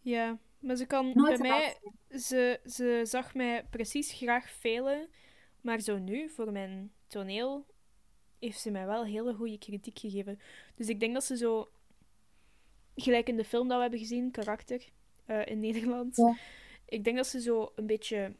Ja, 0.00 0.38
maar 0.58 0.76
ze 0.76 0.86
kan 0.86 1.12
bij 1.12 1.38
mij... 1.38 1.78
Ze, 2.08 2.60
ze 2.64 3.00
zag 3.04 3.34
mij 3.34 3.66
precies 3.70 4.12
graag 4.12 4.50
velen. 4.50 5.08
Maar 5.60 5.80
zo 5.80 5.98
nu, 5.98 6.28
voor 6.30 6.52
mijn 6.52 6.92
toneel, 7.06 7.66
heeft 8.38 8.60
ze 8.60 8.70
mij 8.70 8.86
wel 8.86 9.04
hele 9.04 9.34
goede 9.34 9.58
kritiek 9.58 9.98
gegeven. 9.98 10.38
Dus 10.74 10.88
ik 10.88 11.00
denk 11.00 11.14
dat 11.14 11.24
ze 11.24 11.36
zo 11.36 11.68
gelijk 12.96 13.28
in 13.28 13.36
de 13.36 13.44
film 13.44 13.68
dat 13.68 13.76
we 13.76 13.82
hebben 13.82 14.00
gezien, 14.00 14.30
karakter 14.30 14.88
uh, 15.26 15.46
in 15.46 15.60
Nederland. 15.60 16.36
Ik 16.86 17.04
denk 17.04 17.16
dat 17.16 17.26
ze 17.26 17.40
zo 17.40 17.72
een 17.74 17.86
beetje 17.86 18.36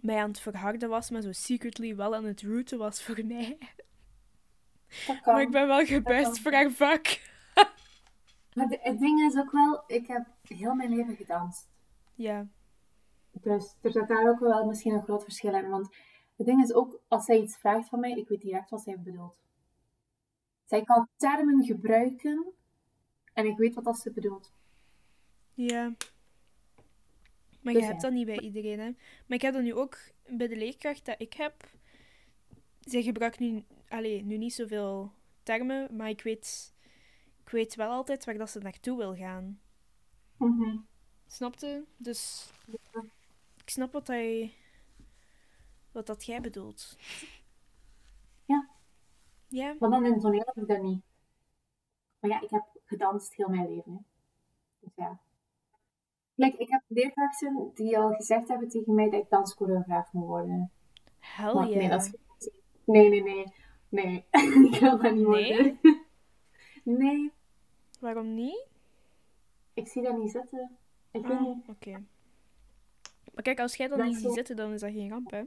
mij 0.00 0.16
aan 0.16 0.28
het 0.28 0.40
verharden 0.40 0.88
was, 0.88 1.10
maar 1.10 1.22
zo 1.22 1.32
secretly 1.32 1.96
wel 1.96 2.14
aan 2.14 2.24
het 2.24 2.42
rooten 2.42 2.78
was 2.78 3.02
voor 3.02 3.24
mij. 3.34 3.58
Maar 5.24 5.40
ik 5.40 5.50
ben 5.50 5.66
wel 5.66 5.84
gebuist 5.84 6.40
voor 6.40 6.52
haar 6.52 6.70
vak. 6.70 7.06
maar 8.54 8.66
het 8.68 8.98
ding 8.98 9.20
is 9.20 9.36
ook 9.36 9.52
wel, 9.52 9.82
ik 9.86 10.06
heb 10.06 10.26
heel 10.42 10.74
mijn 10.74 10.94
leven 10.94 11.16
gedanst. 11.16 11.68
Ja. 12.14 12.46
Dus 13.30 13.76
er 13.80 13.92
zit 13.92 14.08
daar 14.08 14.28
ook 14.28 14.38
wel 14.38 14.66
misschien 14.66 14.92
een 14.92 15.02
groot 15.02 15.24
verschil 15.24 15.54
in. 15.54 15.68
Want 15.68 15.96
het 16.36 16.46
ding 16.46 16.62
is 16.62 16.72
ook, 16.72 17.00
als 17.08 17.24
zij 17.24 17.40
iets 17.40 17.56
vraagt 17.56 17.88
van 17.88 18.00
mij, 18.00 18.10
ik 18.10 18.28
weet 18.28 18.40
direct 18.40 18.70
wat 18.70 18.82
zij 18.82 19.00
bedoelt. 19.00 19.40
Zij 20.64 20.82
kan 20.82 21.08
termen 21.16 21.64
gebruiken 21.64 22.52
en 23.32 23.46
ik 23.46 23.56
weet 23.56 23.74
wat 23.74 23.84
dat 23.84 23.98
ze 23.98 24.10
bedoelt. 24.10 24.52
Ja. 25.54 25.94
Maar 27.60 27.72
je 27.72 27.78
dus 27.78 27.88
hebt 27.88 28.00
dat 28.00 28.12
niet 28.12 28.26
bij 28.26 28.40
iedereen, 28.40 28.78
hè. 28.78 28.90
Maar 29.26 29.36
ik 29.36 29.42
heb 29.42 29.54
dat 29.54 29.62
nu 29.62 29.74
ook 29.74 29.98
bij 30.26 30.48
de 30.48 30.56
leerkracht 30.56 31.04
dat 31.04 31.20
ik 31.20 31.32
heb. 31.32 31.70
Zij 32.80 33.02
gebruikt 33.02 33.38
nu, 33.38 33.64
allez, 33.88 34.22
nu 34.22 34.36
niet 34.36 34.54
zoveel 34.54 35.12
termen, 35.42 35.96
maar 35.96 36.08
ik 36.08 36.22
weet, 36.22 36.74
ik 37.44 37.48
weet 37.48 37.74
wel 37.74 37.90
altijd 37.90 38.24
waar 38.24 38.38
dat 38.38 38.50
ze 38.50 38.58
naartoe 38.58 38.96
wil 38.96 39.14
gaan. 39.14 39.60
Mm 40.36 40.86
Snapte? 41.26 41.84
Dus 41.96 42.50
ik 43.56 43.70
snap 43.70 43.92
wat, 43.92 44.06
hij, 44.06 44.54
wat 45.92 46.06
dat 46.06 46.24
jij 46.24 46.40
bedoelt. 46.40 46.96
Ja. 48.44 48.68
Ja. 49.48 49.76
Maar 49.78 49.90
dan 49.90 50.04
in 50.04 50.12
het 50.12 50.20
toneel 50.20 50.42
heb 50.44 50.56
ik 50.56 50.68
dat 50.68 50.82
niet. 50.82 51.02
Maar 52.18 52.30
ja, 52.30 52.40
ik 52.40 52.50
heb 52.50 52.64
gedanst 52.92 53.34
heel 53.34 53.48
mijn 53.48 53.68
leven. 53.68 53.92
Hè. 53.92 53.98
Dus 54.78 54.94
ja. 54.94 55.20
Kijk, 56.36 56.54
ik 56.54 56.70
heb 56.70 56.82
leerkrachten 56.86 57.70
die 57.74 57.98
al 57.98 58.12
gezegd 58.12 58.48
hebben 58.48 58.68
tegen 58.68 58.94
mij 58.94 59.10
dat 59.10 59.22
ik 59.22 59.30
danschoreograaf 59.30 60.12
moet 60.12 60.26
worden. 60.26 60.70
Hell 61.18 61.52
yeah. 61.52 61.68
Nee, 61.68 61.88
dat 61.88 62.02
is... 62.02 62.50
nee, 62.84 63.08
nee, 63.08 63.22
nee. 63.22 63.44
Nee, 63.88 64.24
ik 64.70 64.80
wil 64.80 64.98
dat 64.98 65.14
niet 65.14 65.24
worden. 65.24 65.78
nee. 66.84 67.32
Waarom 68.00 68.34
niet? 68.34 68.66
Ik 69.74 69.88
zie 69.88 70.02
dat 70.02 70.18
niet 70.18 70.30
zitten. 70.30 70.76
Ik 71.10 71.26
weet 71.26 71.36
ah, 71.36 71.40
niet. 71.40 71.68
Oké. 71.68 72.04
Maar 73.34 73.42
kijk, 73.42 73.60
als 73.60 73.76
jij 73.76 73.88
dat 73.88 73.98
Dat 73.98 74.06
niet 74.06 74.16
ziet 74.16 74.32
zitten, 74.32 74.56
dan 74.56 74.72
is 74.72 74.80
dat 74.80 74.90
geen 74.90 75.10
ramp, 75.10 75.30
hè? 75.30 75.42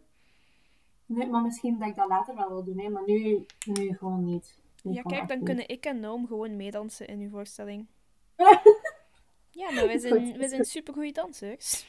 Nee, 1.06 1.28
maar 1.28 1.42
misschien 1.42 1.80
dat 1.80 1.88
ik 1.88 1.96
dat 1.96 2.08
later 2.08 2.36
wel 2.36 2.50
wil 2.50 2.64
doen, 2.64 2.80
hè. 2.80 2.90
Maar 2.90 3.06
nu, 3.06 3.46
nu 3.66 3.98
gewoon 3.98 4.24
niet. 4.24 4.64
Ja, 4.94 5.02
kijk, 5.02 5.28
dan 5.28 5.44
kunnen 5.44 5.68
ik 5.68 5.86
en 5.86 6.00
Noam 6.00 6.28
gewoon 6.28 6.56
meedansen 6.56 7.08
in 7.08 7.20
uw 7.20 7.30
voorstelling. 7.30 7.88
Ja, 9.56 9.72
maar 9.72 9.86
wij 9.86 9.98
zijn, 9.98 10.26
goed, 10.26 10.36
wij 10.38 10.48
zijn 10.48 10.66
supergoeie 10.66 11.14
dansers. 11.14 11.86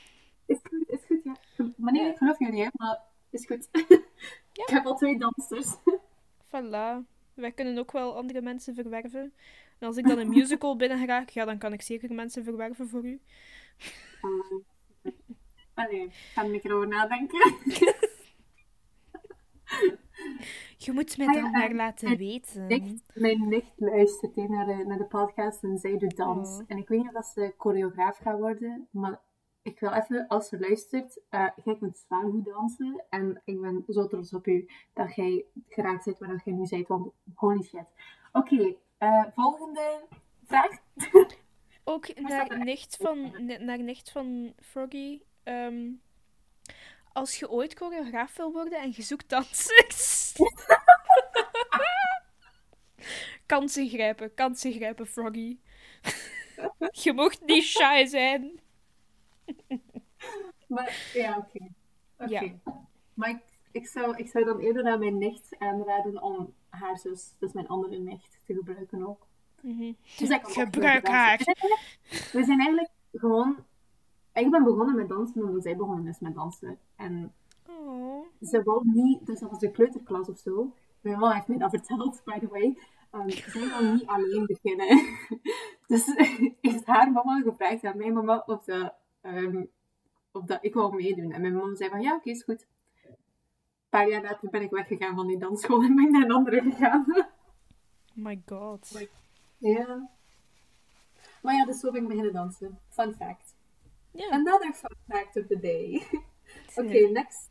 Is 0.47 0.59
goed, 0.63 0.89
is 0.89 1.01
goed, 1.07 1.21
ja. 1.25 1.37
Maar 1.77 1.93
nee, 1.93 2.11
ik 2.11 2.17
geloof 2.17 2.39
jullie, 2.39 2.63
hè. 2.63 2.69
Maar 2.73 3.01
is 3.31 3.47
goed. 3.47 3.69
Ik 4.53 4.69
heb 4.69 4.87
al 4.87 4.97
twee 4.97 5.19
dansers. 5.19 5.77
Voilà. 6.47 7.05
Wij 7.35 7.53
kunnen 7.53 7.79
ook 7.79 7.93
wel 7.93 8.17
andere 8.17 8.41
mensen 8.41 8.75
verwerven. 8.75 9.35
En 9.79 9.87
als 9.87 9.97
ik 9.97 10.07
dan 10.07 10.19
een 10.19 10.29
musical 10.29 10.77
binnen 10.83 11.07
raak, 11.07 11.29
ja, 11.29 11.45
dan 11.45 11.59
kan 11.59 11.73
ik 11.73 11.83
zeker 11.83 12.15
mensen 12.15 12.45
verwerven 12.45 12.89
voor 12.89 13.05
u. 13.05 13.21
Allee, 15.75 16.05
ik 16.05 16.13
ga 16.13 16.45
er 16.45 16.75
over 16.75 16.89
nadenken. 16.89 17.55
Je 20.77 20.93
moet 20.93 21.17
mij 21.19 21.27
Ah 21.27 21.33
dan 21.35 21.51
maar 21.51 21.71
en- 21.71 21.77
laten 21.77 22.09
en 22.09 22.17
weten. 22.17 22.67
mijn 23.15 23.49
nicht 23.49 23.73
luistert 23.77 24.37
naar, 24.37 24.67
de, 24.67 24.85
naar 24.87 24.99
de 24.99 25.05
podcast 25.05 25.63
en 25.63 25.79
zij 25.79 25.99
doet 25.99 26.17
dans. 26.17 26.49
Oh. 26.59 26.65
En 26.67 26.77
ik 26.79 26.89
weet 26.89 27.03
niet 27.03 27.15
of 27.17 27.27
ze 27.27 27.55
choreograaf 27.57 28.17
gaat 28.19 28.39
worden, 28.39 28.89
maar 28.91 29.21
ik 29.63 29.81
wil 29.81 29.91
even, 29.93 30.27
als 30.29 30.49
ze 30.49 30.59
luistert, 30.59 31.21
eh 31.29 31.49
jij 31.65 31.77
kunt 31.77 31.97
zwaar 31.97 32.23
goed 32.31 32.45
dansen. 32.45 33.05
En 33.11 33.43
ik 33.45 33.61
ben 33.61 33.85
zo 33.89 34.07
trots 34.07 34.33
op 34.35 34.47
u 34.47 34.69
dat 34.93 35.15
jij 35.15 35.45
geraakt 35.69 36.05
bent 36.05 36.19
waar 36.19 36.41
jij 36.45 36.55
nu 36.55 36.67
bent, 36.71 36.87
want 36.87 37.13
holy 37.35 37.63
shit. 37.63 37.85
Oké, 38.33 38.75
eh, 38.99 39.25
volgende 39.35 40.05
vraag. 40.45 40.71
Ook 41.85 42.15
naar 42.29 42.59
nicht 42.65 42.97
van, 43.01 43.33
naar 43.65 43.79
nicht 43.83 44.11
van 44.11 44.53
Froggy. 44.61 45.21
ehm, 45.43 45.91
als 47.17 47.39
je 47.39 47.51
ooit 47.51 47.75
choreograaf 47.75 48.37
wil 48.37 48.53
worden 48.53 48.81
en 48.81 48.93
je 48.95 49.03
zoekt 49.03 49.29
dansers. 49.29 50.33
kansen 53.47 53.89
grijpen, 53.89 54.35
kansen 54.35 54.73
grijpen, 54.73 55.07
Froggy. 55.07 55.59
je 57.03 57.13
mocht 57.13 57.41
niet 57.47 57.65
shy 57.65 58.07
zijn. 58.07 58.61
Maar 60.67 61.11
ja, 61.15 61.37
oké. 61.37 61.69
Oké. 62.19 62.41
Ja. 62.41 62.75
Maar 63.15 63.31
ik, 63.31 63.43
ik, 63.73 63.87
zou, 63.87 64.17
ik 64.17 64.29
zou 64.29 64.45
dan 64.45 64.59
eerder 64.59 64.87
aan 64.87 64.99
mijn 64.99 65.19
nicht 65.19 65.57
aanraden 65.59 66.23
om 66.23 66.55
haar 66.69 66.99
zus, 66.99 67.35
dus 67.39 67.53
mijn 67.53 67.69
andere 67.69 67.99
nicht, 67.99 68.39
te 68.47 68.55
gebruiken 68.55 69.07
ook. 69.07 69.27
Dus 69.61 70.31
ik 70.31 70.43
kan 70.43 70.45
ook 70.45 70.53
Gebruik 70.53 71.07
haar. 71.07 71.39
We 72.09 72.45
zijn 72.45 72.59
eigenlijk 72.59 72.91
gewoon... 73.13 73.65
Ik 74.37 74.51
ben 74.51 74.65
begonnen 74.65 74.95
met 74.95 75.09
dansen 75.09 75.45
omdat 75.45 75.63
zij 75.63 75.77
begonnen 75.77 76.07
is 76.07 76.19
met 76.19 76.35
dansen. 76.35 76.79
En 76.97 77.33
Oh. 77.69 78.27
ze 78.41 78.63
wou 78.63 78.83
niet... 78.85 79.27
Dus 79.27 79.41
dat 79.41 79.51
was 79.51 79.59
de 79.59 79.71
kleuterklas 79.71 80.29
of 80.29 80.39
zo. 80.39 80.73
Mijn 81.01 81.19
mama 81.19 81.35
heeft 81.35 81.49
mij 81.49 81.59
dat 81.59 81.71
verteld, 81.79 82.23
by 82.25 82.39
the 82.39 82.49
way. 82.49 82.79
Um, 83.13 83.31
zij 83.31 83.69
wou 83.69 83.93
niet 83.93 84.07
alleen 84.07 84.47
beginnen. 84.47 85.07
dus 85.89 86.07
heeft 86.61 86.87
haar 86.87 87.13
mama 87.13 87.41
gevraagd 87.41 87.85
aan 87.85 87.97
mijn 87.97 88.13
mama 88.13 88.43
of, 88.47 88.67
ehm, 89.21 89.65
of 90.33 90.45
dat 90.45 90.59
ik 90.61 90.75
wou 90.75 90.95
meedoen. 90.95 91.33
En 91.33 91.41
mijn 91.41 91.55
mama 91.55 91.75
zei 91.75 91.91
van, 91.91 92.01
ja, 92.01 92.15
oké, 92.15 92.31
is 92.31 92.43
goed. 92.43 92.67
Een 93.05 93.17
paar 93.89 94.09
jaar 94.09 94.23
later 94.23 94.51
ben 94.51 94.63
ik 94.63 94.71
weggegaan 94.71 95.15
van 95.15 95.27
die 95.27 95.39
dansschool 95.39 95.83
en 95.83 95.95
ben 95.95 96.05
ik 96.05 96.11
naar 96.11 96.23
een 96.23 96.33
andere 96.33 96.63
gegaan. 96.63 97.27
My 98.15 98.43
god. 98.47 99.09
Ja. 99.59 100.11
Maar 101.43 101.55
ja, 101.55 101.65
dus 101.65 101.81
zo 101.81 101.91
ben 101.91 102.03
ik 102.03 102.09
beginnen 102.09 102.33
dansen. 102.33 102.79
Fun 102.89 103.15
fact. 103.15 103.46
Another 104.31 104.73
fun 104.73 104.97
fact 105.09 105.37
of 105.37 105.47
the 105.47 105.59
day. 105.61 106.07
Oké, 106.85 107.09
next. 107.11 107.49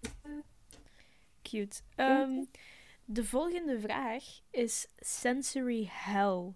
cute. 1.42 1.82
Ehm, 1.96 2.44
de 3.06 3.24
volgende 3.24 3.80
vraag 3.80 4.24
is 4.52 4.88
sensory 4.98 5.88
hell. 5.92 6.54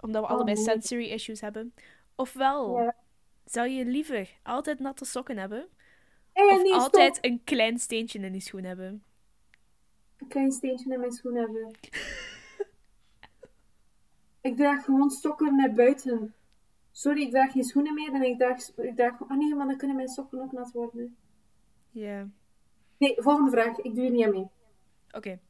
Omdat 0.00 0.22
we 0.22 0.28
Oh, 0.28 0.30
allebei 0.30 0.54
nee. 0.56 0.64
sensory 0.64 1.10
issues 1.10 1.40
hebben. 1.40 1.74
Ofwel, 2.16 2.82
Ja. 2.82 2.96
zou 3.44 3.68
je 3.68 3.84
liever 3.84 4.38
altijd 4.42 4.78
natte 4.78 5.04
sokken 5.04 5.36
hebben? 5.38 5.68
Hey, 6.32 6.46
Of 6.46 6.62
nee, 6.62 6.72
altijd 6.74 7.16
stop. 7.16 7.30
een 7.30 7.44
klein 7.44 7.78
steentje 7.78 8.18
in 8.18 8.32
je 8.34 8.40
schoen 8.40 8.64
hebben? 8.64 9.02
Een 10.16 10.28
klein 10.28 10.52
steentje 10.52 10.92
in 10.92 11.00
mijn 11.00 11.12
schoen 11.12 11.34
hebben. 11.34 11.70
ik 14.40 14.56
draag 14.56 14.84
gewoon 14.84 15.10
sokken 15.10 15.56
naar 15.56 15.72
buiten. 15.72 16.34
Sorry, 16.98 17.22
ik 17.22 17.30
draag 17.30 17.52
geen 17.52 17.64
schoenen 17.64 17.94
meer 17.94 18.12
en 18.12 18.22
ik 18.22 18.38
draag... 18.38 18.76
Ik 18.76 18.96
draag 18.96 19.20
oh 19.20 19.30
nee, 19.30 19.54
maar 19.54 19.66
dan 19.66 19.76
kunnen 19.76 19.96
mijn 19.96 20.08
sokken 20.08 20.40
ook 20.40 20.52
nat 20.52 20.72
worden. 20.72 21.16
Ja. 21.90 22.28
Nee, 22.96 23.14
volgende 23.16 23.50
vraag. 23.50 23.78
Ik 23.78 23.94
doe 23.94 24.04
er 24.04 24.10
niet 24.10 24.24
aan 24.24 24.30
mee. 24.30 24.46
Oké. 25.10 25.40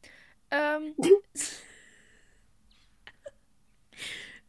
Ehm, 0.49 0.83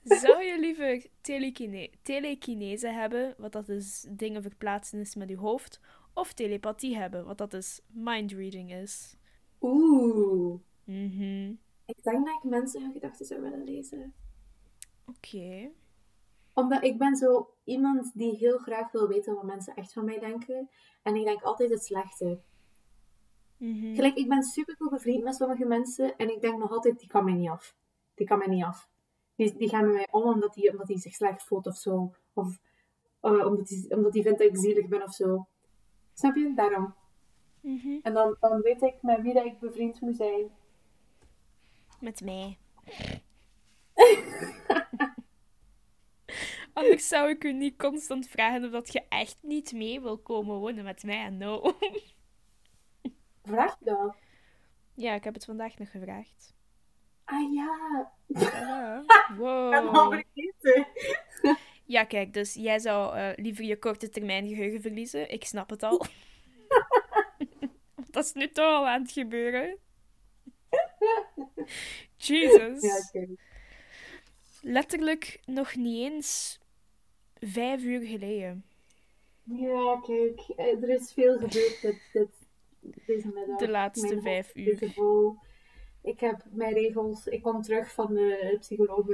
zou 0.22 0.44
je 0.44 0.58
liever 0.60 1.06
telekine 1.22 1.90
telekinese 2.02 2.88
hebben, 2.88 3.36
wat 3.38 3.52
dat 3.52 3.70
is 3.70 4.06
dingen 4.10 4.42
verplaatsen 4.42 5.00
is 5.00 5.16
met 5.16 5.30
je 5.30 5.38
hoofd, 5.38 5.80
of 6.14 6.34
telepathie 6.34 6.96
hebben, 6.96 7.26
wat 7.26 7.38
dat 7.38 7.54
is 7.54 7.82
mindreading 7.88 8.74
is? 8.74 9.18
Oeh. 9.62 10.60
Mhm. 10.84 11.50
Ik 11.86 12.04
denk 12.04 12.26
dat 12.26 12.44
ik 12.44 12.50
mensen 12.50 12.82
hun 12.82 12.92
gedachten 12.92 13.26
zou 13.26 13.42
willen 13.42 13.64
lezen. 13.64 14.14
Oké. 15.06 15.72
Omdat 16.60 16.84
ik 16.84 16.98
ben 16.98 17.16
zo 17.16 17.50
iemand 17.64 18.12
die 18.14 18.36
heel 18.36 18.58
graag 18.58 18.92
wil 18.92 19.08
weten 19.08 19.36
wat 19.36 19.44
mensen 19.44 19.76
echt 19.76 19.94
van 19.94 20.06
mij 20.06 20.20
denken. 20.20 20.70
En 21.04 21.16
ik 21.16 21.26
denk 21.26 21.42
altijd 21.42 21.70
het 21.70 21.84
slechte. 21.84 22.42
Mhm. 23.58 23.96
Gelijk, 23.96 24.16
ik 24.16 24.28
ben 24.28 24.44
super 24.44 24.76
goed 24.76 24.90
bevriend 24.90 25.24
met 25.24 25.36
sommige 25.36 25.66
mensen. 25.66 26.18
En 26.18 26.30
ik 26.30 26.42
denk 26.42 26.58
nog 26.60 26.72
altijd, 26.72 27.00
die 27.00 27.08
kan 27.08 27.24
mij 27.24 27.34
niet 27.34 27.50
af. 27.50 27.76
Die 28.14 28.28
kan 28.28 28.38
mij 28.38 28.48
niet 28.48 28.64
af. 28.64 28.90
Die, 29.36 29.58
die 29.58 29.70
gaan 29.70 29.86
met 29.86 29.94
mij 29.94 30.08
om 30.12 30.24
omdat 30.24 30.54
die, 30.54 30.72
omdat 30.72 30.88
die 30.88 31.00
zich 31.00 31.14
slecht 31.14 31.44
voelt 31.44 31.68
of 31.68 31.76
zo. 31.76 32.14
Of 32.34 32.60
eh, 33.20 33.46
omdat 33.46 33.68
die, 33.68 33.96
omdat 33.96 34.14
die 34.14 34.24
vindt 34.24 34.40
dat 34.40 34.48
ik 34.48 34.58
zielig 34.58 34.88
ben 34.88 35.04
of 35.04 35.14
zo. 35.14 35.48
Snap 36.14 36.36
je? 36.36 36.54
Daarom. 36.56 36.94
Mhm. 37.62 38.00
En 38.02 38.14
dan, 38.14 38.38
dan 38.40 38.62
weet 38.62 38.82
ik 38.82 39.02
met 39.02 39.22
wie 39.22 39.34
dat 39.34 39.46
ik 39.46 39.60
bevriend 39.60 40.02
moet 40.02 40.16
zijn. 40.16 40.50
Met 42.00 42.22
mij. 42.22 42.58
Anders 46.80 47.08
zou 47.08 47.30
ik 47.30 47.44
u 47.44 47.54
niet 47.54 47.78
constant 47.78 48.28
vragen 48.28 48.64
of 48.66 48.72
dat 48.72 48.94
je 48.94 49.04
echt 49.10 49.38
niet 49.42 49.72
mee 49.72 50.02
wil 50.02 50.18
komen 50.18 50.56
wonen 50.56 50.84
met 50.84 51.04
mij 51.04 51.18
en 51.26 51.38
no. 51.38 51.76
Vraag 53.44 53.78
dat? 53.80 54.16
Ja, 54.94 55.14
ik 55.14 55.24
heb 55.24 55.34
het 55.34 55.46
vandaag 55.46 55.78
nog 55.78 55.92
gevraagd. 55.92 56.54
Ah 57.26 57.54
ja. 57.54 58.12
Ja. 58.28 59.00
Ik 59.04 59.34
al 59.34 59.36
Wow. 59.36 60.14
vergeten. 60.14 60.88
Ja, 61.86 62.04
kijk, 62.04 62.34
dus 62.34 62.54
jij 62.54 62.80
zou 62.80 63.16
eh, 63.18 63.30
liever 63.36 63.64
je 63.66 63.80
korte 63.80 64.10
termijn 64.10 64.48
geheugen 64.48 64.82
verliezen. 64.82 65.32
Ik 65.32 65.46
snap 65.46 65.70
het 65.70 65.84
al. 65.84 66.06
dat 68.12 68.26
is 68.26 68.34
nu 68.34 68.48
toch 68.52 68.66
al 68.66 68.88
aan 68.88 69.02
het 69.02 69.12
gebeuren. 69.12 69.78
Jesus. 72.18 73.12
Ja. 73.12 73.26
Letterlijk 74.62 75.40
nog 75.46 75.76
niet 75.76 76.12
eens 76.12 76.60
vijf 77.40 77.84
uur 77.84 78.02
geleden. 78.08 78.64
Ja, 79.44 80.00
kijk. 80.06 80.40
eh, 80.56 80.84
Er 80.84 80.90
is 80.90 81.14
veel 81.14 81.34
gebeurd 81.34 81.82
dit, 81.82 82.00
dit, 82.14 82.30
deze 83.06 83.28
middag. 83.28 83.58
De 83.58 83.70
laatste 83.70 84.08
Mijn 84.08 84.22
vijf 84.22 84.56
uur. 84.56 84.94
Ik 86.02 86.20
heb 86.20 86.44
mijn 86.52 86.74
regels. 86.74 87.28
Ik 87.28 87.42
kom 87.42 87.62
terug 87.62 87.94
van 87.94 88.14
de 88.14 88.58
psycholoog. 88.60 89.08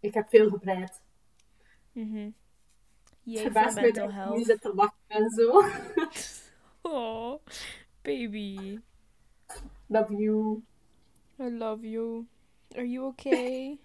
Ik 0.00 0.14
heb 0.14 0.28
veel 0.28 0.50
gebreid. 0.50 1.02
Mhm. 1.92 2.16
Het 2.16 2.32
Jij 3.22 3.50
mental 3.50 3.84
ik 3.84 3.94
nu 3.94 4.12
health. 4.12 4.44
zit 4.44 4.60
te 4.60 4.74
lachen 4.74 4.98
en 5.06 5.30
zo. 5.30 5.62
Oh, 6.82 7.40
baby. 8.02 8.78
Love 9.86 10.16
you. 10.16 10.62
I 11.40 11.50
love 11.50 11.88
you. 11.88 12.26
Are 12.74 12.88
you 12.88 13.06
okay? 13.06 13.66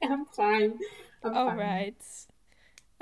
I'm 0.00 0.26
fine. 0.30 0.74
I'm 1.22 1.32
fine. 1.32 1.34
Alright. 1.34 2.26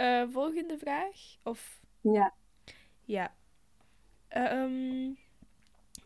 Eh, 0.00 0.22
volgende 0.30 0.78
vraag? 0.78 1.36
Of 1.42 1.80
Ja. 2.00 2.34
ja. 3.04 3.34
Ehm, 4.28 5.12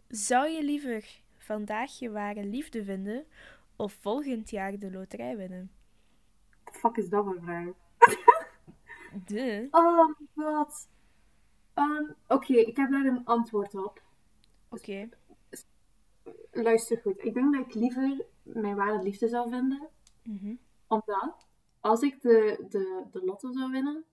zou 0.08 0.48
je 0.48 0.64
liever 0.64 1.20
vandaag 1.36 1.98
je 1.98 2.10
ware 2.10 2.44
liefde 2.44 2.84
vinden 2.84 3.26
of 3.76 3.92
volgend 4.00 4.50
jaar 4.50 4.78
de 4.78 4.90
loterij 4.90 5.36
winnen? 5.36 5.70
What 6.62 6.74
the 6.74 6.78
fuck 6.78 6.96
is 6.96 7.08
dat 7.08 7.24
voor 7.24 7.36
een 7.36 7.42
vraag? 7.42 7.68
De. 9.26 9.68
Oh 9.70 10.08
my 10.08 10.44
god. 10.44 10.88
Ehm, 11.74 12.12
Oké, 12.28 12.52
ik 12.54 12.76
heb 12.76 12.90
daar 12.90 13.04
een 13.04 13.24
antwoord 13.24 13.74
op. 13.74 14.02
Oké. 14.68 15.08
Luister 16.50 16.98
goed. 16.98 17.24
Ik 17.24 17.34
denk 17.34 17.54
dat 17.54 17.66
ik 17.66 17.74
liever 17.74 18.24
mijn 18.42 18.76
ware 18.76 19.02
liefde 19.02 19.28
zou 19.28 19.50
vinden. 19.50 19.88
Mhm. 20.22 20.54
Omdat 20.86 21.43
als 21.84 22.00
ik 22.00 22.22
de, 22.22 22.64
de, 22.68 23.04
de 23.10 23.24
lotto 23.24 23.52
zou 23.52 23.70
winnen, 23.70 24.04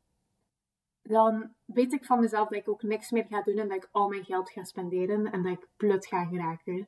dan 1.02 1.54
weet 1.66 1.94
ik 1.94 2.06
van 2.06 2.20
mezelf 2.20 2.48
dat 2.50 2.58
ik 2.58 2.70
ook 2.70 2.84
niks 2.84 3.12
meer 3.12 3.26
ga 3.30 3.42
doen 3.42 3.58
en 3.58 3.68
dat 3.68 3.78
ik 3.78 3.90
al 3.92 4.08
mijn 4.08 4.26
geld 4.26 4.50
ga 4.50 4.64
spenderen 4.64 5.32
en 5.32 5.44
dat 5.44 5.52
ik 5.52 5.68
blut 5.78 6.08
ga 6.08 6.26
geraken. 6.26 6.88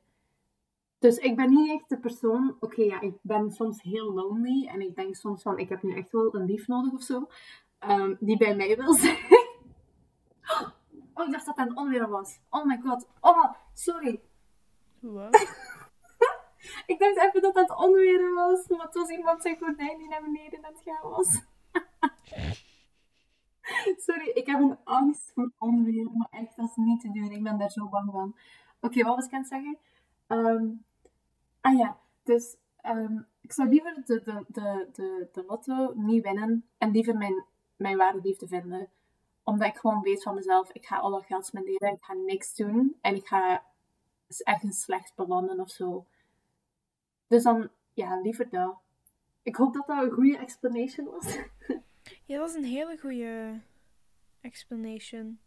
Dus 0.98 1.16
ik 1.16 1.36
ben 1.36 1.50
niet 1.50 1.70
echt 1.70 1.88
de 1.88 1.98
persoon, 1.98 2.56
oké 2.60 2.82
ja, 2.82 3.00
ik 3.00 3.14
ben 3.20 3.50
soms 3.50 3.82
heel 3.82 4.12
lonely 4.12 4.66
en 4.66 4.80
ik 4.80 4.94
denk 4.94 5.14
soms 5.14 5.42
van, 5.42 5.58
ik 5.58 5.68
heb 5.68 5.82
nu 5.82 5.94
echt 5.94 6.12
wel 6.12 6.34
een 6.34 6.44
lief 6.44 6.66
nodig 6.66 6.92
of 6.92 7.02
zo, 7.02 7.26
ehm, 7.78 8.14
die 8.20 8.36
bij 8.36 8.56
mij 8.56 8.76
wil 8.76 8.94
zijn. 8.94 9.18
Oh, 11.16 11.26
ik 11.26 11.32
dacht 11.32 11.46
dat 11.46 11.56
dat 11.56 11.68
een 11.68 11.76
onweer 11.76 12.08
was. 12.08 12.38
Oh 12.50 12.64
my 12.64 12.80
god. 12.84 13.06
Oh, 13.20 13.52
sorry. 13.72 14.20
Wat? 15.00 15.46
Ik 16.86 16.98
dacht 16.98 17.16
even 17.16 17.42
dat 17.42 17.54
dat 17.54 17.76
onweer 17.76 18.34
was, 18.34 18.68
maar 18.68 18.86
het 18.86 18.94
was 18.94 19.08
iemand 19.08 19.42
zijn 19.42 19.58
gordijn 19.58 19.98
die 19.98 20.08
naar 20.08 20.22
beneden 20.22 20.64
aan 20.64 20.72
het 20.72 20.82
gaan 20.84 21.10
was. 21.10 21.42
Sorry, 24.06 24.28
ik 24.28 24.46
heb 24.46 24.60
een 24.60 24.78
angst 24.84 25.32
voor 25.34 25.50
onweer, 25.58 26.10
maar 26.12 26.28
echt, 26.30 26.56
dat 26.56 26.68
is 26.68 26.76
niet 26.76 27.00
te 27.00 27.10
doen. 27.12 27.30
Ik 27.30 27.42
ben 27.42 27.58
daar 27.58 27.70
zo 27.70 27.88
bang 27.88 28.10
van. 28.10 28.36
Oké, 28.80 29.02
wat 29.02 29.14
was 29.14 29.26
ik 29.26 29.32
aan 29.32 29.38
het 29.40 29.48
zeggen? 29.48 29.78
Ehm, 30.26 30.66
ah 31.60 31.78
ja, 31.78 31.98
dus 32.22 32.56
ehm, 32.76 33.18
ik 33.40 33.52
zou 33.52 33.68
liever 33.68 34.02
de, 34.04 34.20
de, 34.22 34.44
de, 34.48 34.88
de, 34.92 35.28
de 35.32 35.44
lotto 35.46 35.92
niet 35.94 36.22
winnen 36.22 36.68
en 36.78 36.90
liever 36.90 37.16
mijn, 37.16 37.44
mijn 37.76 37.96
ware 37.96 38.20
liefde 38.22 38.46
vinden. 38.46 38.88
Omdat 39.42 39.68
ik 39.68 39.76
gewoon 39.76 40.00
weet 40.00 40.22
van 40.22 40.34
mezelf, 40.34 40.72
ik 40.72 40.86
ga 40.86 40.96
al 40.96 41.10
dat 41.10 41.26
geld 41.26 41.46
spenderen, 41.46 41.92
ik 41.92 42.04
ga 42.04 42.12
niks 42.12 42.54
doen 42.54 42.96
en 43.00 43.14
ik 43.14 43.26
ga 43.26 43.64
ergens 44.42 44.82
slecht 44.82 45.14
belanden 45.14 45.60
of 45.60 45.70
zo. 45.70 46.06
Dus 47.34 47.42
dan, 47.42 47.70
ja, 47.92 48.20
liever 48.20 48.48
dat. 48.48 48.78
Ik 49.42 49.56
hoop 49.56 49.74
dat 49.74 49.86
dat 49.86 50.04
een 50.04 50.10
goede 50.10 50.38
explanation 50.38 51.06
was. 51.06 51.36
Ja, 52.24 52.38
dat 52.38 52.48
is 52.48 52.54
een 52.54 52.64
hele 52.64 52.98
goede 52.98 53.60
explanation. 54.40 55.38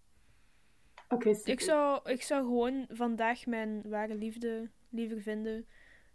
Oké. 1.10 1.30
Ik 1.44 1.60
zou, 1.60 2.10
ik 2.10 2.22
zou 2.22 2.44
gewoon 2.44 2.86
vandaag 2.90 3.46
mijn 3.46 3.82
ware 3.90 4.16
liefde 4.16 4.70
liever 4.90 5.22
vinden. 5.22 5.68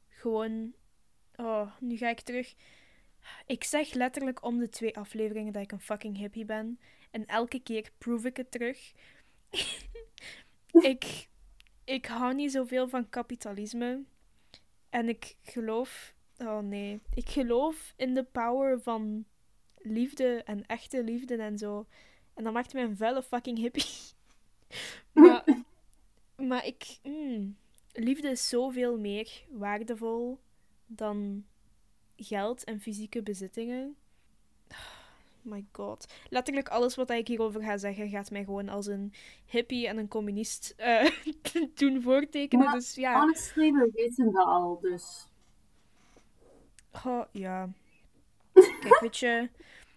Gewoon. 0.09 0.73
Oh, 1.37 1.73
nu 1.81 1.97
ga 1.97 2.09
ik 2.09 2.21
terug. 2.21 2.55
Ik 3.47 3.65
zeg 3.65 3.93
letterlijk 3.93 4.45
om 4.45 4.59
de 4.59 4.69
twee 4.69 4.97
afleveringen 4.97 5.53
dat 5.53 5.63
ik 5.63 5.73
een 5.73 5.81
fucking 5.81 6.17
hippie 6.17 6.45
ben. 6.45 6.81
En 7.11 7.27
elke 7.27 7.61
keer 7.61 7.91
prove 7.99 8.29
ik 8.29 8.37
het 8.37 8.51
terug. 8.51 8.93
ik, 10.93 11.29
ik 11.85 12.07
hou 12.07 12.35
niet 12.35 12.53
zoveel 12.53 12.89
van 12.89 13.09
kapitalisme. 13.09 14.05
En 14.93 15.09
ik 15.09 15.37
geloof. 15.43 16.15
Oh 16.39 16.59
nee. 16.59 17.01
Ik 17.15 17.29
geloof 17.29 17.93
in 17.97 18.15
de 18.15 18.25
power 18.25 18.81
van 18.81 19.25
liefde 19.77 20.43
en 20.43 20.67
echte 20.67 21.05
liefde 21.05 21.37
en 21.37 21.59
zo. 21.59 21.87
En 22.35 22.45
dat 22.45 22.53
maakt 22.53 22.73
mij 22.73 22.83
een 22.83 22.97
vuile 22.97 23.23
fucking 23.23 23.59
hippie. 23.59 23.85
maar, 25.13 25.45
maar 26.37 26.67
ik. 26.67 26.99
mm, 27.03 27.57
liefde 27.93 28.29
is 28.29 28.49
zoveel 28.49 28.99
meer 28.99 29.45
waardevol 29.51 30.41
dan 30.87 31.45
geld 32.17 32.65
en 32.65 32.81
fysieke 32.81 33.23
bezittingen. 33.23 33.97
My 35.43 35.65
god. 35.73 36.13
Letterlijk 36.29 36.69
alles 36.69 36.95
wat 36.95 37.11
ik 37.11 37.29
hierover 37.29 37.63
ga 37.63 37.77
zeggen 37.77 38.09
gaat 38.09 38.31
mij 38.31 38.45
gewoon 38.45 38.69
als 38.69 38.87
een 38.87 39.13
hippie 39.47 39.89
en 39.89 39.99
een 39.99 40.09
communist 40.09 40.75
eh, 40.77 41.11
doen 41.75 42.03
voortekenen. 42.03 42.65
Maar 42.65 42.75
dus 42.75 42.95
ja. 42.95 43.21
Honestly, 43.21 43.73
we 43.73 43.91
weten 43.95 44.33
dat 44.33 44.47
al, 44.47 44.79
dus. 44.81 45.29
Oh, 47.05 47.25
ja. 47.33 47.71
Kijk, 48.53 48.99
weet 49.01 49.19
je, 49.19 49.51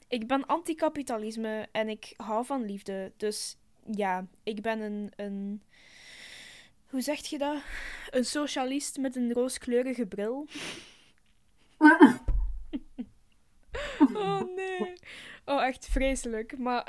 ik 0.08 0.28
ben 0.28 0.46
anticapitalisme 0.46 1.68
en 1.72 1.89
ik 1.89 2.14
hou 2.18 2.46
van 2.46 2.66
liefde. 2.66 3.12
Dus 3.18 3.58
ja, 3.91 4.28
ik 4.43 4.62
ben 4.62 4.80
een, 4.80 5.12
een. 5.16 5.62
Hoe 6.89 7.02
zeg 7.02 7.26
je 7.26 7.38
dat? 7.38 7.58
Een 8.10 8.26
socialist 8.26 8.98
met 8.98 9.16
een 9.16 9.34
rooskleurige 9.34 10.06
bril. 10.06 10.48
Oh 14.13 14.41
nee. 14.55 14.93
Oh, 15.45 15.63
echt 15.63 15.86
vreselijk. 15.86 16.57
Maar 16.57 16.84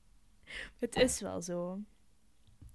het 0.78 0.96
is 0.96 1.20
wel 1.20 1.42
zo. 1.42 1.78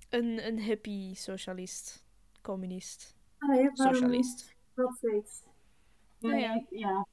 Een, 0.09 0.47
een 0.47 0.59
hippie 0.59 1.15
socialist. 1.15 2.03
Communist. 2.41 3.15
Allee, 3.37 3.69
waarom 3.73 3.95
Socialist. 3.95 4.55
Dat 4.73 4.97
zoiets. 5.01 5.43
Ja, 6.19 6.35
ja. 6.35 6.55
Ik, 6.55 6.65
ja. 6.69 7.07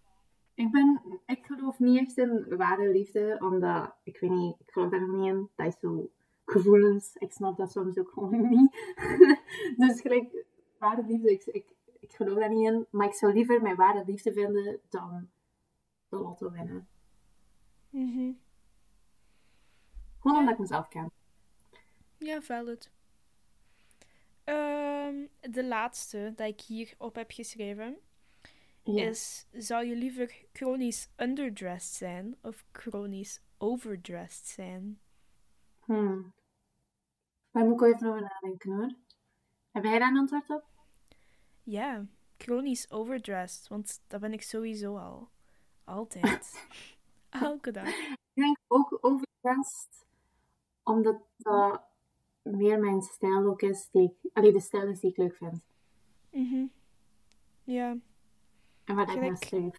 Ik 0.54 0.70
ben, 0.70 1.00
ik 1.26 1.44
geloof 1.46 1.78
niet 1.78 1.98
echt 1.98 2.18
in 2.18 2.56
ware 2.56 2.90
liefde, 2.90 3.36
omdat, 3.38 3.94
ik 4.02 4.18
weet 4.20 4.30
niet, 4.30 4.56
ik 4.58 4.70
geloof 4.70 4.90
daar 4.90 5.00
nog 5.00 5.16
niet 5.16 5.28
in. 5.28 5.48
Dat 5.56 5.66
is 5.66 5.78
zo 5.80 6.10
gevoelens, 6.44 7.16
ik 7.16 7.32
snap 7.32 7.56
dat 7.56 7.72
soms 7.72 7.98
ook 7.98 8.10
gewoon 8.10 8.48
niet. 8.48 8.72
dus 9.76 10.00
gelijk, 10.00 10.44
ware 10.78 11.04
liefde, 11.06 11.32
ik, 11.32 11.44
ik, 11.44 11.66
ik 12.00 12.12
geloof 12.12 12.38
daar 12.38 12.48
niet 12.48 12.68
in. 12.68 12.86
Maar 12.90 13.06
ik 13.06 13.14
zou 13.14 13.32
liever 13.32 13.62
mijn 13.62 13.76
ware 13.76 14.04
liefde 14.06 14.32
vinden 14.32 14.80
dan 14.88 15.28
de 16.12 16.18
lotto 16.18 16.50
winnen. 16.50 16.88
Mhm. 17.90 18.32
Gewoon 20.18 20.38
omdat 20.38 20.52
ik 20.52 20.58
mezelf 20.58 20.88
ken. 20.88 21.10
Ja, 22.18 22.40
valid. 22.40 22.90
Ehm, 24.44 25.26
de 25.40 25.64
laatste 25.64 26.32
dat 26.36 26.48
ik 26.48 26.60
hier 26.60 26.94
op 26.98 27.14
heb 27.14 27.30
geschreven 27.30 27.98
is: 28.82 29.46
zou 29.52 29.84
je 29.84 29.96
liever 29.96 30.44
chronisch 30.52 31.08
underdressed 31.16 31.94
zijn 31.94 32.36
of 32.42 32.64
chronisch 32.72 33.40
overdressed 33.58 34.46
zijn? 34.46 35.00
Hmm. 35.84 36.32
Daar 37.50 37.64
moet 37.64 37.80
ik 37.80 37.94
even 37.94 38.08
over 38.08 38.20
nadenken 38.20 38.72
hoor. 38.72 38.94
Heb 39.70 39.84
jij 39.84 39.98
daar 39.98 40.08
een 40.08 40.18
antwoord 40.18 40.50
op? 40.50 40.64
Ja, 41.62 42.06
chronisch 42.36 42.90
overdressed, 42.90 43.68
want 43.68 44.02
dat 44.06 44.20
ben 44.20 44.32
ik 44.32 44.42
sowieso 44.42 44.96
al. 44.96 45.30
Altijd. 45.84 46.66
Elke 47.30 47.70
dag. 47.70 47.88
Ik 47.88 48.42
denk 48.42 48.56
ook 48.66 48.98
overdressed, 49.00 50.06
omdat 50.82 51.22
dat 51.36 51.82
meer 52.42 52.78
mijn 52.78 53.02
stijl 53.02 53.46
ook 53.46 53.62
is, 53.62 53.88
die 53.90 54.02
ik, 54.02 54.30
allee, 54.32 54.52
de 54.52 54.60
stijl 54.60 54.88
is 54.88 55.00
die 55.00 55.10
ik 55.10 55.16
leuk 55.16 55.36
vind. 55.36 55.60
Mhm. 56.30 56.64
Ja. 57.64 57.96
En 58.84 58.94
waar 58.94 59.14
ik 59.14 59.20
naar 59.20 59.36
streef. 59.36 59.76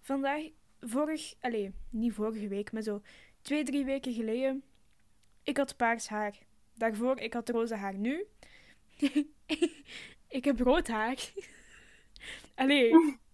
Vandaag, 0.00 0.42
vorig, 0.80 1.34
allee, 1.40 1.74
niet 1.90 2.12
vorige 2.12 2.48
week, 2.48 2.72
maar 2.72 2.82
zo 2.82 3.00
twee, 3.42 3.64
drie 3.64 3.84
weken 3.84 4.12
geleden, 4.12 4.62
ik 5.42 5.56
had 5.56 5.76
paars 5.76 6.08
haar. 6.08 6.38
Daarvoor, 6.74 7.18
ik 7.20 7.32
had 7.32 7.48
roze 7.48 7.74
haar. 7.74 7.94
Nu, 7.94 8.26
ik 10.38 10.44
heb 10.44 10.60
rood 10.60 10.88
haar. 10.88 11.32
allee, 12.54 12.92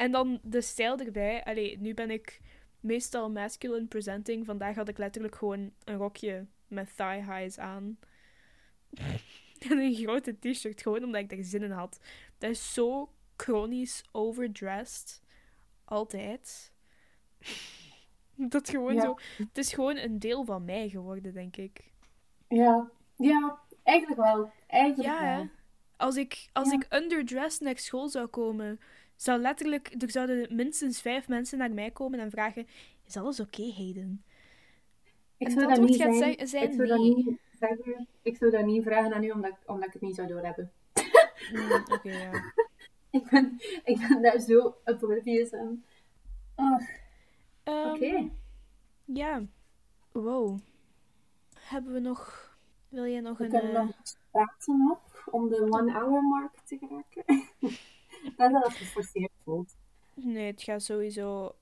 en 0.00 0.10
dan 0.12 0.38
de 0.42 0.60
stijl 0.60 0.98
erbij. 0.98 1.44
Allee, 1.44 1.78
nu 1.78 1.94
ben 1.94 2.10
ik 2.10 2.40
meestal 2.80 3.30
masculine 3.30 3.86
presenting. 3.86 4.46
Vandaag 4.46 4.74
had 4.76 4.88
ik 4.88 4.98
letterlijk 4.98 5.34
gewoon 5.36 5.72
een 5.84 5.96
rokje 5.96 6.46
met 6.68 6.86
thigh 6.96 7.30
highs 7.30 7.58
aan. 7.58 7.98
en 9.70 9.78
een 9.78 9.94
grote 9.94 10.38
t-shirt, 10.38 10.82
gewoon 10.82 11.04
omdat 11.04 11.20
ik 11.20 11.28
daar 11.28 11.44
zin 11.44 11.62
in 11.62 11.70
had. 11.70 12.00
Dat 12.38 12.50
is 12.50 12.72
zo 12.74 13.12
chronisch 13.36 14.04
overdressed. 14.12 15.22
Altijd. 15.84 16.72
Dat 18.34 18.68
gewoon 18.70 18.94
Ja. 18.94 19.00
zo. 19.00 19.16
Het 19.36 19.58
is 19.58 19.72
gewoon 19.72 19.96
een 19.96 20.18
deel 20.18 20.44
van 20.44 20.64
mij 20.64 20.88
geworden, 20.88 21.32
denk 21.32 21.56
ik. 21.56 21.90
Ja, 22.48 22.90
ja, 23.16 23.58
eigenlijk 23.82 24.20
wel. 24.20 24.52
Eigenlijk 24.66 25.08
Ja, 25.10 25.36
wel. 25.36 25.48
Als 25.96 26.16
ik, 26.16 26.48
als 26.52 26.70
Ja. 26.70 26.74
ik 26.74 26.94
underdressed 26.94 27.60
naar 27.60 27.78
school 27.78 28.08
zou 28.08 28.26
komen, 28.26 28.80
zou 29.22 29.40
letterlijk, 29.40 29.94
er 30.02 30.10
zouden 30.10 30.54
minstens 30.56 31.00
vijf 31.00 31.28
mensen 31.28 31.58
naar 31.58 31.70
mij 31.72 31.90
komen 31.90 32.18
en 32.18 32.30
vragen: 32.30 32.66
Is 33.06 33.16
alles 33.16 33.40
oké, 33.40 33.72
Hayden? 33.76 34.24
Ik 35.36 35.46
En 35.46 35.52
zou 35.52 35.66
dat 35.68 35.80
niet 35.80 35.96
gaat 36.02 36.16
zijn, 36.16 36.38
ik 36.38 36.72
zou 36.72 36.86
dat 36.86 36.98
nee. 36.98 37.14
niet 37.14 37.38
zeggen. 37.58 38.08
Ik 38.22 38.36
zou 38.36 38.50
dat 38.50 38.64
niet 38.64 38.82
vragen 38.82 39.14
aan 39.14 39.24
u, 39.24 39.30
omdat, 39.30 39.50
ik- 39.50 39.68
omdat 39.70 39.86
ik 39.86 39.92
het 39.92 40.02
niet 40.02 40.14
zou 40.14 40.28
doorhebben. 40.28 40.72
Mm, 41.52 41.70
oké, 41.72 42.10
ja. 42.10 42.52
Ik 43.10 43.30
ben, 43.30 43.56
ik 43.84 43.98
ben 44.08 44.22
daar 44.22 44.40
zo 44.40 44.76
oblivious 44.84 45.52
aan. 45.54 45.84
Oh, 46.56 46.80
Ehm, 47.62 47.88
Oké. 47.90 48.28
Ja. 49.04 49.42
Wow. 50.12 50.58
Hebben 51.58 51.92
we 51.92 51.98
nog. 52.00 52.50
Wil 52.88 53.06
jij 53.06 53.20
nog 53.20 53.38
we 53.38 53.44
een. 53.44 53.50
kunnen 53.50 53.74
eh, 53.74 53.80
nog 53.82 53.94
praten 54.30 54.78
nog 54.78 55.26
om 55.30 55.48
de 55.48 55.60
one 55.70 55.92
hour 55.92 56.22
mark 56.22 56.54
te 56.64 56.78
geraken. 56.78 57.24
dat 58.36 58.64
het 58.64 58.72
geforceerd 58.72 59.32
voelt. 59.44 59.76
Nee, 60.14 60.46
het 60.50 60.62
gaat 60.62 60.82
sowieso 60.82 61.54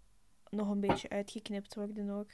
nog 0.51 0.69
een 0.69 0.81
beetje 0.81 1.09
uitgeknipt 1.09 1.75
worden 1.75 2.11
ook. 2.11 2.31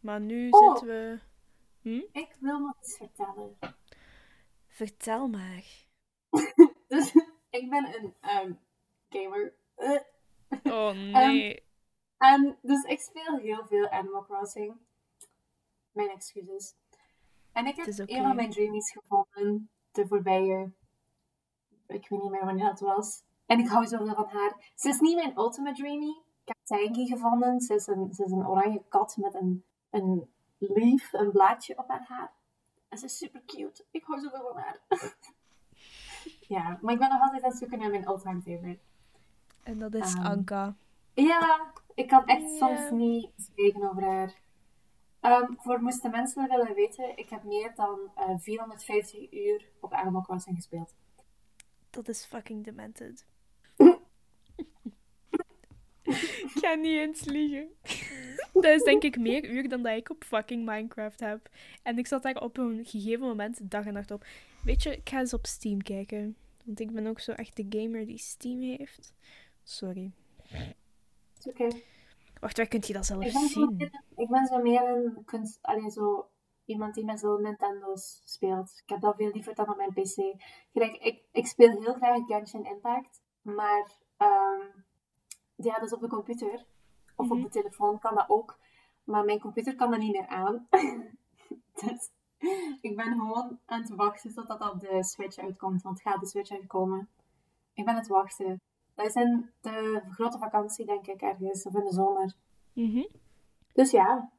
Maar 0.00 0.20
nu 0.20 0.50
Oh. 0.50 0.68
zitten 0.76 0.86
we. 0.86 2.08
Ik 2.12 2.36
wil 2.40 2.58
nog 2.58 2.76
iets 2.80 2.96
vertellen. 2.96 3.58
Vertel 4.66 5.28
maar. 5.28 5.64
Dus 6.88 7.14
ik 7.50 7.70
ben 7.70 7.94
een 7.94 8.14
ehm, 8.20 8.52
gamer. 9.08 9.54
Oh 10.62 10.90
nee. 11.12 11.62
En 12.18 12.58
dus 12.62 12.82
ik 12.82 13.00
speel 13.00 13.36
heel 13.38 13.66
veel 13.66 13.88
Animal 13.88 14.24
Crossing. 14.24 14.76
mijn 15.92 16.10
excuses. 16.10 16.74
En 17.52 17.66
ik 17.66 17.76
heb 17.76 17.86
een 17.86 18.22
van 18.22 18.36
mijn 18.36 18.50
dreamies 18.50 18.92
gevonden, 18.92 19.70
de 19.90 20.06
voorbije, 20.06 20.72
ik 21.86 22.08
weet 22.08 22.22
niet 22.22 22.30
meer 22.30 22.44
wanneer 22.44 22.64
dat 22.66 22.80
was. 22.80 23.22
En 23.48 23.58
ik 23.58 23.68
hou 23.68 23.86
zoveel 23.86 24.14
van 24.14 24.28
haar. 24.28 24.72
Ze 24.74 24.88
is 24.88 25.00
niet 25.00 25.14
mijn 25.14 25.36
ultimate 25.38 25.80
dreamie. 25.80 26.22
Ik 26.44 26.54
heb 26.54 26.56
Tanky 26.62 27.06
gevonden. 27.06 27.60
Ze 27.60 27.74
is 27.74 27.86
een, 27.86 28.14
ze 28.14 28.24
is 28.24 28.30
een 28.30 28.46
oranje 28.46 28.82
kat 28.88 29.16
met 29.16 29.34
een, 29.34 29.64
een 29.90 30.28
leaf, 30.58 31.12
een 31.12 31.30
blaadje 31.30 31.78
op 31.78 31.88
haar 31.88 32.04
haar. 32.08 32.32
En 32.88 32.98
ze 32.98 33.04
is 33.04 33.16
super 33.18 33.42
cute. 33.46 33.84
Ik 33.90 34.04
hou 34.04 34.20
zoveel 34.20 34.50
van 34.52 34.62
haar. 34.62 34.80
ja, 36.54 36.78
maar 36.80 36.92
ik 36.92 36.98
ben 36.98 37.08
nog 37.08 37.20
altijd 37.20 37.42
aan 37.42 37.50
het 37.50 37.58
zoeken 37.58 37.78
naar 37.78 37.90
mijn 37.90 38.06
all-time 38.06 38.40
favorite. 38.40 38.80
En 39.62 39.78
dat 39.78 39.94
is 39.94 40.14
Ehm, 40.14 40.26
Anka. 40.26 40.76
Ja, 41.14 41.72
ik 41.94 42.08
kan 42.08 42.24
echt 42.26 42.50
soms 42.56 42.90
niet 42.90 43.30
spreken 43.36 43.90
over 43.90 44.04
haar. 44.04 44.34
Ehm, 45.20 45.52
voor 45.56 45.82
moesten 45.82 46.10
mensen 46.10 46.48
willen 46.48 46.74
weten, 46.74 47.16
ik 47.16 47.28
heb 47.28 47.42
meer 47.44 47.74
dan 47.74 47.98
eh 48.14 48.34
450 48.38 49.32
uur 49.32 49.68
op 49.80 49.92
Animal 49.92 50.22
Crossing 50.22 50.56
gespeeld. 50.56 50.94
Dat 51.90 52.08
is 52.08 52.24
fucking 52.24 52.64
demented. 52.64 53.26
ik 56.46 56.50
ga 56.54 56.74
niet 56.74 56.96
eens 56.96 57.24
liegen. 57.24 57.68
dat 58.52 58.64
is 58.64 58.82
denk 58.82 59.02
ik 59.02 59.18
meer 59.18 59.50
uur 59.50 59.68
dan 59.68 59.82
dat 59.82 59.96
ik 59.96 60.10
op 60.10 60.24
fucking 60.24 60.64
Minecraft 60.64 61.20
heb. 61.20 61.48
En 61.82 61.98
ik 61.98 62.06
zat 62.06 62.22
daar 62.22 62.42
op 62.42 62.58
een 62.58 62.84
gegeven 62.84 63.26
moment 63.26 63.70
dag 63.70 63.86
en 63.86 63.92
nacht 63.92 64.10
op. 64.10 64.24
Weet 64.64 64.82
je, 64.82 64.96
ik 64.96 65.08
ga 65.08 65.18
eens 65.18 65.34
op 65.34 65.46
Steam 65.46 65.82
kijken. 65.82 66.36
Want 66.64 66.80
ik 66.80 66.90
ben 66.90 67.06
ook 67.06 67.20
zo 67.20 67.32
echt 67.32 67.56
de 67.56 67.66
gamer 67.68 68.06
die 68.06 68.18
Steam 68.18 68.60
heeft. 68.60 69.14
Sorry. 69.62 70.12
Oké. 71.44 71.68
Wacht, 72.40 72.56
waar 72.56 72.68
kunt 72.68 72.86
je 72.86 72.92
dat 72.92 73.06
zelf 73.06 73.24
Ik 73.24 73.32
ben 73.32 73.40
zo 73.40 73.48
zien? 73.48 73.76
meer, 73.76 74.02
ik 74.16 74.28
ben 74.28 74.46
zo 74.46 74.58
meer 74.58 74.82
een 74.82 75.24
kunst, 75.24 75.58
alleen 75.62 75.90
zo 75.90 76.30
iemand 76.64 76.94
die 76.94 77.04
met 77.04 77.20
zo'n 77.20 77.42
Nintendo's 77.42 78.22
speelt. 78.24 78.80
Ik 78.82 78.88
heb 78.88 79.00
dat 79.00 79.16
veel 79.16 79.30
liever 79.32 79.54
dan 79.54 79.68
op 79.70 79.76
mijn 79.76 79.92
PC. 79.92 80.42
Gelijk, 80.72 80.96
ik, 80.96 81.22
ik 81.32 81.46
speel 81.46 81.70
heel 81.70 81.94
graag 81.94 82.26
Genshin 82.26 82.64
Impact, 82.64 83.22
maar 83.42 83.92
ehm, 84.16 84.66
ja, 85.66 85.74
dat 85.74 85.82
is 85.84 85.92
op 85.92 86.00
de 86.00 86.08
computer. 86.08 86.64
Of 87.16 87.26
Mhm. 87.28 87.36
op 87.36 87.42
de 87.42 87.48
telefoon 87.60 87.98
kan 87.98 88.14
dat 88.14 88.28
ook. 88.28 88.58
Maar 89.04 89.24
mijn 89.24 89.40
computer 89.40 89.74
kan 89.74 89.90
dat 89.90 90.00
niet 90.00 90.12
meer 90.12 90.26
aan. 90.26 90.66
dus 91.80 92.10
ik 92.80 92.96
ben 92.96 93.12
gewoon 93.12 93.58
aan 93.64 93.80
het 93.80 93.90
wachten 93.94 94.34
totdat 94.34 94.58
dat 94.58 94.72
op 94.72 94.80
de 94.80 95.04
Switch 95.04 95.38
uitkomt. 95.38 95.82
Want 95.82 96.00
gaat 96.00 96.20
de 96.20 96.26
Switch 96.26 96.50
uitkomen? 96.50 97.08
Ik 97.72 97.84
ben 97.84 97.94
aan 97.94 98.00
het 98.00 98.08
wachten. 98.08 98.60
Dat 98.94 99.06
is 99.06 99.14
in 99.14 99.50
de 99.60 100.02
grote 100.10 100.38
vakantie, 100.38 100.84
denk 100.86 101.06
ik, 101.06 101.20
ergens. 101.20 101.64
Of 101.66 101.74
in 101.74 101.84
de 101.84 101.92
zomer. 101.92 102.32
Mhm. 102.72 103.04
Dus 103.72 103.90
ja, 103.90 104.30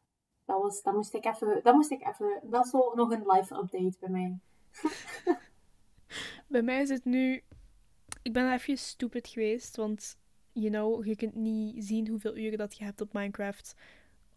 dat, 0.46 0.62
was, 0.62 0.82
dat 0.82 0.94
moest 0.94 1.14
ik 1.14 1.26
even, 1.26 1.60
dat 1.64 1.74
moest 1.74 1.92
ik 1.92 2.08
even, 2.08 2.40
dat 2.44 2.66
is 2.66 2.72
zo 2.72 2.92
nog 2.96 3.12
een 3.12 3.24
live 3.26 3.56
update 3.56 3.98
bij 4.00 4.10
mij. 4.10 4.40
Bij 6.48 6.62
mij 6.62 6.82
is 6.82 6.90
het 6.90 7.06
nu... 7.06 7.44
Ik 8.22 8.34
ben 8.34 8.52
even 8.52 8.78
stupid 8.78 9.28
geweest, 9.28 9.76
want... 9.76 10.18
You 10.52 10.70
know, 10.70 11.06
je 11.06 11.16
kunt 11.16 11.36
niet 11.36 11.86
zien 11.86 12.08
hoeveel 12.08 12.38
uren 12.38 12.58
dat 12.58 12.78
je 12.78 12.84
hebt 12.84 13.02
op 13.02 13.14
Minecraft 13.14 13.76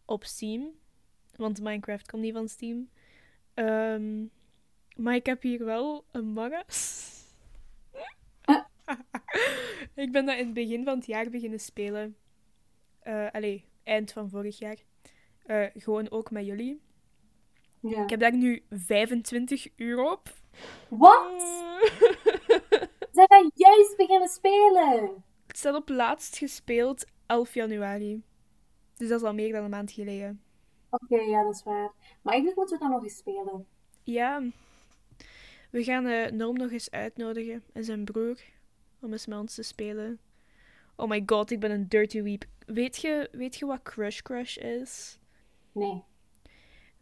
op 0.04 0.24
Steam. 0.24 0.70
Want 1.36 1.60
Minecraft 1.60 2.10
komt 2.10 2.22
niet 2.22 2.34
van 2.34 2.48
Steam. 2.48 2.88
Ehm, 3.54 4.24
maar 4.96 5.14
ik 5.14 5.26
heb 5.26 5.42
hier 5.42 5.64
wel 5.64 6.04
een 6.10 6.32
Magas. 6.32 7.10
ik 9.94 10.12
ben 10.12 10.26
dat 10.26 10.38
in 10.38 10.44
het 10.44 10.54
begin 10.54 10.84
van 10.84 10.96
het 10.96 11.06
jaar 11.06 11.30
beginnen 11.30 11.60
spelen. 11.60 12.16
Eh 13.00 13.30
allee, 13.32 13.64
eind 13.82 14.12
van 14.12 14.30
vorig 14.30 14.58
jaar. 14.58 14.76
Eh, 15.42 15.66
gewoon 15.74 16.10
ook 16.10 16.30
met 16.30 16.46
jullie. 16.46 16.80
Ja. 17.80 18.02
Ik 18.02 18.10
heb 18.10 18.20
daar 18.20 18.36
nu 18.36 18.62
25 18.70 19.68
uur 19.76 20.10
op. 20.10 20.28
Wat? 20.88 21.40
Zijn 23.12 23.26
wij 23.28 23.50
juist 23.54 23.96
beginnen 23.96 24.28
spelen? 24.28 25.24
Het 25.52 25.60
staat 25.60 25.74
op 25.74 25.88
laatst 25.88 26.36
gespeeld 26.36 27.04
11 27.26 27.54
januari. 27.54 28.22
Dus 28.96 29.08
dat 29.08 29.20
is 29.20 29.26
al 29.26 29.34
meer 29.34 29.52
dan 29.52 29.64
een 29.64 29.70
maand 29.70 29.92
geleden. 29.92 30.42
Oké, 30.90 31.16
ja, 31.16 31.42
dat 31.42 31.54
is 31.54 31.62
waar. 31.62 31.92
Maar 32.22 32.32
eigenlijk 32.32 32.56
moeten 32.56 32.78
we 32.78 32.84
dan 32.84 32.92
nog 32.92 33.02
eens 33.02 33.16
spelen. 33.16 33.66
Ja. 34.02 34.42
We 35.70 35.84
gaan 35.84 36.06
eh 36.06 36.30
Noom 36.30 36.56
nog 36.56 36.70
eens 36.70 36.90
uitnodigen 36.90 37.64
en 37.72 37.84
zijn 37.84 38.04
broer 38.04 38.38
om 39.00 39.12
eens 39.12 39.26
met 39.26 39.38
ons 39.38 39.54
te 39.54 39.62
spelen. 39.62 40.18
Oh 40.96 41.08
my 41.08 41.22
god, 41.26 41.50
ik 41.50 41.60
ben 41.60 41.70
een 41.70 41.88
dirty 41.88 42.22
weep. 42.22 42.44
Weet 42.66 43.00
je, 43.00 43.28
weet 43.32 43.56
je 43.56 43.66
wat 43.66 43.82
Crush 43.82 44.20
Crush 44.20 44.56
is? 44.56 45.18
Nee. 45.72 46.02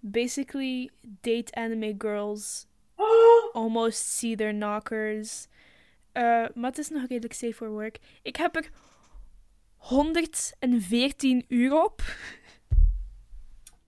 Basically, 0.00 0.90
date 1.00 1.54
anime 1.54 1.94
girls 1.98 2.66
almost 3.52 3.98
see 3.98 4.36
their 4.36 4.52
knockers. 4.52 5.48
Eh, 6.12 6.22
maar 6.54 6.70
het 6.70 6.78
is 6.78 6.88
nog 6.88 7.00
redelijk 7.00 7.32
safe 7.32 7.54
for 7.54 7.70
work. 7.70 7.98
Ik 8.22 8.36
heb 8.36 8.56
er 8.56 8.70
114 9.76 11.44
uur 11.48 11.82
op. 11.84 12.02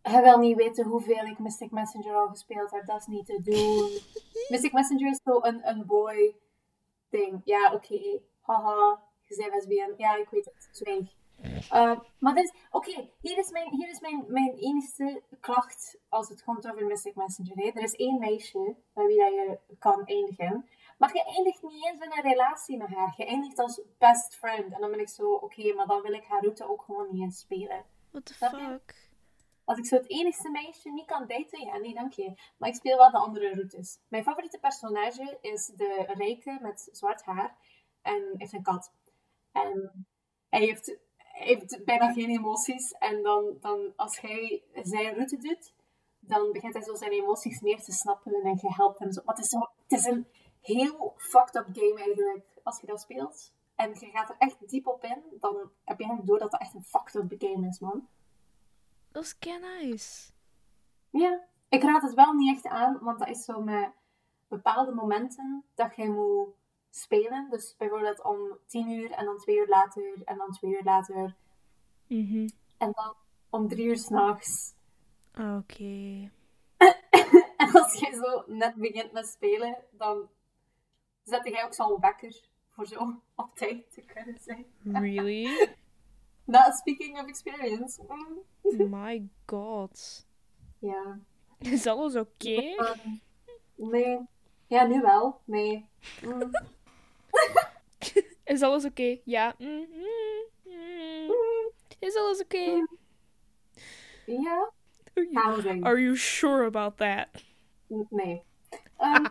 Hij 0.02 0.22
wil 0.22 0.38
niet 0.38 0.56
weten 0.56 0.86
hoeveel 0.86 1.24
ik 1.24 1.38
Mystic 1.38 1.70
Messenger 1.70 2.14
al 2.14 2.28
gespeeld 2.28 2.70
heb. 2.70 2.86
Dat 2.86 3.00
is 3.00 3.06
niet 3.06 3.26
te 3.26 3.40
doen. 3.42 3.90
Mystic 4.50 4.72
Messenger 4.72 5.10
is 5.10 5.20
zo 5.24 5.38
een, 5.42 5.68
een 5.68 5.86
boy 5.86 6.36
ding. 7.10 7.40
Ja, 7.44 7.72
oké. 7.72 8.20
Haha. 8.40 9.02
Je 9.26 9.36
bent 9.36 9.52
lesbian. 9.52 9.94
Ja, 9.96 10.16
ik 10.16 10.28
weet 10.30 10.44
het. 10.44 10.68
Zwijg. 10.72 11.20
Uh, 11.72 12.00
maar 12.18 12.34
dit 12.34 12.44
is... 12.44 12.52
Oké, 12.70 13.08
hier 13.20 13.38
is, 13.38 13.50
mijn, 13.50 13.70
hier 13.70 13.88
is 13.88 14.00
mijn, 14.00 14.24
mijn 14.28 14.56
enige 14.56 15.22
klacht 15.40 15.98
als 16.08 16.28
het 16.28 16.44
komt 16.44 16.70
over 16.70 16.86
Mystic 16.86 17.14
Messenger. 17.14 17.56
Hè. 17.56 17.70
Er 17.74 17.82
is 17.82 17.96
één 17.96 18.18
meisje 18.18 18.76
bij 18.94 19.06
wie 19.06 19.18
dat 19.18 19.32
je 19.32 19.58
kan 19.78 20.04
eindigen. 20.04 20.68
Maar 21.02 21.14
je 21.14 21.24
eindigt 21.24 21.62
niet 21.62 21.84
eens 21.84 22.00
in 22.00 22.12
een 22.12 22.30
relatie 22.30 22.76
met 22.76 22.88
haar. 22.88 23.14
Je 23.16 23.24
eindigt 23.24 23.58
als 23.58 23.80
best 23.98 24.34
friend. 24.34 24.72
En 24.72 24.80
dan 24.80 24.90
ben 24.90 25.00
ik 25.00 25.08
zo... 25.08 25.32
Oké, 25.32 25.74
maar 25.74 25.86
dan 25.86 26.02
wil 26.02 26.12
ik 26.12 26.24
haar 26.24 26.40
route 26.40 26.68
ook 26.68 26.82
gewoon 26.82 27.08
niet 27.10 27.22
eens 27.22 27.38
spelen. 27.38 27.84
What 28.10 28.24
the 28.24 28.34
je? 28.40 28.48
fuck? 28.48 29.10
Als 29.64 29.78
ik 29.78 29.86
zo 29.86 29.96
het 29.96 30.10
enigste 30.10 30.50
meisje 30.50 30.90
niet 30.90 31.06
kan 31.06 31.26
daten, 31.26 31.66
ja, 31.66 31.76
nee, 31.76 31.94
dank 31.94 32.12
je. 32.12 32.32
Maar 32.56 32.68
ik 32.68 32.74
speel 32.74 32.96
wel 32.96 33.10
de 33.10 33.18
andere 33.18 33.54
routes. 33.54 33.98
Mijn 34.08 34.22
favoriete 34.22 34.58
personage 34.58 35.38
is 35.40 35.66
de 35.66 36.04
rijke 36.06 36.58
met 36.60 36.88
zwart 36.92 37.22
haar 37.22 37.56
en 38.02 38.34
heeft 38.36 38.52
een 38.52 38.62
kat. 38.62 38.92
En 39.52 40.06
hij 40.48 40.60
heeft, 40.60 40.86
hij 41.16 41.46
heeft 41.46 41.84
bijna 41.84 42.12
geen 42.12 42.30
emoties. 42.30 42.92
En 42.92 43.22
dan, 43.22 43.56
dan 43.60 43.92
als 43.96 44.20
hij 44.20 44.62
zijn 44.82 45.14
route 45.14 45.36
doet, 45.36 45.72
dan 46.20 46.52
begint 46.52 46.74
hij 46.74 46.82
zo 46.82 46.94
zijn 46.94 47.12
emoties 47.12 47.60
meer 47.60 47.82
te 47.82 47.92
snappen 47.92 48.32
en 48.32 48.58
je 48.62 48.72
helpt 48.72 48.98
hem 48.98 49.12
zo. 49.12 49.22
Maar 49.24 49.34
het 49.34 49.44
is, 49.44 49.50
zo, 49.50 49.58
het 49.58 49.92
is 49.92 50.04
een 50.04 50.26
heel 50.62 51.14
fucked 51.16 51.54
up 51.54 51.66
game 51.72 51.96
eigenlijk, 51.96 52.44
als 52.62 52.80
je 52.80 52.86
dat 52.86 53.00
speelt. 53.00 53.52
En 53.74 53.88
je 53.88 54.06
gaat 54.06 54.28
er 54.28 54.36
echt 54.38 54.68
diep 54.68 54.86
op 54.86 55.04
in, 55.04 55.22
dan 55.40 55.56
heb 55.84 55.98
je 55.98 56.04
eigenlijk 56.04 56.26
door 56.26 56.38
dat 56.38 56.50
dat 56.50 56.60
echt 56.60 56.74
een 56.74 56.84
fucked 56.84 57.14
up 57.14 57.34
game 57.38 57.66
is, 57.66 57.78
man. 57.78 58.08
Dat 59.10 59.22
is 59.22 59.38
kei 59.38 59.58
nice. 59.58 60.30
Ja, 61.10 61.40
ik 61.68 61.82
raad 61.82 62.02
het 62.02 62.14
wel 62.14 62.32
niet 62.32 62.56
echt 62.56 62.66
aan, 62.66 62.98
want 63.00 63.18
dat 63.18 63.28
is 63.28 63.44
zo 63.44 63.62
met 63.62 63.92
bepaalde 64.48 64.92
momenten 64.92 65.64
dat 65.74 65.96
je 65.96 66.10
moet 66.10 66.54
spelen. 66.90 67.50
Dus 67.50 67.74
bijvoorbeeld 67.78 68.22
om 68.24 68.58
tien 68.66 68.90
uur 68.90 69.10
en 69.10 69.24
dan 69.24 69.38
twee 69.38 69.56
uur 69.56 69.68
later 69.68 70.22
en 70.24 70.36
dan 70.36 70.50
twee 70.50 70.70
uur 70.70 70.84
later. 70.84 71.36
Mhm. 72.06 72.48
En 72.78 72.92
dan 72.92 73.14
om 73.50 73.68
drie 73.68 73.86
uur 73.86 73.98
s'nachts. 73.98 74.74
Oké. 75.34 76.30
En 77.56 77.72
als 77.72 77.94
je 77.98 78.12
zo 78.12 78.52
net 78.52 78.74
begint 78.74 79.12
met 79.12 79.26
spelen, 79.26 79.76
dan 79.90 80.28
zet 81.24 81.48
jij 81.48 81.64
ook 81.64 81.74
zo'n 81.74 82.00
wekker 82.00 82.40
voor 82.70 82.86
zo 82.86 83.22
op 83.36 83.54
tijd 83.54 83.92
te 83.92 84.00
kunnen 84.00 84.38
zijn. 84.40 84.66
Really? 84.84 85.48
Nou, 86.44 86.72
speaking 86.72 87.20
of 87.20 87.26
experience. 87.26 88.02
mm, 88.62 88.90
My 88.90 89.28
god. 89.46 90.26
Ja. 90.78 91.18
Is 91.58 91.86
alles 91.86 92.16
oké? 92.16 92.54
Ehm, 92.54 93.08
nee. 93.76 94.18
Ja, 94.66 94.84
nu 94.86 95.00
wel. 95.00 95.40
Nee. 95.44 95.86
Mm. 96.22 96.50
Is 98.44 98.62
alles 98.62 98.84
oké? 98.84 99.18
Ja. 99.24 99.54
Mm, 99.58 99.86
mm. 100.64 101.30
Is 101.98 102.16
alles 102.16 102.40
oké? 102.40 102.84
Ja, 104.26 104.70
Are 105.14 105.26
you-. 105.62 105.82
Are 105.84 106.00
you 106.00 106.16
sure 106.16 106.64
about 106.66 106.96
that? 106.96 107.26
Nee. 108.10 108.42
Ehm, 108.96 109.24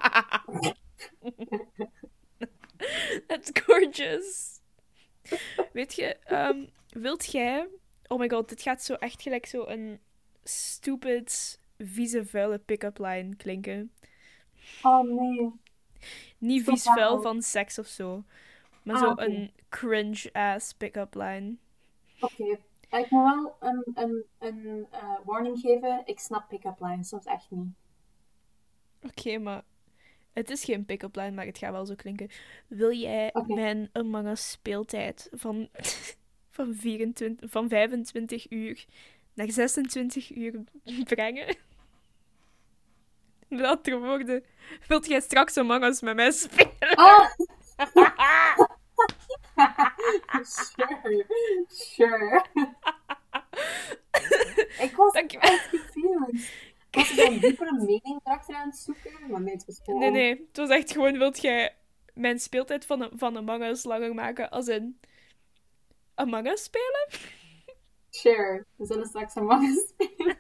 That's 3.28 3.52
gorgeous. 3.66 4.60
Weet 5.74 5.94
je, 5.94 6.16
ehm, 6.16 6.66
wilt 6.90 7.32
jij... 7.32 7.68
Oh 8.08 8.20
my 8.20 8.30
god, 8.30 8.50
dit 8.50 8.62
gaat 8.62 8.84
zo 8.84 8.94
echt 8.94 9.22
gelijk 9.22 9.46
zo 9.46 9.66
een 9.68 10.00
stupid, 10.44 11.60
vieze, 11.78 12.26
vuile 12.26 12.58
pick-up 12.60 12.98
line 12.98 13.36
klinken. 13.36 13.92
oh 14.82 15.02
nee. 15.04 15.52
Niet 16.38 16.64
vies 16.64 16.84
vuil 16.84 17.10
nou. 17.12 17.22
van 17.22 17.42
seks 17.42 17.80
of 17.80 17.88
zo. 17.88 18.24
Maar 18.84 18.96
Ah, 18.96 19.02
zo 19.02 19.10
oké. 19.10 19.24
een 19.24 19.52
cringe-ass 19.70 20.74
pick-up 20.74 21.14
line. 21.16 21.56
Oké. 22.20 22.58
Ik 22.90 23.10
moet 23.10 23.24
wel 23.24 23.56
een, 23.60 23.84
een, 23.94 24.26
een 24.40 24.88
eh, 24.92 25.16
warning 25.24 25.60
geven. 25.60 26.02
Ik 26.06 26.20
snap 26.20 26.48
pick-up 26.50 26.80
lines 26.80 27.08
soms 27.08 27.26
echt 27.26 27.46
niet. 27.52 27.68
Oké, 29.02 29.38
maar 29.38 29.64
het 30.34 30.50
is 30.50 30.64
geen 30.64 30.86
pick-up 30.86 31.16
line, 31.16 31.32
maar 31.32 31.46
het 31.46 31.58
gaat 31.58 31.72
wel 31.72 31.86
zo 31.86 31.96
klinken. 31.96 32.30
Wil 32.68 32.92
jij 32.94 33.34
mijn 33.48 33.90
Among 33.94 34.28
Us 34.28 34.52
speeltijd 34.52 35.30
van, 35.32 35.70
van, 36.56 36.76
24, 36.76 37.50
van 37.50 37.70
25 37.70 38.52
uur 38.52 38.86
naar 39.34 39.52
26 39.52 40.36
uur 40.36 40.64
brengen? 41.04 41.56
Met 43.48 43.66
andere 43.66 43.98
woorden, 44.00 44.44
wilt 44.88 45.08
jij 45.08 45.22
straks 45.22 45.58
Among 45.58 45.84
Us 45.84 46.02
met 46.02 46.16
mij 46.16 46.32
spelen? 46.32 46.96
Ah! 46.96 47.30
sure. 50.44 51.26
Sure. 51.68 52.46
ik 54.86 54.96
was 54.96 55.14
Dankjewel. 55.14 55.58
confused. 55.70 56.52
Was 56.92 57.12
ik 57.12 57.28
een 57.28 57.40
diepere 57.40 57.74
mening 57.74 58.20
erachter 58.24 58.56
aan 58.56 58.68
het 58.68 58.78
zoeken? 58.78 59.30
Maar 59.30 59.42
nee, 59.42 59.54
het 59.54 59.66
was 59.66 59.80
gewoon... 59.84 60.00
Nee, 60.00 60.12
nee, 60.12 60.46
het 60.48 60.58
was 60.58 60.70
echt 60.70 60.92
gewoon, 60.92 61.18
wilt 61.18 61.42
jij 61.42 61.76
mijn 62.14 62.40
speeltijd 62.40 62.86
van, 62.86 63.10
van 63.14 63.38
Among 63.38 63.64
Us 63.64 63.84
langer 63.84 64.14
maken 64.14 64.50
als 64.50 64.68
in 64.68 65.00
Among 66.16 66.48
Us 66.48 66.64
spelen? 66.64 67.08
Sure. 68.10 68.66
We 68.76 68.86
zullen 68.86 69.08
straks 69.08 69.36
een 69.36 69.46
man 69.46 69.86
spelen. 69.88 70.38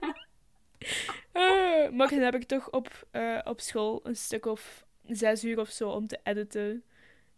Eh, 1.31 1.89
maar 1.89 2.09
dan 2.09 2.19
heb 2.19 2.35
ik 2.35 2.43
toch 2.43 2.69
op, 2.69 3.07
eh, 3.11 3.39
op 3.43 3.59
school 3.59 3.99
een 4.03 4.15
stuk 4.15 4.45
of 4.45 4.85
zes 5.05 5.43
uur 5.43 5.59
of 5.59 5.69
zo 5.69 5.89
om 5.89 6.07
te 6.07 6.19
editen. 6.23 6.83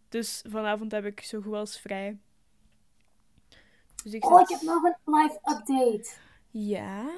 Dus 0.08 0.44
vanavond 0.48 0.92
heb 0.92 1.04
ik 1.04 1.20
zo 1.20 1.40
goed 1.40 1.54
als 1.54 1.80
vrij. 1.80 2.18
Dus 4.02 4.12
ik 4.12 4.24
Oh, 4.24 4.40
ik 4.40 4.48
heb 4.48 4.60
nog 4.60 4.82
een 4.82 5.14
live 5.14 5.38
update. 5.44 6.10
Ja? 6.50 7.10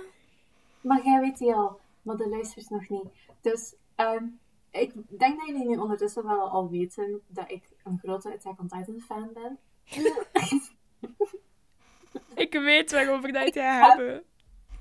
Maar 0.81 1.05
jij 1.05 1.21
weet 1.21 1.39
die 1.39 1.55
al, 1.55 1.81
maar 2.07 2.17
de 2.17 2.29
luisteraars 2.29 2.69
nog 2.69 2.89
niet. 2.89 3.09
Dus 3.41 3.75
ehm, 3.95 4.25
ik 4.71 4.93
denk 5.19 5.39
dat 5.39 5.47
jullie 5.47 5.67
nu 5.67 5.77
ondertussen 5.77 6.27
wel 6.27 6.49
al 6.49 6.71
weten 6.71 7.21
dat 7.27 7.51
ik 7.51 7.63
een 7.85 7.99
grote 7.99 8.33
Attack 8.33 8.61
on 8.61 8.69
Titan 8.69 9.01
fan 9.01 9.33
ben. 9.33 9.59
Ik 12.35 12.53
weet 12.53 12.91
waarover 12.91 13.33
dat 13.33 13.55
jij 13.55 13.75
hebben. 13.75 14.25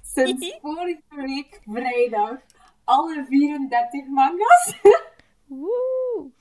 Sinds 0.02 0.58
vorige 0.62 1.02
week 1.10 1.60
vrijdag 1.66 2.40
alle 2.84 3.26
34 3.26 4.08
manga's. 4.08 4.82
Woe! 5.46 6.32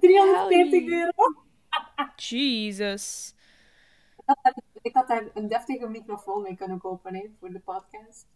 340 0.00 0.80
Hell 0.80 0.98
euro. 0.98 1.42
Jesus. 2.16 3.34
Ik 4.82 4.94
had 4.94 5.08
daar 5.08 5.30
een 5.34 5.48
deftige 5.48 5.88
microfoon 5.88 6.42
mee 6.42 6.56
kunnen 6.56 6.78
kopen 6.78 7.14
hè, 7.14 7.30
voor 7.38 7.50
de 7.50 7.60
podcast. 7.60 8.26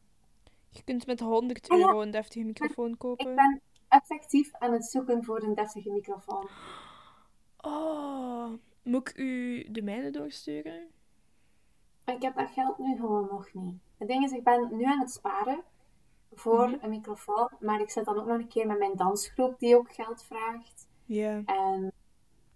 Je 0.77 0.83
kunt 0.85 1.07
met 1.07 1.21
100 1.21 1.69
Ah, 1.71 1.79
ja. 1.79 1.87
euro 1.87 2.01
een 2.01 2.11
deftige 2.11 2.45
microfoon 2.45 2.91
Ik 2.93 2.99
kopen. 2.99 3.35
ben 3.35 3.61
effectief 3.89 4.55
aan 4.55 4.73
het 4.73 4.85
zoeken 4.85 5.25
voor 5.25 5.43
een 5.43 5.55
deftige 5.55 5.91
microfoon. 5.91 6.49
Oh, 7.61 8.53
moet 8.83 9.09
ik 9.09 9.17
u 9.19 9.65
de 9.71 9.83
mijne 9.83 10.11
doorsturen? 10.11 10.87
Ik 12.05 12.23
heb 12.23 12.37
dat 12.37 12.51
geld 12.51 12.79
nu 12.79 12.97
gewoon 12.97 13.29
nog 13.31 13.53
niet. 13.55 13.75
Het 13.99 14.09
ding 14.09 14.25
is, 14.25 14.33
ik 14.33 14.45
ben 14.45 14.77
nu 14.77 14.85
aan 14.85 15.01
het 15.01 15.11
sparen 15.11 15.63
voor 16.33 16.69
Mhm. 16.69 16.85
een 16.85 16.91
microfoon. 16.91 17.49
Maar 17.61 17.81
ik 17.81 17.91
zit 17.91 18.05
dan 18.05 18.19
ook 18.19 18.27
nog 18.27 18.39
een 18.39 18.49
keer 18.49 18.67
met 18.67 18.79
mijn 18.79 18.97
dansgroep 18.97 19.59
die 19.59 19.77
ook 19.77 19.95
geld 19.95 20.23
vraagt. 20.25 20.89
Ja. 21.05 21.43
En 21.45 21.93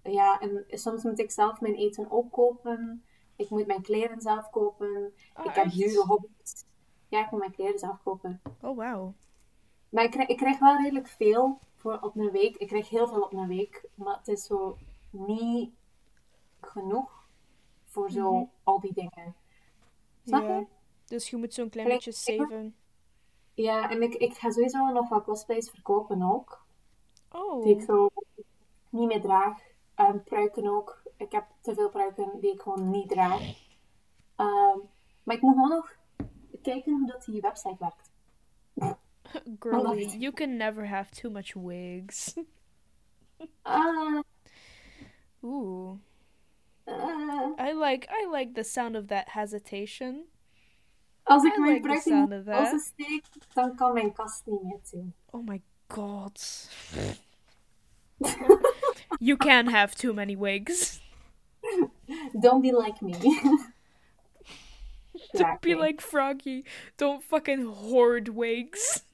ja, 0.02 0.40
en 0.40 0.64
soms 0.68 1.02
moet 1.02 1.18
ik 1.18 1.30
zelf 1.30 1.60
mijn 1.60 1.74
eten 1.74 2.10
ook 2.10 2.32
kopen. 2.32 3.04
Ik 3.36 3.50
moet 3.50 3.66
mijn 3.66 3.82
kleren 3.82 4.20
zelf 4.20 4.50
kopen. 4.50 5.12
Oh, 5.36 5.44
ik 5.44 5.54
heb 5.54 5.72
nieuwe 5.72 6.04
hobby's. 6.06 6.64
Ja, 7.10 7.24
ik 7.24 7.30
moet 7.30 7.40
mijn 7.40 7.52
kleren 7.52 7.78
zelf 7.78 8.02
kopen. 8.02 8.40
Oh, 8.60 8.76
wauw. 8.76 9.14
Maar 9.88 10.04
ik 10.04 10.10
krijg, 10.10 10.28
ik 10.28 10.36
krijg 10.36 10.58
wel 10.58 10.76
redelijk 10.76 11.08
veel 11.08 11.58
voor 11.76 11.98
op 12.00 12.16
een 12.16 12.30
week. 12.30 12.56
Ik 12.56 12.66
krijg 12.66 12.88
heel 12.88 13.08
veel 13.08 13.20
op 13.22 13.32
een 13.32 13.48
week. 13.48 13.88
Maar 13.94 14.16
het 14.16 14.28
is 14.28 14.46
zo 14.46 14.76
niet 15.10 15.74
genoeg 16.60 17.26
voor 17.84 18.10
zo 18.10 18.32
Mhm. 18.32 18.44
al 18.64 18.80
die 18.80 18.92
dingen. 18.92 19.34
Snap 20.24 20.42
je? 20.42 20.48
Ja. 20.48 20.64
Dus 21.06 21.30
je 21.30 21.36
moet 21.36 21.54
zo'n 21.54 21.68
klein 21.68 21.88
beetje 21.88 22.12
saven. 22.12 22.74
Ja, 23.54 23.90
en 23.90 24.02
ik, 24.02 24.14
ik 24.14 24.34
ga 24.34 24.50
sowieso 24.50 24.86
nog 24.88 25.08
wat 25.08 25.24
cosplays 25.24 25.70
verkopen 25.70 26.22
ook. 26.22 26.64
Oh. 27.32 27.62
Die 27.62 27.74
ik 27.74 27.82
zo 27.82 28.08
niet 28.88 29.06
meer 29.06 29.20
draag. 29.20 29.58
En 29.94 30.22
pruiken 30.24 30.66
ook. 30.66 31.02
Ik 31.16 31.32
heb 31.32 31.46
te 31.60 31.74
veel 31.74 31.88
pruiken 31.90 32.40
die 32.40 32.52
ik 32.52 32.60
gewoon 32.60 32.90
niet 32.90 33.08
draag. 33.08 33.40
Ehm, 34.36 34.78
maar 35.22 35.36
ik 35.36 35.42
moet 35.42 35.54
gewoon 35.54 35.68
nog 35.68 35.94
kijken 36.62 36.92
hoe 36.92 37.06
dat 37.06 37.24
die 37.24 37.40
website 37.40 37.76
werkt. 37.78 38.10
Wacht. 39.60 40.12
you 40.20 40.32
can 40.32 40.56
never 40.56 40.88
have 40.88 41.10
too 41.10 41.30
much 41.30 41.54
wigs. 41.54 42.34
Ah, 43.62 44.22
Ooh. 45.42 45.98
ah. 46.86 47.52
I 47.58 47.72
like 47.72 48.06
I 48.10 48.26
like 48.30 48.52
the 48.54 48.64
sound 48.64 48.96
of 48.96 49.06
that 49.06 49.28
hesitation. 49.28 50.24
als 51.22 51.44
ik 51.44 51.56
I 51.56 51.60
mijn 51.60 51.72
like 51.72 51.82
the 51.82 51.88
pruik 51.88 52.04
in 52.04 52.12
sound 52.12 52.28
mijn 52.28 52.40
of 52.40 52.46
that. 52.70 52.80
steek, 52.80 53.24
dan 53.52 53.76
kan 53.76 53.92
mijn 53.92 54.12
kast 54.12 54.46
niet 54.46 54.62
meer 54.62 54.80
toe. 54.82 55.04
Oh 55.30 55.46
my 55.46 55.62
god. 55.88 56.68
you 59.20 59.36
can't 59.36 59.70
have 59.70 59.94
too 59.94 60.12
many 60.12 60.36
wigs. 60.36 61.00
Don't 62.40 62.62
be 62.62 62.72
like 62.72 63.04
me. 63.04 63.12
Don't 65.32 65.60
be 65.60 65.76
like 65.76 66.02
Froggy. 66.02 66.64
Don't 66.96 67.24
fucking 67.24 67.74
hoard 67.74 68.32
wigs. 68.34 69.08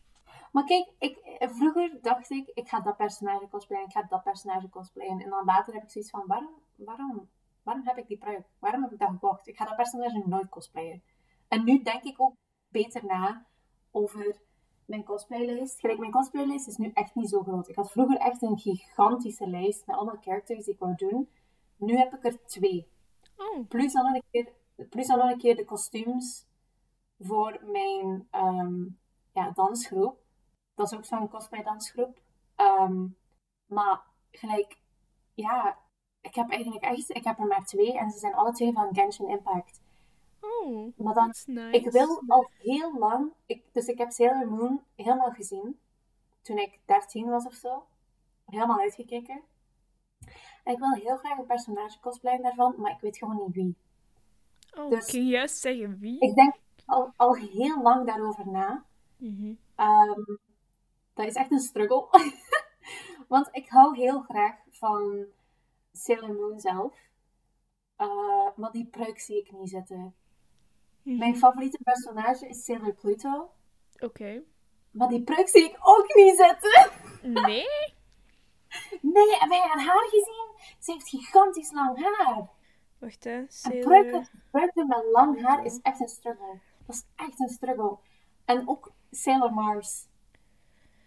Maar 0.52 0.64
kijk, 0.64 0.92
ik, 0.98 1.18
vroeger 1.38 1.98
dacht 2.02 2.30
ik, 2.30 2.50
ik 2.54 2.68
ga 2.68 2.80
dat 2.80 2.96
personage 2.96 3.48
cosplayen, 3.48 3.84
ik 3.84 3.92
ga 3.92 4.02
dat 4.02 4.22
personage 4.22 4.68
cosplayen. 4.68 5.20
En 5.20 5.30
dan 5.30 5.44
later 5.44 5.74
heb 5.74 5.82
ik 5.82 5.90
zoiets 5.90 6.10
van, 6.10 6.26
waarom, 6.26 6.50
waarom, 6.74 7.28
waarom 7.62 7.86
heb 7.86 7.96
ik 7.98 8.06
die 8.06 8.18
pruik? 8.18 8.46
Waarom 8.58 8.82
heb 8.82 8.92
ik 8.92 8.98
dat 8.98 9.08
gekocht? 9.08 9.46
Ik 9.46 9.56
ga 9.56 9.64
dat 9.64 9.76
personage 9.76 10.22
nooit 10.26 10.48
cosplayen. 10.48 11.02
En 11.48 11.64
nu 11.64 11.82
denk 11.82 12.02
ik 12.02 12.20
ook 12.20 12.34
beter 12.68 13.04
na 13.04 13.46
over 13.90 14.40
mijn 14.84 15.04
cosplaylijst. 15.04 15.80
Gelijk, 15.80 15.98
mijn 15.98 16.10
cosplaylijst 16.12 16.66
is 16.66 16.76
nu 16.76 16.90
echt 16.94 17.14
niet 17.14 17.28
zo 17.28 17.42
groot. 17.42 17.68
Ik 17.68 17.76
had 17.76 17.90
vroeger 17.90 18.16
echt 18.16 18.42
een 18.42 18.58
gigantische 18.58 19.48
lijst 19.48 19.86
met 19.86 19.96
allemaal 19.96 20.20
characters 20.20 20.64
die 20.64 20.74
ik 20.74 20.80
wou 20.80 20.94
doen. 20.94 21.28
Nu 21.76 21.96
heb 21.96 22.14
ik 22.14 22.24
er 22.24 22.44
twee. 22.46 22.88
Oh. 23.36 23.68
Plus 23.68 23.92
dan 23.92 24.14
een 24.14 24.22
keer, 24.30 24.52
plus 24.90 25.06
dan 25.06 25.18
nog 25.18 25.30
een 25.30 25.38
keer 25.38 25.56
de 25.56 25.64
kostuums 25.64 26.46
voor 27.18 27.60
mijn 27.64 28.28
ehm, 28.30 28.84
ja, 29.32 29.50
dansgroep. 29.50 30.18
Dat 30.74 30.92
is 30.92 30.98
ook 30.98 31.04
zo'n 31.04 31.28
cosplay 31.28 31.62
dansgroep. 31.62 32.20
Ehm, 32.54 33.06
maar 33.66 34.02
gelijk, 34.30 34.78
ja, 35.34 35.78
ik 36.20 36.34
heb 36.34 36.50
eigenlijk 36.50 36.84
echt, 36.84 37.10
ik 37.10 37.24
heb 37.24 37.38
er 37.38 37.46
maar 37.46 37.64
twee 37.64 37.98
en 37.98 38.10
ze 38.10 38.18
zijn 38.18 38.34
alle 38.34 38.52
twee 38.52 38.72
van 38.72 38.94
Genshin 38.94 39.28
Impact. 39.28 39.80
Oh. 40.40 40.92
Maar 40.96 41.14
dan, 41.14 41.34
nice. 41.46 41.70
ik 41.70 41.90
wil 41.90 42.22
al 42.26 42.50
heel 42.58 42.98
lang, 42.98 43.32
ik, 43.46 43.62
dus 43.72 43.86
ik 43.86 43.98
heb 43.98 44.10
Sailor 44.10 44.50
Moon 44.50 44.82
helemaal 44.94 45.30
gezien 45.30 45.78
toen 46.42 46.58
ik 46.58 46.80
13 46.84 47.28
was 47.28 47.46
of 47.46 47.54
zo. 47.54 47.86
Helemaal 48.44 48.80
uitgekeken. 48.80 49.42
En 50.64 50.72
ik 50.72 50.78
wil 50.78 50.92
heel 50.92 51.16
graag 51.16 51.38
een 51.38 51.46
personage 51.46 52.00
cosplayen 52.00 52.42
daarvan, 52.42 52.74
maar 52.78 52.92
ik 52.92 53.00
weet 53.00 53.18
gewoon 53.18 53.36
niet 53.36 53.54
wie. 53.54 53.76
Oh, 54.78 54.90
dus- 54.90 55.06
kun 55.06 55.24
je 55.24 55.30
juist 55.30 55.56
zeggen 55.56 55.98
wie? 55.98 56.20
Ik 56.20 56.34
denk 56.34 56.54
al, 56.86 57.12
al 57.16 57.36
heel 57.36 57.82
lang 57.82 58.06
daarover 58.06 58.48
na. 58.48 58.84
Mhm. 59.16 59.54
Ehm, 59.74 60.24
dat 61.14 61.26
is 61.26 61.34
echt 61.34 61.50
een 61.50 61.60
struggle. 61.60 62.08
Want 63.28 63.48
ik 63.52 63.68
hou 63.68 63.96
heel 63.96 64.20
graag 64.20 64.54
van 64.70 65.26
Sailor 65.92 66.34
Moon 66.34 66.60
zelf. 66.60 66.94
Eh, 67.96 68.48
maar 68.56 68.70
die 68.70 68.86
pruik 68.86 69.18
zie 69.18 69.38
ik 69.40 69.52
niet 69.52 69.70
zitten. 69.70 70.14
Mhm. 71.02 71.18
Mijn 71.18 71.36
favoriete 71.36 71.78
personage 71.84 72.48
is 72.48 72.64
Sailor 72.64 72.94
Pluto. 72.94 73.50
Oké. 73.98 74.42
Maar 74.90 75.08
die 75.08 75.22
pruik 75.22 75.48
zie 75.48 75.64
ik 75.64 75.76
ook 75.80 76.14
niet 76.14 76.36
zitten. 76.36 76.90
Nee? 77.42 77.66
Nee, 79.00 79.36
heb 79.38 79.50
jij 79.50 79.60
haar 79.60 79.84
haar 79.84 80.08
gezien? 80.08 80.74
Ze 80.78 80.92
heeft 80.92 81.08
gigantisch 81.08 81.72
lang 81.72 81.98
haar. 82.02 82.48
Wacht 82.98 83.24
hè. 83.24 83.44
Sailor... 83.48 84.28
pruiken, 84.50 84.86
met 84.86 85.04
lang 85.12 85.42
haar 85.42 85.64
is 85.64 85.80
echt 85.82 86.00
een 86.00 86.08
struggle. 86.08 86.58
Dat 86.86 86.94
is 86.94 87.04
echt 87.16 87.40
een 87.40 87.48
struggle. 87.48 87.98
En 88.44 88.68
ook 88.68 88.92
Sailor 89.10 89.52
Mars. 89.52 90.06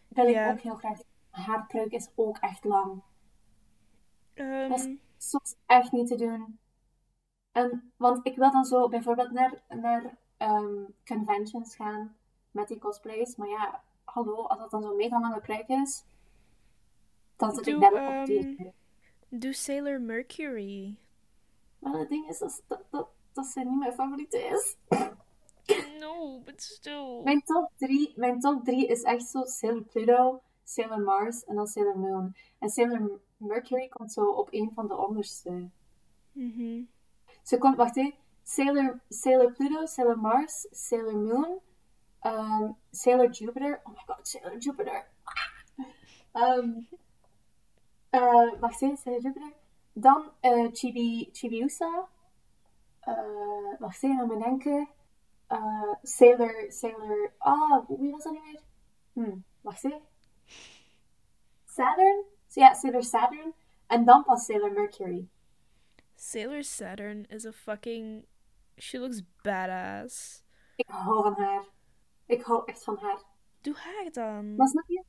Wil 0.07 0.27
ik 0.27 0.51
ook 0.51 0.59
heel 0.59 0.75
graag. 0.75 0.99
Haar 1.29 1.65
pruik 1.67 1.91
is 1.91 2.09
ook 2.15 2.37
echt 2.37 2.63
lang. 2.63 3.01
Ehm, 4.33 4.69
Dat 4.69 4.79
is 4.79 4.97
soms 5.17 5.55
echt 5.65 5.91
niet 5.91 6.07
te 6.07 6.15
doen. 6.15 6.59
En, 7.51 7.91
want 7.97 8.25
ik 8.25 8.35
wil 8.35 8.51
dan 8.51 8.65
zo 8.65 8.89
bijvoorbeeld 8.89 9.31
naar, 9.31 9.61
naar 9.67 10.17
ehm, 10.37 10.83
conventions 11.05 11.75
gaan 11.75 12.15
met 12.51 12.67
die 12.67 12.79
cosplays. 12.79 13.35
Maar 13.35 13.47
ja, 13.47 13.83
hallo, 14.03 14.43
als 14.43 14.59
dat 14.59 14.71
dan 14.71 14.81
zo'n 14.81 14.95
mega 14.95 15.19
lange 15.19 15.39
pruik 15.39 15.67
is, 15.67 16.05
dan 17.35 17.55
zit 17.55 17.67
ik 17.67 17.79
daar 17.79 17.91
ook 17.91 17.97
ehm, 17.97 18.19
op 18.19 18.25
tegen. 18.25 18.73
Doe 19.29 19.53
Sailor 19.53 20.01
Mercury. 20.01 20.97
Maar 21.79 21.93
het 21.93 22.09
ding 22.09 22.29
is, 22.29 22.39
dat, 22.39 22.61
dat, 22.67 22.81
dat, 22.89 23.07
dat 23.33 23.45
ze 23.45 23.59
niet 23.59 23.79
mijn 23.79 23.93
favoriete 23.93 24.37
is. 24.37 24.75
No, 25.99 26.41
but 26.45 26.61
still. 26.61 27.21
Mijn 27.23 27.41
top 27.43 27.71
3 27.77 28.13
mijn 28.15 28.39
top 28.39 28.63
drie 28.63 28.87
is 28.87 29.01
echt 29.01 29.29
zo 29.29 29.43
Sailor 29.43 29.83
Pluto, 29.83 30.41
Sailor 30.63 30.99
Mars 30.99 31.45
en 31.45 31.55
dan 31.55 31.67
Sailor 31.67 31.99
Moon. 31.99 32.35
En 32.59 32.69
Sailor 32.69 33.19
Mercury 33.37 33.87
komt 33.87 34.13
zo 34.13 34.25
op 34.25 34.47
een 34.51 34.71
van 34.75 34.87
de 34.87 34.97
onderste. 34.97 35.69
Mhm. 36.31 36.81
Ze 37.43 37.57
komt, 37.57 37.77
wacht 37.77 37.97
even. 37.97 38.13
Sailor, 38.43 38.99
Sailor 39.09 39.51
Pluto, 39.51 39.85
Sailor 39.85 40.19
Mars, 40.19 40.67
Sailor 40.71 41.17
Moon, 41.17 41.59
um, 42.23 42.75
Sailor 42.91 43.29
Jupiter. 43.29 43.81
Oh 43.83 43.93
my 43.93 44.01
god, 44.05 44.27
Sailor 44.27 44.57
Jupiter. 44.57 45.07
Um, 46.33 46.87
uh, 48.11 48.59
wacht 48.59 48.81
even, 48.81 48.97
Sailor 48.97 49.21
Jupiter. 49.21 49.53
Dan 50.01 50.31
uh, 50.41 50.67
Chibi, 50.71 51.29
Chibiusa. 51.31 52.07
Uh, 53.07 53.79
wacht 53.79 54.03
even, 54.03 54.19
aan 54.19 54.27
mijn 54.27 54.39
denken. 54.39 54.89
Uh, 55.49 55.93
Sailor, 56.01 56.65
Sailor... 56.71 57.33
Ah, 57.37 57.87
wie 57.87 58.11
was 58.11 58.23
dat 58.23 58.33
nu 58.33 58.39
weer? 58.41 58.61
Hm, 59.13 59.37
wacht 59.61 59.83
even. 59.83 60.01
Saturn? 61.65 62.23
Ja, 62.47 62.73
Sailor 62.73 63.03
Saturn. 63.03 63.53
En 63.87 64.05
dan 64.05 64.23
pas 64.23 64.45
Sailor 64.45 64.71
Mercury. 64.71 65.27
Sailor 66.15 66.63
Saturn 66.63 67.25
is 67.29 67.45
a 67.45 67.51
fucking. 67.51 68.25
She 68.77 68.99
looks 68.99 69.21
badass. 69.41 70.43
Ik 70.75 70.89
hou 70.89 71.23
van 71.23 71.43
haar. 71.43 71.63
Ik 72.25 72.41
hou 72.41 72.61
echt 72.65 72.83
van 72.83 72.97
haar. 72.97 73.19
Doe 73.61 73.75
haar 73.75 74.11
dan. 74.11 74.55
Maar 74.55 74.67
snap 74.67 74.87
je? 74.87 75.03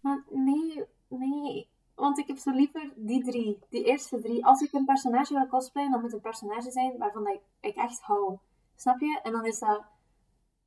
Maar 0.00 0.24
nee, 0.30 0.84
nee. 1.08 1.68
Want 1.96 2.18
ik 2.18 2.26
heb 2.26 2.38
zo 2.38 2.50
liever 2.50 2.92
die 2.96 3.24
drie, 3.24 3.58
die 3.68 3.84
eerste 3.84 4.20
drie. 4.20 4.46
Als 4.46 4.60
ik 4.60 4.72
een 4.72 4.84
personage 4.84 5.34
wil 5.34 5.46
cosplayen, 5.46 5.90
dan 5.90 6.00
moet 6.00 6.12
het 6.12 6.24
een 6.24 6.30
personage 6.30 6.70
zijn 6.70 6.98
waarvan 6.98 7.26
ik, 7.26 7.40
ik 7.60 7.76
echt 7.76 8.00
hou. 8.00 8.38
Snap 8.76 9.00
je? 9.00 9.20
En 9.22 9.32
dan 9.32 9.46
is 9.46 9.58
dat 9.58 9.84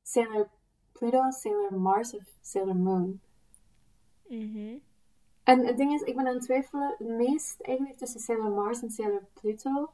Sailor 0.02 0.48
Pluto, 0.92 1.30
Sailor 1.30 1.80
Mars 1.80 2.14
of 2.14 2.22
Sailor 2.40 2.76
Moon. 2.76 3.20
Mhm. 4.28 4.76
En 5.42 5.66
het 5.66 5.76
ding 5.76 5.92
is, 5.92 6.00
ik 6.00 6.16
ben 6.16 6.26
aan 6.26 6.34
het 6.34 6.42
twijfelen 6.42 6.94
het 6.98 7.08
meest 7.08 7.60
eigenlijk 7.60 7.98
tussen 7.98 8.20
Sailor 8.20 8.50
Mars 8.50 8.82
en 8.82 8.90
Sailor 8.90 9.24
Pluto. 9.40 9.90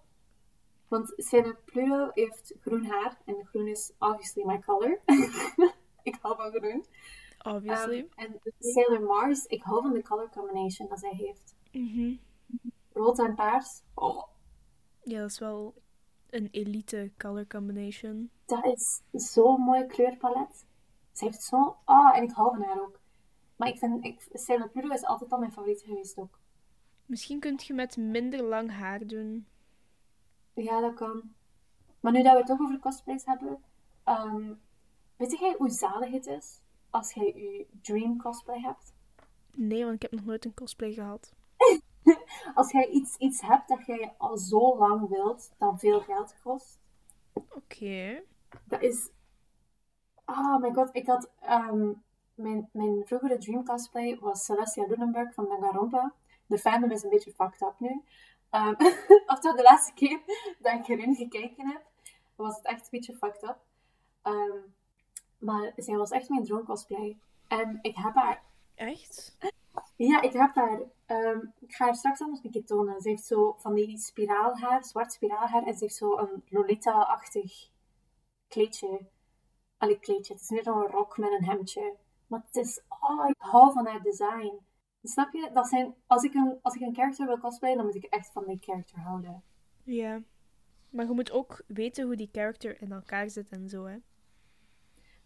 Want 0.89 1.13
Sailor 1.17 1.57
Pluto 1.65 2.11
heeft 2.13 2.55
groen 2.61 2.85
haar 2.85 3.19
en 3.25 3.47
groen 3.47 3.67
is 3.67 3.93
obviously 3.99 4.45
my 4.45 4.59
color. 4.59 5.01
ik 6.03 6.19
hou 6.21 6.37
van 6.37 6.53
groen. 6.53 6.85
Obviously. 7.47 7.99
Um, 7.99 8.09
en 8.15 8.41
Sailor 8.59 9.01
Mars, 9.03 9.45
ik 9.47 9.63
hou 9.63 9.83
van 9.83 9.93
de 9.93 10.03
color 10.03 10.31
combination 10.31 10.89
dat 10.89 10.99
zij 10.99 11.15
heeft. 11.15 11.55
Mhm. 11.73 12.15
Rood 12.93 13.19
en 13.19 13.35
paars. 13.35 13.83
Oh, 13.95 14.23
Ja, 15.03 15.21
dat 15.21 15.31
is 15.31 15.39
wel 15.39 15.75
een 16.31 16.49
elite 16.51 17.11
color 17.19 17.47
combination. 17.47 18.31
dat 18.47 18.65
is 18.65 19.03
zo'n 19.13 19.61
mooi 19.61 19.87
kleurpalet. 19.87 20.67
Ze 21.13 21.25
heeft 21.25 21.43
zo... 21.43 21.77
Ah, 21.85 22.17
en 22.17 22.23
ik 22.23 22.31
hou 22.31 22.57
van 22.57 22.63
haar 22.67 22.81
ook. 22.81 23.01
Maar 23.57 23.69
ik 23.69 23.79
vind... 23.79 24.05
Ik, 24.05 24.27
Sailor 24.33 24.69
Pluto 24.69 24.89
is 24.89 25.05
altijd 25.05 25.33
al 25.33 25.39
mijn 25.39 25.53
favoriet 25.53 25.83
geweest 25.83 26.19
ook. 26.19 26.39
Misschien 27.07 27.41
kunt 27.41 27.65
je 27.65 27.75
met 27.75 27.97
minder 27.97 28.43
lang 28.43 28.71
haar 28.71 29.07
doen. 29.07 29.47
Ja, 30.55 30.81
dat 30.81 30.95
kan. 30.95 31.35
Maar 32.01 32.13
nu 32.13 32.23
dat 32.23 32.33
we 32.33 32.39
het 32.39 32.47
toch 32.47 32.61
over 32.61 32.79
cosplays 32.79 33.25
hebben... 33.25 33.63
ehm, 34.05 34.53
weet 35.17 35.39
jij 35.39 35.55
hoe 35.59 35.71
zalig 35.71 36.11
het 36.11 36.27
is 36.27 36.61
als 36.97 37.13
jij 37.13 37.25
je 37.25 37.67
dream 37.83 38.23
cosplay 38.23 38.61
hebt? 38.61 38.95
Nee, 39.53 39.83
want 39.83 39.95
ik 39.95 40.03
heb 40.03 40.11
nog 40.11 40.25
nooit 40.25 40.45
een 40.45 40.55
cosplay 40.55 40.93
gehad. 40.93 41.33
Als 42.55 42.71
jij 42.71 42.89
iets, 42.89 43.17
iets 43.17 43.41
hebt 43.41 43.69
dat 43.69 43.87
jij 43.87 44.15
al 44.19 44.37
zo 44.37 44.79
lang 44.79 45.09
wilt, 45.09 45.53
dat 45.59 45.79
veel 45.79 46.01
geld 46.01 46.35
kost. 46.43 46.79
Oké. 47.33 48.23
Dat 48.65 48.83
is... 48.83 49.11
Oh 50.27 50.57
my 50.57 50.73
god, 50.73 50.89
ik 50.93 51.07
had... 51.07 51.31
ehm, 51.41 51.93
mijn, 52.35 52.69
mijn 52.73 53.03
vroegere 53.07 53.39
dream 53.39 53.65
cosplay 53.65 54.19
was 54.19 54.45
Celestia 54.45 54.87
Lunenburg 54.87 55.35
van 55.35 55.49
Danganronpa. 55.49 56.15
De 56.47 56.59
fandom 56.59 56.91
is 56.91 57.03
een 57.03 57.11
beetje 57.11 57.33
fucked 57.33 57.63
up 57.63 57.75
nu. 57.79 58.03
Ehm 58.51 58.75
of 59.33 59.41
toch 59.41 59.57
de 59.57 59.63
laatste 59.63 59.95
keer 59.95 60.21
dat 60.59 60.73
ik 60.73 60.89
erin 60.89 61.15
gekeken 61.15 61.67
heb, 61.67 61.83
was 62.37 62.57
het 62.57 62.65
echt 62.67 62.81
een 62.81 62.89
beetje 62.91 63.17
fucked 63.17 63.43
up. 63.43 63.59
Ehm, 64.23 64.59
maar 65.39 65.73
zij 65.77 65.97
was 65.97 66.11
echt 66.11 66.29
mijn 66.29 66.45
droom 66.45 66.65
cosplay. 66.65 67.19
En 67.49 67.79
ik 67.83 67.97
heb 67.97 68.15
haar... 68.15 68.43
Echt? 68.75 69.37
Ja, 69.97 70.23
ik 70.23 70.33
heb 70.33 70.55
haar... 70.55 70.81
ehm, 71.07 71.39
ik 71.59 71.75
ga 71.75 71.85
haar 71.85 71.95
straks 71.95 72.21
anders 72.21 72.45
een 72.45 72.51
keer 72.51 72.65
tonen. 72.65 73.01
Ze 73.01 73.09
heeft 73.09 73.25
zo 73.25 73.55
van 73.59 73.75
die 73.75 73.99
spiraalhaar, 73.99 74.85
zwart 74.85 75.13
spiraalhaar. 75.13 75.63
En 75.63 75.75
ze 75.75 75.85
heeft 75.85 75.97
zo 75.97 76.19
een 76.19 76.43
Lolita-achtig 76.49 77.71
kleedje. 78.49 79.07
Allee, 79.79 79.99
kleedje. 79.99 80.33
Het 80.33 80.43
is 80.43 80.51
meer 80.51 80.63
zo'n 80.63 80.87
rok 80.87 81.19
met 81.19 81.33
een 81.33 81.45
hemdje. 81.45 81.97
Maar 82.27 82.43
het 82.47 82.57
is... 82.57 82.83
Oh, 83.01 83.29
ik 83.29 83.35
hou 83.39 83.73
van 83.73 83.87
haar 83.87 84.03
design. 84.03 84.59
Snap 85.03 85.33
je? 85.33 85.51
Dat 85.53 85.69
zijn, 85.69 85.95
als, 86.07 86.23
ik 86.23 86.35
een, 86.35 86.59
als 86.63 86.75
ik 86.75 86.81
een 86.81 86.95
character 86.95 87.27
wil 87.27 87.39
cosplayen, 87.39 87.77
dan 87.77 87.87
moet 87.87 87.95
ik 87.95 88.05
echt 88.05 88.33
van 88.33 88.45
die 88.47 88.59
character 88.61 88.99
houden. 88.99 89.43
Ja. 89.83 90.23
Maar 90.91 91.07
je 91.07 91.13
moet 91.13 91.31
ook 91.31 91.63
weten 91.67 92.05
hoe 92.05 92.17
die 92.17 92.29
character 92.33 92.81
in 92.81 92.93
elkaar 92.93 93.31
zit 93.31 93.51
en 93.51 93.69
zo, 93.69 93.85
hè. 93.85 93.97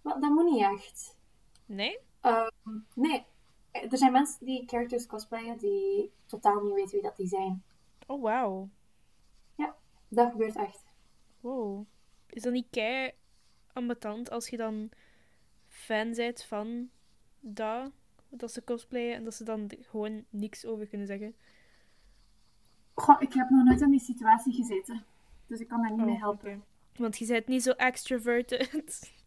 Maar 0.02 0.20
dat 0.20 0.30
moet 0.30 0.50
niet 0.50 0.62
echt. 0.62 1.16
Nee? 1.66 1.98
Ehm, 2.20 2.48
nee. 2.94 3.24
Er 3.70 3.98
zijn 3.98 4.12
mensen 4.12 4.46
die 4.46 4.68
characters 4.68 5.06
cosplayen 5.06 5.58
die 5.58 6.12
totaal 6.26 6.60
niet 6.60 6.74
weten 6.74 6.92
wie 6.92 7.02
dat 7.02 7.16
die 7.16 7.28
zijn. 7.28 7.62
Oh, 8.06 8.22
wauw. 8.22 8.68
Dat 10.10 10.30
gebeurt 10.30 10.56
echt. 10.56 10.84
Wow. 11.40 11.86
Is 12.26 12.42
dat 12.42 12.52
niet 12.52 12.66
kei 12.70 13.12
ambetant 13.72 14.30
als 14.30 14.48
je 14.48 14.56
dan 14.56 14.90
fan 15.66 16.12
bent 16.14 16.42
van 16.42 16.90
dat, 17.40 17.90
dat 18.28 18.52
ze 18.52 18.64
cosplayen 18.64 19.14
en 19.14 19.24
dat 19.24 19.34
ze 19.34 19.44
dan 19.44 19.70
gewoon 19.80 20.24
niks 20.30 20.66
over 20.66 20.86
kunnen 20.86 21.06
zeggen? 21.06 21.34
Goh, 22.94 23.22
ik 23.22 23.32
heb 23.32 23.50
nog 23.50 23.64
nooit 23.64 23.80
in 23.80 23.90
die 23.90 24.00
situatie 24.00 24.52
gezeten. 24.52 25.04
Dus 25.46 25.60
ik 25.60 25.68
kan 25.68 25.80
daar 25.80 25.90
niet 25.90 26.00
Oh, 26.00 26.06
mee 26.06 26.18
helpen. 26.18 26.64
Want 26.94 27.18
je 27.18 27.26
bent 27.26 27.46
niet 27.46 27.62
zo 27.62 27.70
extroverted. 27.70 29.12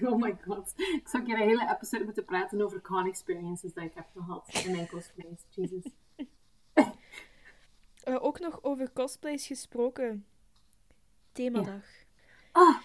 oh 0.00 0.16
my 0.16 0.36
god. 0.46 0.72
Ik 0.76 1.08
zou 1.08 1.22
een 1.22 1.24
keer 1.24 1.40
een 1.40 1.48
hele 1.48 1.70
episode 1.74 2.04
moeten 2.04 2.24
praten 2.24 2.62
over 2.62 2.80
con 2.80 3.06
experiences 3.06 3.72
dat 3.72 3.84
ik 3.84 3.94
heb 3.94 4.06
gehad 4.14 4.60
in 4.64 4.72
mijn 4.72 4.88
cosplays. 4.88 5.46
Jesus. 5.48 5.84
Eh, 8.04 8.24
ook 8.24 8.38
nog 8.38 8.62
over 8.62 8.92
cosplays 8.92 9.46
gesproken. 9.46 10.26
Themadag. 11.32 11.84
Ah, 12.52 12.78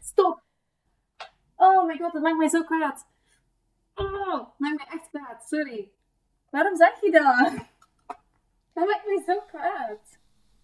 stop. 0.00 0.42
Oh 1.56 1.86
my 1.86 1.96
god, 1.98 2.12
dat 2.12 2.22
maakt 2.22 2.36
mij 2.36 2.48
zo 2.48 2.64
kwaad. 2.64 3.06
Oh, 3.94 4.32
dat 4.32 4.58
maakt 4.58 4.76
mij 4.76 4.86
echt 4.90 5.08
kwaad. 5.08 5.48
Sorry. 5.48 5.90
Waarom 6.50 6.76
zeg 6.76 7.00
je 7.00 7.10
dat? 7.10 7.52
Dat 8.72 8.86
maakt 8.86 9.06
mij 9.06 9.22
zo 9.26 9.40
kwaad. 9.40 10.18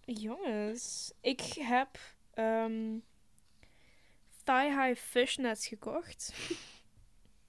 Jongens, 0.05 1.15
ik 1.21 1.41
heb 1.41 1.99
ehm 2.35 2.99
thigh-high 4.45 5.01
fishnets 5.01 5.67
gekocht. 5.67 6.35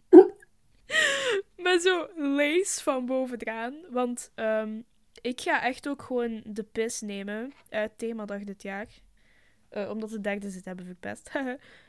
Met 1.57 1.81
zo 1.81 2.07
lace 2.15 2.83
van 2.83 3.05
bovenaan. 3.05 3.75
Want 3.89 4.31
ehm, 4.35 4.81
ik 5.21 5.41
ga 5.41 5.63
echt 5.63 5.87
ook 5.87 6.01
gewoon 6.01 6.41
de 6.45 6.63
pis 6.63 7.01
nemen 7.01 7.51
uit 7.69 7.97
themadag 7.97 8.43
dit 8.43 8.61
jaar. 8.61 8.87
Eh, 9.69 9.89
omdat 9.89 10.09
de 10.09 10.21
derde 10.21 10.49
ze 10.49 10.55
het 10.57 10.65
hebben 10.65 10.85
verpest. 10.85 11.31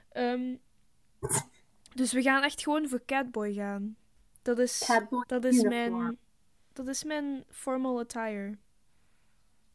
Ehm, 0.08 0.56
dus 1.94 2.12
we 2.12 2.22
gaan 2.22 2.42
echt 2.42 2.62
gewoon 2.62 2.88
voor 2.88 3.04
Catboy 3.04 3.54
gaan. 3.54 3.96
Dat 4.42 4.58
is, 4.58 4.82
Catboy 4.86 5.24
dat 5.26 5.44
is, 5.44 5.62
uniform. 5.62 6.02
mijn, 6.02 6.18
dat 6.72 6.88
is 6.88 7.04
mijn 7.04 7.44
formal 7.50 7.98
attire. 7.98 8.58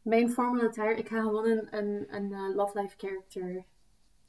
Mijn 0.01 0.29
formal 0.29 0.61
attire, 0.61 0.95
ik 0.95 1.07
ga 1.07 1.21
gewoon 1.21 1.45
een, 1.45 1.77
een, 1.77 2.05
een 2.09 2.33
eh, 2.33 2.55
Love 2.55 2.81
Life 2.81 2.95
character. 2.97 3.63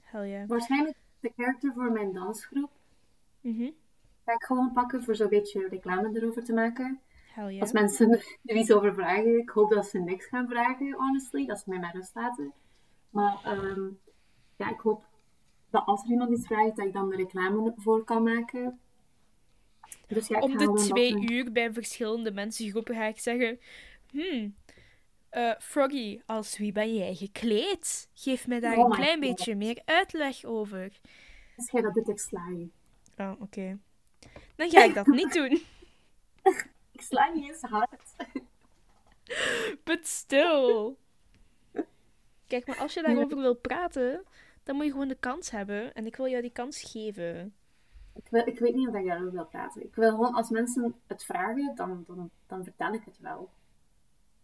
Hell 0.03 0.29
yeah. 0.29 0.49
Waarschijnlijk 0.49 0.97
de 1.21 1.33
character 1.37 1.73
voor 1.73 1.93
mijn 1.93 2.13
dansgroep. 2.13 2.71
Mhm. 3.41 3.71
Ga 4.25 4.33
ik 4.33 4.45
gewoon 4.45 4.73
pakken 4.73 5.03
voor 5.03 5.15
zo'n 5.15 5.29
beetje 5.29 5.69
reclame 5.69 6.11
erover 6.15 6.45
te 6.45 6.53
maken. 6.53 7.01
Hell 7.27 7.49
yeah. 7.49 7.61
Als 7.61 7.73
mensen 7.73 8.11
er 8.45 8.57
iets 8.57 8.73
over 8.73 8.95
vragen, 8.95 9.39
ik 9.39 9.49
hoop 9.49 9.71
dat 9.71 9.87
ze 9.87 9.99
niks 9.99 10.27
gaan 10.27 10.49
vragen, 10.49 10.93
honestly. 10.93 11.47
Dat 11.47 11.59
ze 11.59 11.71
mij 11.71 11.79
met 11.79 11.93
rust 11.95 12.15
laten. 12.15 12.53
Maar 13.11 13.41
ehm, 13.45 13.89
ja, 14.57 14.71
ik 14.71 14.81
hoop 14.81 15.05
dat 15.71 15.87
als 15.87 16.05
er 16.05 16.11
iemand 16.11 16.31
iets 16.31 16.47
vraagt, 16.47 16.77
dat 16.77 16.87
ik 16.87 16.93
dan 16.93 17.11
de 17.11 17.17
reclame 17.17 17.73
voor 17.77 18.05
kan 18.05 18.23
maken. 18.23 18.81
Dus 20.07 20.29
ja, 20.29 20.37
ik 20.37 20.43
Om 20.43 20.59
ga 20.59 20.67
de 20.67 20.73
twee 20.73 21.31
uur 21.31 21.53
bij 21.53 21.73
verschillende 21.73 22.33
mensengroepen 22.33 22.95
ga 22.95 23.05
ik 23.05 23.19
zeggen: 23.19 23.59
Hmm, 24.11 24.55
eh, 25.33 25.53
Froggy, 25.59 26.21
als 26.27 26.59
wie 26.59 26.73
ben 26.73 26.95
jij 26.95 27.15
gekleed? 27.15 28.09
Geef 28.15 28.47
mij 28.47 28.61
daar 28.61 28.77
Oh 28.77 28.85
een 28.85 28.91
klein 28.91 29.11
God. 29.11 29.21
beetje 29.21 29.55
meer 29.55 29.83
uitleg 29.85 30.45
over. 30.45 31.01
Als 31.57 31.71
jij 31.71 31.83
dat 31.83 31.95
doet, 31.95 32.09
ik 32.09 32.19
sla 32.19 32.49
je. 32.49 32.69
Oh, 33.17 33.33
oké. 33.41 33.79
Dan 34.57 34.71
ga 34.71 34.85
ik 34.85 34.95
dat 34.95 35.07
niet 35.07 35.33
doen. 35.39 35.63
Ik 36.93 37.01
sla 37.01 37.29
niet 37.35 37.49
eens 37.49 37.61
hard. 37.63 38.03
But 39.85 40.07
still. 40.07 40.95
Kijk, 42.47 42.67
maar 42.67 42.79
als 42.79 42.95
je 42.95 43.03
daarover 43.03 43.37
wil 43.37 43.55
praten, 43.55 44.25
dan 44.63 44.77
moet 44.77 44.85
je 44.85 44.91
gewoon 44.91 45.09
de 45.09 45.17
kans 45.21 45.51
hebben. 45.51 45.95
En 45.95 46.07
ik 46.07 46.17
wil 46.17 46.29
jou 46.29 46.43
die 46.43 46.53
kans 46.53 46.83
geven. 46.91 47.55
Ik, 48.15 48.27
wil, 48.31 48.47
ik 48.47 48.59
weet 48.59 48.75
niet 48.75 48.89
of 48.89 48.95
ik 48.95 49.07
daarover 49.07 49.33
wil 49.33 49.47
praten. 49.47 49.83
Ik 49.83 49.95
wil 49.95 50.11
gewoon, 50.11 50.35
als 50.35 50.51
mensen 50.51 50.95
het 51.07 51.25
vragen, 51.25 51.75
dan, 51.75 52.05
dan, 52.07 52.31
dan 52.47 52.65
vertel 52.65 52.93
ik 52.93 53.03
het 53.05 53.19
wel. 53.19 53.51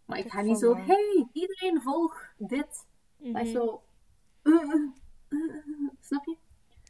Maar 0.09 0.19
ik 0.19 0.31
ga 0.31 0.41
niet 0.41 0.57
zo, 0.57 0.73
waar. 0.73 0.85
hey, 0.85 1.27
iedereen 1.33 1.81
volg 1.81 2.33
dit. 2.37 2.87
Mhm. 3.17 3.45
zo... 3.45 3.81
uh, 4.43 4.63
uh, 4.63 4.89
uh, 5.29 5.89
snap 6.01 6.25
je? 6.25 6.37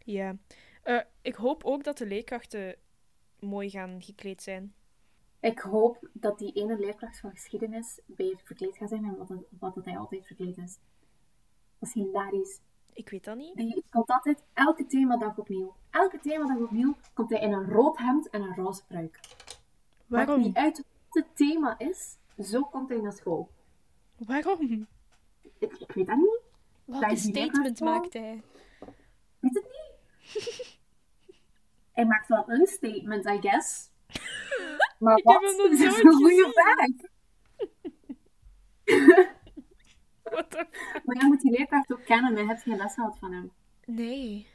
Ja. 0.06 0.36
Eh, 0.84 1.02
ik 1.22 1.36
hoop 1.36 1.64
ook 1.64 1.84
dat 1.84 1.98
de 1.98 2.06
leerkrachten 2.06 2.76
mooi 3.40 3.70
gaan 3.70 4.02
gekleed 4.02 4.42
zijn. 4.44 4.74
Ik 5.40 5.60
hoop 5.60 6.10
dat 6.14 6.38
die 6.38 6.54
ene 6.54 6.80
leerkracht 6.80 7.20
van 7.20 7.32
geschiedenis 7.32 8.00
weer 8.06 8.42
verkleed 8.44 8.78
gaat 8.78 8.90
zijn 8.90 9.06
en 9.06 9.18
wat, 9.18 9.30
het, 9.30 9.40
wat 9.60 9.76
het 9.76 9.86
hij 9.86 9.98
altijd 9.98 10.26
verkleed 10.26 10.58
is. 10.58 10.78
Dat 11.80 11.90
is 11.90 11.94
hilarisch. 11.94 12.60
Ik 12.94 13.10
weet 13.10 13.24
dat 13.24 13.38
niet. 13.38 13.56
Die 13.56 13.84
komt 13.90 14.10
altijd 14.10 14.44
elke 14.54 14.86
themadag 14.86 15.38
opnieuw. 15.38 15.76
Elke 15.90 16.20
themadag 16.20 16.58
opnieuw 16.58 16.96
komt 17.14 17.30
hij 17.30 17.40
in 17.40 17.54
een 17.54 17.70
rood 17.70 17.98
hemd 17.98 18.30
en 18.30 18.42
een 18.42 18.56
roze 18.56 18.86
pruik. 18.86 19.20
Maakt 20.06 20.26
Waarom? 20.26 20.42
niet 20.42 20.56
uit 20.56 20.78
wat 20.78 21.24
het 21.24 21.36
thema 21.36 21.80
is, 21.80 22.18
zo 22.44 22.62
komt 22.64 22.90
hij 22.90 22.98
naar 23.02 23.14
school. 23.14 23.50
Waarom? 24.18 24.88
Ik, 25.60 25.74
ik 25.78 25.92
weet 25.92 26.08
dat 26.08 26.18
niet. 26.18 26.40
Welke 26.86 27.08
die 27.08 27.18
statement 27.18 27.80
maakt 27.80 28.14
hij? 28.14 28.44
Weet 29.40 29.54
het 29.56 29.66
niet. 29.66 30.78
hij 31.92 32.06
maakt 32.06 32.28
wel 32.28 32.44
een 32.50 32.68
statement, 32.68 33.26
I 33.26 33.42
guess. 33.42 33.88
Maar 35.00 35.18
Ik 35.18 35.24
heb 35.28 35.42
wat? 35.42 35.58
hem 35.58 35.70
nog 35.70 35.80
nooit 35.80 36.04
een 36.06 36.14
goede 36.14 36.52
vraag. 36.54 36.88
Maar 41.06 41.18
je 41.20 41.26
moet 41.26 41.42
die 41.42 41.52
leerkracht 41.52 41.92
ook 41.92 42.06
kennen. 42.06 42.36
Hij 42.36 42.46
heeft 42.46 42.62
geen 42.64 42.78
les 42.78 42.94
gehad 42.94 43.18
van 43.20 43.34
hem. 43.34 43.52
Nee. 43.86 44.48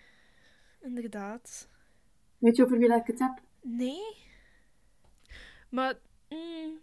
Inderdaad. 0.81 1.69
Weet 2.39 2.57
je 2.57 2.65
over 2.65 2.79
wie 2.79 2.89
dat 2.89 3.01
ik 3.01 3.07
het 3.07 3.19
heb? 3.19 3.41
Nee. 3.61 4.17
Maar... 5.69 5.95
mm, 6.29 6.79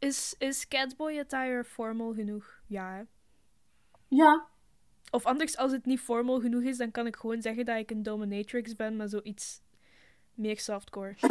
is, 0.00 0.34
is 0.38 0.68
Catboy 0.68 1.18
attire 1.18 1.64
formal 1.64 2.12
genoeg? 2.14 2.60
Ja. 2.66 2.94
hè. 2.94 3.02
Ja. 4.08 4.46
Of 5.10 5.24
anders, 5.26 5.56
als 5.56 5.72
het 5.72 5.84
niet 5.86 6.00
formal 6.00 6.40
genoeg 6.40 6.62
is, 6.62 6.76
dan 6.76 6.90
kan 6.90 7.06
ik 7.06 7.16
gewoon 7.16 7.42
zeggen 7.42 7.64
dat 7.64 7.76
ik 7.78 7.90
een 7.90 8.02
dominatrix 8.02 8.76
ben, 8.76 8.96
maar 8.96 9.08
zoiets 9.08 9.62
meer 10.34 10.58
softcore. 10.58 11.14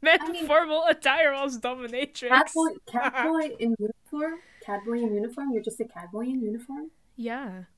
Met 0.00 0.20
I 0.28 0.30
mean- 0.32 0.44
formal 0.44 0.88
attire 0.88 1.30
als 1.30 1.60
dominatrix. 1.60 2.28
Catboy, 2.28 2.78
catboy 2.92 3.54
in 3.56 3.74
uniform. 3.78 4.40
Catboy 4.60 4.98
in 4.98 5.14
uniform. 5.16 5.48
You're 5.52 5.64
just 5.64 5.80
a 5.80 5.86
catboy 5.86 6.26
in 6.26 6.42
uniform. 6.44 6.90
Ja. 7.14 7.68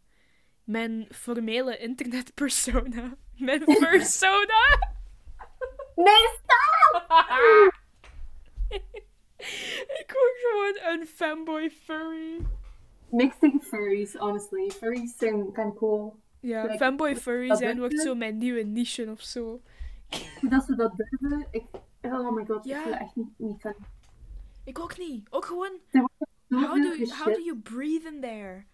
Mijn 0.64 1.06
formele 1.10 1.78
internetpersona. 1.78 3.16
Mijn 3.36 3.64
persona. 3.64 4.92
Nee, 5.94 6.28
stop! 6.38 7.80
ik 10.00 10.12
word 10.12 10.38
gewoon 10.42 10.92
een 10.92 11.06
fanboy 11.06 11.70
furry. 11.70 12.46
Niks 13.08 13.38
tegen 13.38 13.62
furries, 13.62 14.14
honestly. 14.14 14.70
Furries 14.70 15.16
zijn 15.16 15.52
kind 15.52 15.72
of 15.72 15.78
cool. 15.78 16.16
Ja, 16.40 16.62
Like, 16.62 16.76
fanboy 16.76 17.16
furry 17.16 17.48
dat 17.48 17.58
zijn 17.58 17.78
wordt 17.78 18.00
zo 18.00 18.14
mijn 18.14 18.38
nieuwe 18.38 18.62
niche 18.62 19.10
of 19.10 19.20
zo. 19.20 19.60
Dat 20.40 20.64
ze 20.64 20.74
dat 20.76 20.92
durven, 20.96 21.46
ik... 21.50 21.64
Oh 22.02 22.32
my 22.34 22.44
god, 22.44 22.64
Ja. 22.64 22.78
ik 22.78 22.84
wil 22.84 22.94
echt 22.94 23.16
niet, 23.16 23.28
niet 23.36 23.60
kunnen. 23.60 23.86
Ik 24.64 24.78
ook 24.78 24.98
niet. 24.98 25.26
Ook 25.30 25.44
gewoon, 25.44 25.70
how 26.48 26.74
do, 26.82 27.06
how 27.06 27.34
do 27.34 27.40
you 27.40 27.56
breathe 27.56 28.08
in 28.08 28.20
there? 28.20 28.64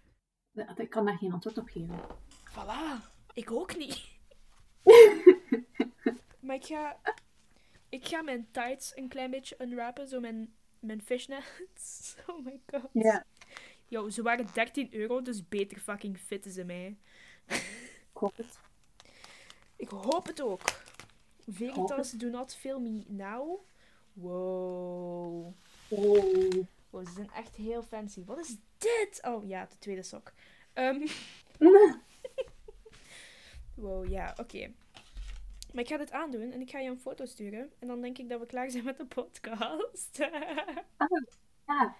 Ik 0.76 0.90
kan 0.90 1.04
daar 1.04 1.16
geen 1.16 1.32
antwoord 1.32 1.58
op 1.58 1.68
geven. 1.68 2.00
Voilà. 2.50 3.04
Ik 3.32 3.50
ook 3.50 3.76
niet. 3.76 4.08
maar 6.40 6.56
ik 6.56 6.64
ga... 6.64 6.96
Ik 7.88 8.06
ga 8.06 8.22
mijn 8.22 8.48
tights 8.50 8.96
een 8.96 9.08
klein 9.08 9.30
beetje 9.30 9.56
unwrappen. 9.62 10.08
Zo 10.08 10.20
mijn, 10.20 10.54
mijn 10.80 11.02
fishnets. 11.02 12.16
Oh 12.26 12.44
my 12.44 12.60
god. 12.66 12.88
Ja, 12.92 13.24
Yo, 13.88 14.10
ze 14.10 14.22
waren 14.22 14.46
13 14.52 14.94
euro, 14.94 15.22
dus 15.22 15.48
beter 15.48 15.78
fucking 15.78 16.18
fitten 16.18 16.50
ze 16.50 16.64
mij. 16.64 16.96
ik 17.46 18.10
hoop 18.12 18.36
het. 18.36 18.58
Ik 19.76 19.88
hoop 19.88 20.26
het 20.26 20.42
ook. 20.42 20.60
Veritas, 21.46 22.10
do 22.10 22.28
not 22.28 22.56
fail 22.56 22.80
me 22.80 23.04
now. 23.06 23.60
Wow. 24.12 25.54
Oh. 25.88 26.52
Wow, 26.90 27.06
ze 27.06 27.12
zijn 27.12 27.30
echt 27.34 27.56
heel 27.56 27.82
fancy. 27.82 28.24
Wat 28.24 28.38
is 28.38 28.56
dit? 28.78 29.20
Oh 29.22 29.46
ja, 29.46 29.66
de 29.66 29.78
tweede 29.78 30.02
sok. 30.02 30.32
Ehm, 30.72 31.06
wow, 33.74 34.10
ja, 34.10 34.34
oké. 34.36 34.72
Maar 35.72 35.82
ik 35.82 35.88
ga 35.88 35.96
dit 35.96 36.12
aandoen 36.12 36.52
en 36.52 36.60
ik 36.60 36.70
ga 36.70 36.78
je 36.78 36.88
een 36.90 36.98
foto 37.00 37.24
sturen. 37.24 37.70
En 37.78 37.88
dan 37.88 38.00
denk 38.00 38.18
ik 38.18 38.28
dat 38.28 38.40
we 38.40 38.46
klaar 38.46 38.70
zijn 38.70 38.84
met 38.84 38.96
de 38.96 39.06
podcast. 39.06 40.18
Ja, 41.66 41.94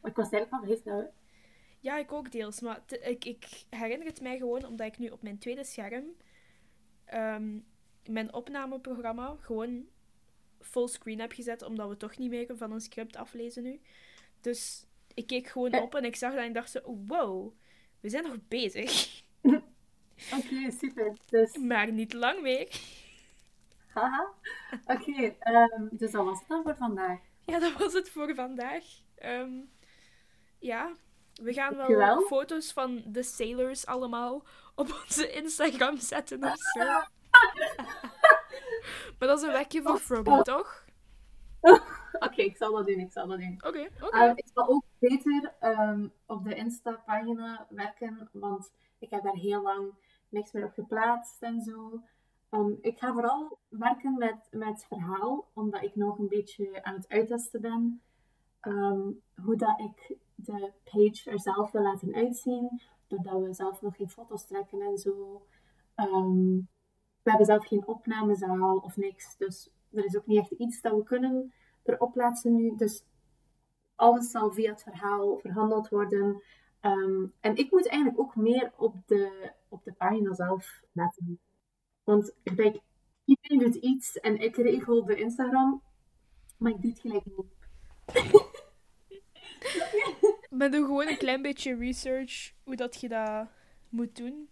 maar 0.00 0.10
ik 0.10 0.16
was 0.16 0.30
eigenlijk 0.30 0.52
al 0.52 0.58
vergeten 0.68 0.96
we... 0.96 1.08
ja, 1.80 1.98
ik 1.98 2.12
ook 2.12 2.32
deels. 2.32 2.60
Maar 2.60 2.84
te- 2.84 2.98
ik, 3.00 3.24
ik 3.24 3.64
herinner 3.70 4.06
het 4.06 4.20
mij 4.20 4.36
gewoon 4.38 4.64
omdat 4.66 4.86
ik 4.86 4.98
nu 4.98 5.08
op 5.08 5.22
mijn 5.22 5.38
tweede 5.38 5.64
scherm 5.64 6.04
ehm, 7.04 7.58
mijn 8.06 8.34
opnameprogramma 8.34 9.36
gewoon 9.40 9.86
fullscreen 10.60 11.20
heb 11.20 11.32
gezet. 11.32 11.62
Omdat 11.62 11.88
we 11.88 11.96
toch 11.96 12.18
niet 12.18 12.30
meer 12.30 12.56
van 12.56 12.72
een 12.72 12.80
script 12.80 13.16
aflezen 13.16 13.62
nu. 13.62 13.80
Dus 14.40 14.86
ik 15.14 15.26
keek 15.26 15.46
gewoon 15.46 15.70
Eh. 15.70 15.82
op 15.82 15.94
en 15.94 16.04
ik 16.04 16.16
zag 16.16 16.30
dat 16.32 16.40
en 16.40 16.46
ik 16.48 16.54
dacht 16.54 16.70
zo, 16.70 16.80
wow, 17.06 17.52
we 18.00 18.08
zijn 18.08 18.22
nog 18.24 18.36
bezig. 18.48 19.22
Oké, 20.36 20.70
super. 20.78 21.16
Dus, 21.30 21.56
Maar 21.56 21.92
niet 21.92 22.12
lang 22.12 22.40
meer. 22.42 22.80
Haha. 23.94 24.26
Oké, 24.86 25.34
ehm, 25.38 25.86
dus 25.90 26.10
dat 26.10 26.24
was 26.24 26.38
het 26.38 26.48
dan 26.48 26.62
voor 26.62 26.76
vandaag. 26.76 27.18
Ja, 27.40 27.58
dat 27.58 27.72
was 27.72 27.92
het 27.92 28.10
voor 28.10 28.34
vandaag. 28.34 28.84
Ehm, 29.14 29.50
ja, 30.58 30.92
we 31.34 31.52
gaan 31.52 31.76
wel 31.76 32.20
foto's 32.20 32.72
van 32.72 33.02
de 33.06 33.22
sailors 33.22 33.86
allemaal 33.86 34.42
op 34.74 35.00
onze 35.02 35.32
Instagram 35.32 35.96
zetten 35.96 36.44
of 36.44 36.56
zo. 36.56 36.80
maar 39.18 39.28
dat 39.28 39.38
is 39.38 39.44
een 39.44 39.52
wekje 39.52 39.82
voor 39.82 39.98
Froggy, 39.98 40.42
toch? 40.42 40.84
Oké, 42.26 42.42
ik 42.42 42.56
zal 42.56 42.72
dat 42.72 42.86
doen, 42.86 42.98
ik 42.98 43.12
zal 43.12 43.26
dat 43.26 43.38
doen. 43.38 43.60
Oké, 43.66 43.88
oké. 44.00 44.16
Ehm, 44.16 44.32
ik 44.36 44.48
zal 44.54 44.68
ook 44.68 44.84
beter 44.98 45.52
op 46.26 46.44
de 46.44 46.54
Insta-pagina 46.54 47.66
werken, 47.68 48.28
want 48.32 48.72
ik 48.98 49.10
heb 49.10 49.22
daar 49.22 49.34
heel 49.34 49.62
lang 49.62 49.94
niks 50.28 50.52
meer 50.52 50.64
op 50.64 50.72
geplaatst 50.72 51.42
en 51.42 51.60
zo. 51.60 52.02
Ik 52.80 52.98
ga 52.98 53.12
vooral 53.12 53.58
werken 53.68 54.18
met, 54.18 54.48
met 54.50 54.84
verhaal, 54.88 55.48
omdat 55.52 55.82
ik 55.82 55.94
nog 55.94 56.18
een 56.18 56.28
beetje 56.28 56.84
aan 56.84 56.94
het 56.94 57.08
uittesten 57.08 57.60
ben. 57.60 58.02
Ehm, 58.60 59.10
hoe 59.44 59.56
dat 59.56 59.80
ik 59.80 60.16
de 60.34 60.72
page 60.84 61.30
er 61.30 61.40
zelf 61.40 61.70
wil 61.70 61.82
laten 61.82 62.14
uitzien, 62.14 62.80
doordat 63.06 63.40
we 63.40 63.52
zelf 63.52 63.82
nog 63.82 63.96
geen 63.96 64.10
foto's 64.10 64.46
trekken 64.46 64.80
en 64.80 64.98
zo. 64.98 65.46
Ehm, 65.94 66.56
we 67.22 67.30
hebben 67.30 67.46
zelf 67.46 67.66
geen 67.66 67.86
opnamezaal 67.86 68.76
of 68.76 68.96
niks, 68.96 69.36
dus 69.36 69.70
er 69.92 70.04
is 70.04 70.16
ook 70.16 70.26
niet 70.26 70.38
echt 70.38 70.50
iets 70.50 70.80
dat 70.80 70.96
we 70.96 71.02
kunnen 71.02 71.52
erop 71.82 72.12
plaatsen 72.12 72.54
nu. 72.54 72.76
Dus 72.76 73.04
alles 73.94 74.30
zal 74.30 74.50
via 74.50 74.70
het 74.70 74.82
verhaal 74.82 75.38
verhandeld 75.38 75.88
worden. 75.88 76.42
Ehm, 76.80 77.26
en 77.40 77.56
ik 77.56 77.70
moet 77.70 77.88
eigenlijk 77.88 78.20
ook 78.20 78.36
meer 78.36 78.72
op 78.76 78.94
de, 79.06 79.52
op 79.68 79.84
de 79.84 79.92
pagina 79.92 80.34
zelf 80.34 80.82
letten. 80.92 81.40
Want 82.04 82.32
kijk, 82.42 82.80
iedereen 83.24 83.58
doet 83.58 83.74
iets 83.74 84.20
en 84.20 84.40
ik 84.40 84.56
regel 84.56 85.04
de 85.04 85.16
Instagram, 85.16 85.82
maar 86.56 86.72
ik 86.72 86.82
doe 86.82 86.90
het 86.90 87.00
gelijk 87.00 87.24
niet. 87.26 87.46
Maar 90.50 90.70
doe 90.70 90.84
gewoon 90.86 91.06
een 91.08 91.16
klein 91.16 91.42
beetje 91.42 91.76
research 91.76 92.52
hoe 92.64 92.76
dat 92.76 93.00
je 93.00 93.08
dat 93.08 93.48
moet 93.88 94.16
doen. 94.16 94.48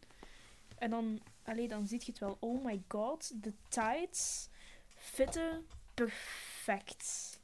En 0.79 0.91
dan, 0.91 1.21
allee, 1.43 1.69
dan 1.69 1.87
zie 1.87 1.99
je 2.01 2.07
het 2.11 2.19
wel. 2.19 2.37
Oh 2.41 2.65
my 2.65 2.83
god, 2.89 3.43
de 3.43 3.53
tights 3.69 4.49
fitten 4.95 5.67
perfect. 5.95 7.39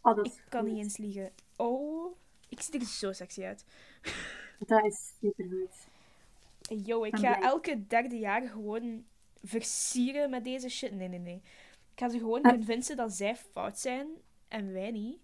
Oh, 0.00 0.16
dat 0.16 0.26
is 0.26 0.32
Ik 0.32 0.42
kan 0.48 0.60
goed. 0.60 0.70
niet 0.70 0.82
eens 0.82 0.96
liegen. 0.96 1.32
Oh, 1.56 2.16
ik 2.48 2.60
zie 2.60 2.80
er 2.80 2.86
zo 2.86 3.12
sexy 3.12 3.42
uit. 3.44 3.64
Dat 4.66 4.84
is 4.84 5.12
supergoed. 5.20 5.88
Yo, 6.84 7.04
ik 7.04 7.16
ga 7.18 7.40
elke 7.40 7.86
derde 7.86 8.18
jaar 8.18 8.48
gewoon 8.48 9.04
versieren 9.42 10.30
met 10.30 10.44
deze 10.44 10.68
shit. 10.68 10.92
Nee, 10.92 11.08
nee, 11.08 11.18
nee. 11.18 11.42
Ik 11.94 12.04
ga 12.04 12.08
ze 12.08 12.18
gewoon 12.18 12.42
Ah. 12.42 12.52
convincen 12.52 12.96
dat 12.96 13.12
zij 13.12 13.36
fout 13.36 13.78
zijn 13.78 14.06
en 14.48 14.72
wij 14.72 14.90
niet. 14.90 15.18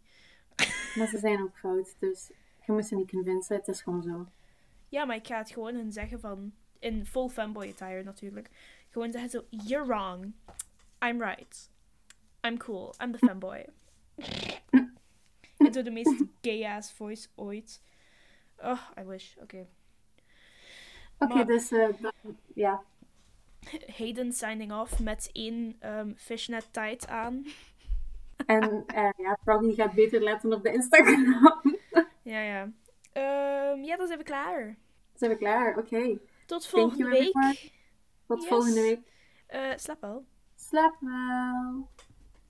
Maar 0.95 1.07
ze 1.07 1.19
zijn 1.19 1.43
ook 1.43 1.59
fout, 1.59 1.95
dus 1.99 2.31
je 2.67 2.73
moet 2.73 2.87
ze 2.87 2.95
niet 2.97 3.11
convincen, 3.11 3.57
het 3.57 3.69
is 3.69 3.83
gewoon 3.83 4.03
zo. 4.03 4.27
Ja, 4.89 5.05
maar 5.05 5.17
ik 5.17 5.27
ga 5.27 5.39
het 5.39 5.51
gewoon 5.51 5.75
hun 5.75 5.93
zeggen 5.93 6.21
van... 6.21 6.53
In 6.79 7.07
full 7.07 7.29
fanboy 7.29 7.69
attire 7.69 8.03
natuurlijk. 8.03 8.51
Gewoon 8.91 9.13
zeggen 9.13 9.31
zo... 9.31 9.45
You're 9.51 9.87
wrong. 9.87 10.33
I'm 11.05 11.23
right. 11.23 11.71
I'm 12.47 12.57
cool. 12.59 12.95
I'm 13.03 13.13
the 13.13 13.19
fanboy. 13.19 13.65
It's 15.59 15.75
door 15.75 15.83
de 15.83 15.91
meest 15.91 16.23
gay-ass 16.43 16.93
voice 16.93 17.29
ooit. 17.35 17.81
Oh, 18.59 18.81
I 19.01 19.03
wish. 19.05 19.37
Oké. 19.37 19.67
Oké, 21.19 21.45
dus 21.45 21.73
eh, 21.73 21.89
ja. 22.55 22.83
Hayden 23.97 24.33
signing 24.33 24.73
off 24.73 25.01
met 25.01 25.31
één 25.33 25.77
ehm, 25.81 26.13
fishnet 26.17 26.69
tight 26.73 27.09
aan. 27.09 27.45
En 28.47 28.85
eh, 28.87 29.09
ja, 29.17 29.39
Froggy 29.43 29.75
gaat 29.75 29.95
beter 29.95 30.23
letten 30.23 30.53
op 30.53 30.63
de 30.63 30.73
Instagram. 30.73 31.35
Ja, 32.23 32.41
ja. 32.41 32.69
Ehm, 33.13 33.83
ja, 33.83 33.97
dan 33.97 34.07
zijn 34.07 34.19
we 34.19 34.25
klaar. 34.25 34.77
Zijn 35.15 35.31
we 35.31 35.37
klaar? 35.37 35.77
Oké. 35.79 36.19
Tot 36.47 36.67
volgende 36.67 37.09
week. 37.09 37.33
Tot 38.27 38.41
Yes. 38.41 38.49
volgende 38.49 38.81
week. 38.81 39.01
Eh, 39.47 39.71
slaap 39.77 40.01
wel. 40.01 40.25
Slaap 40.57 40.97
wel. 41.01 41.89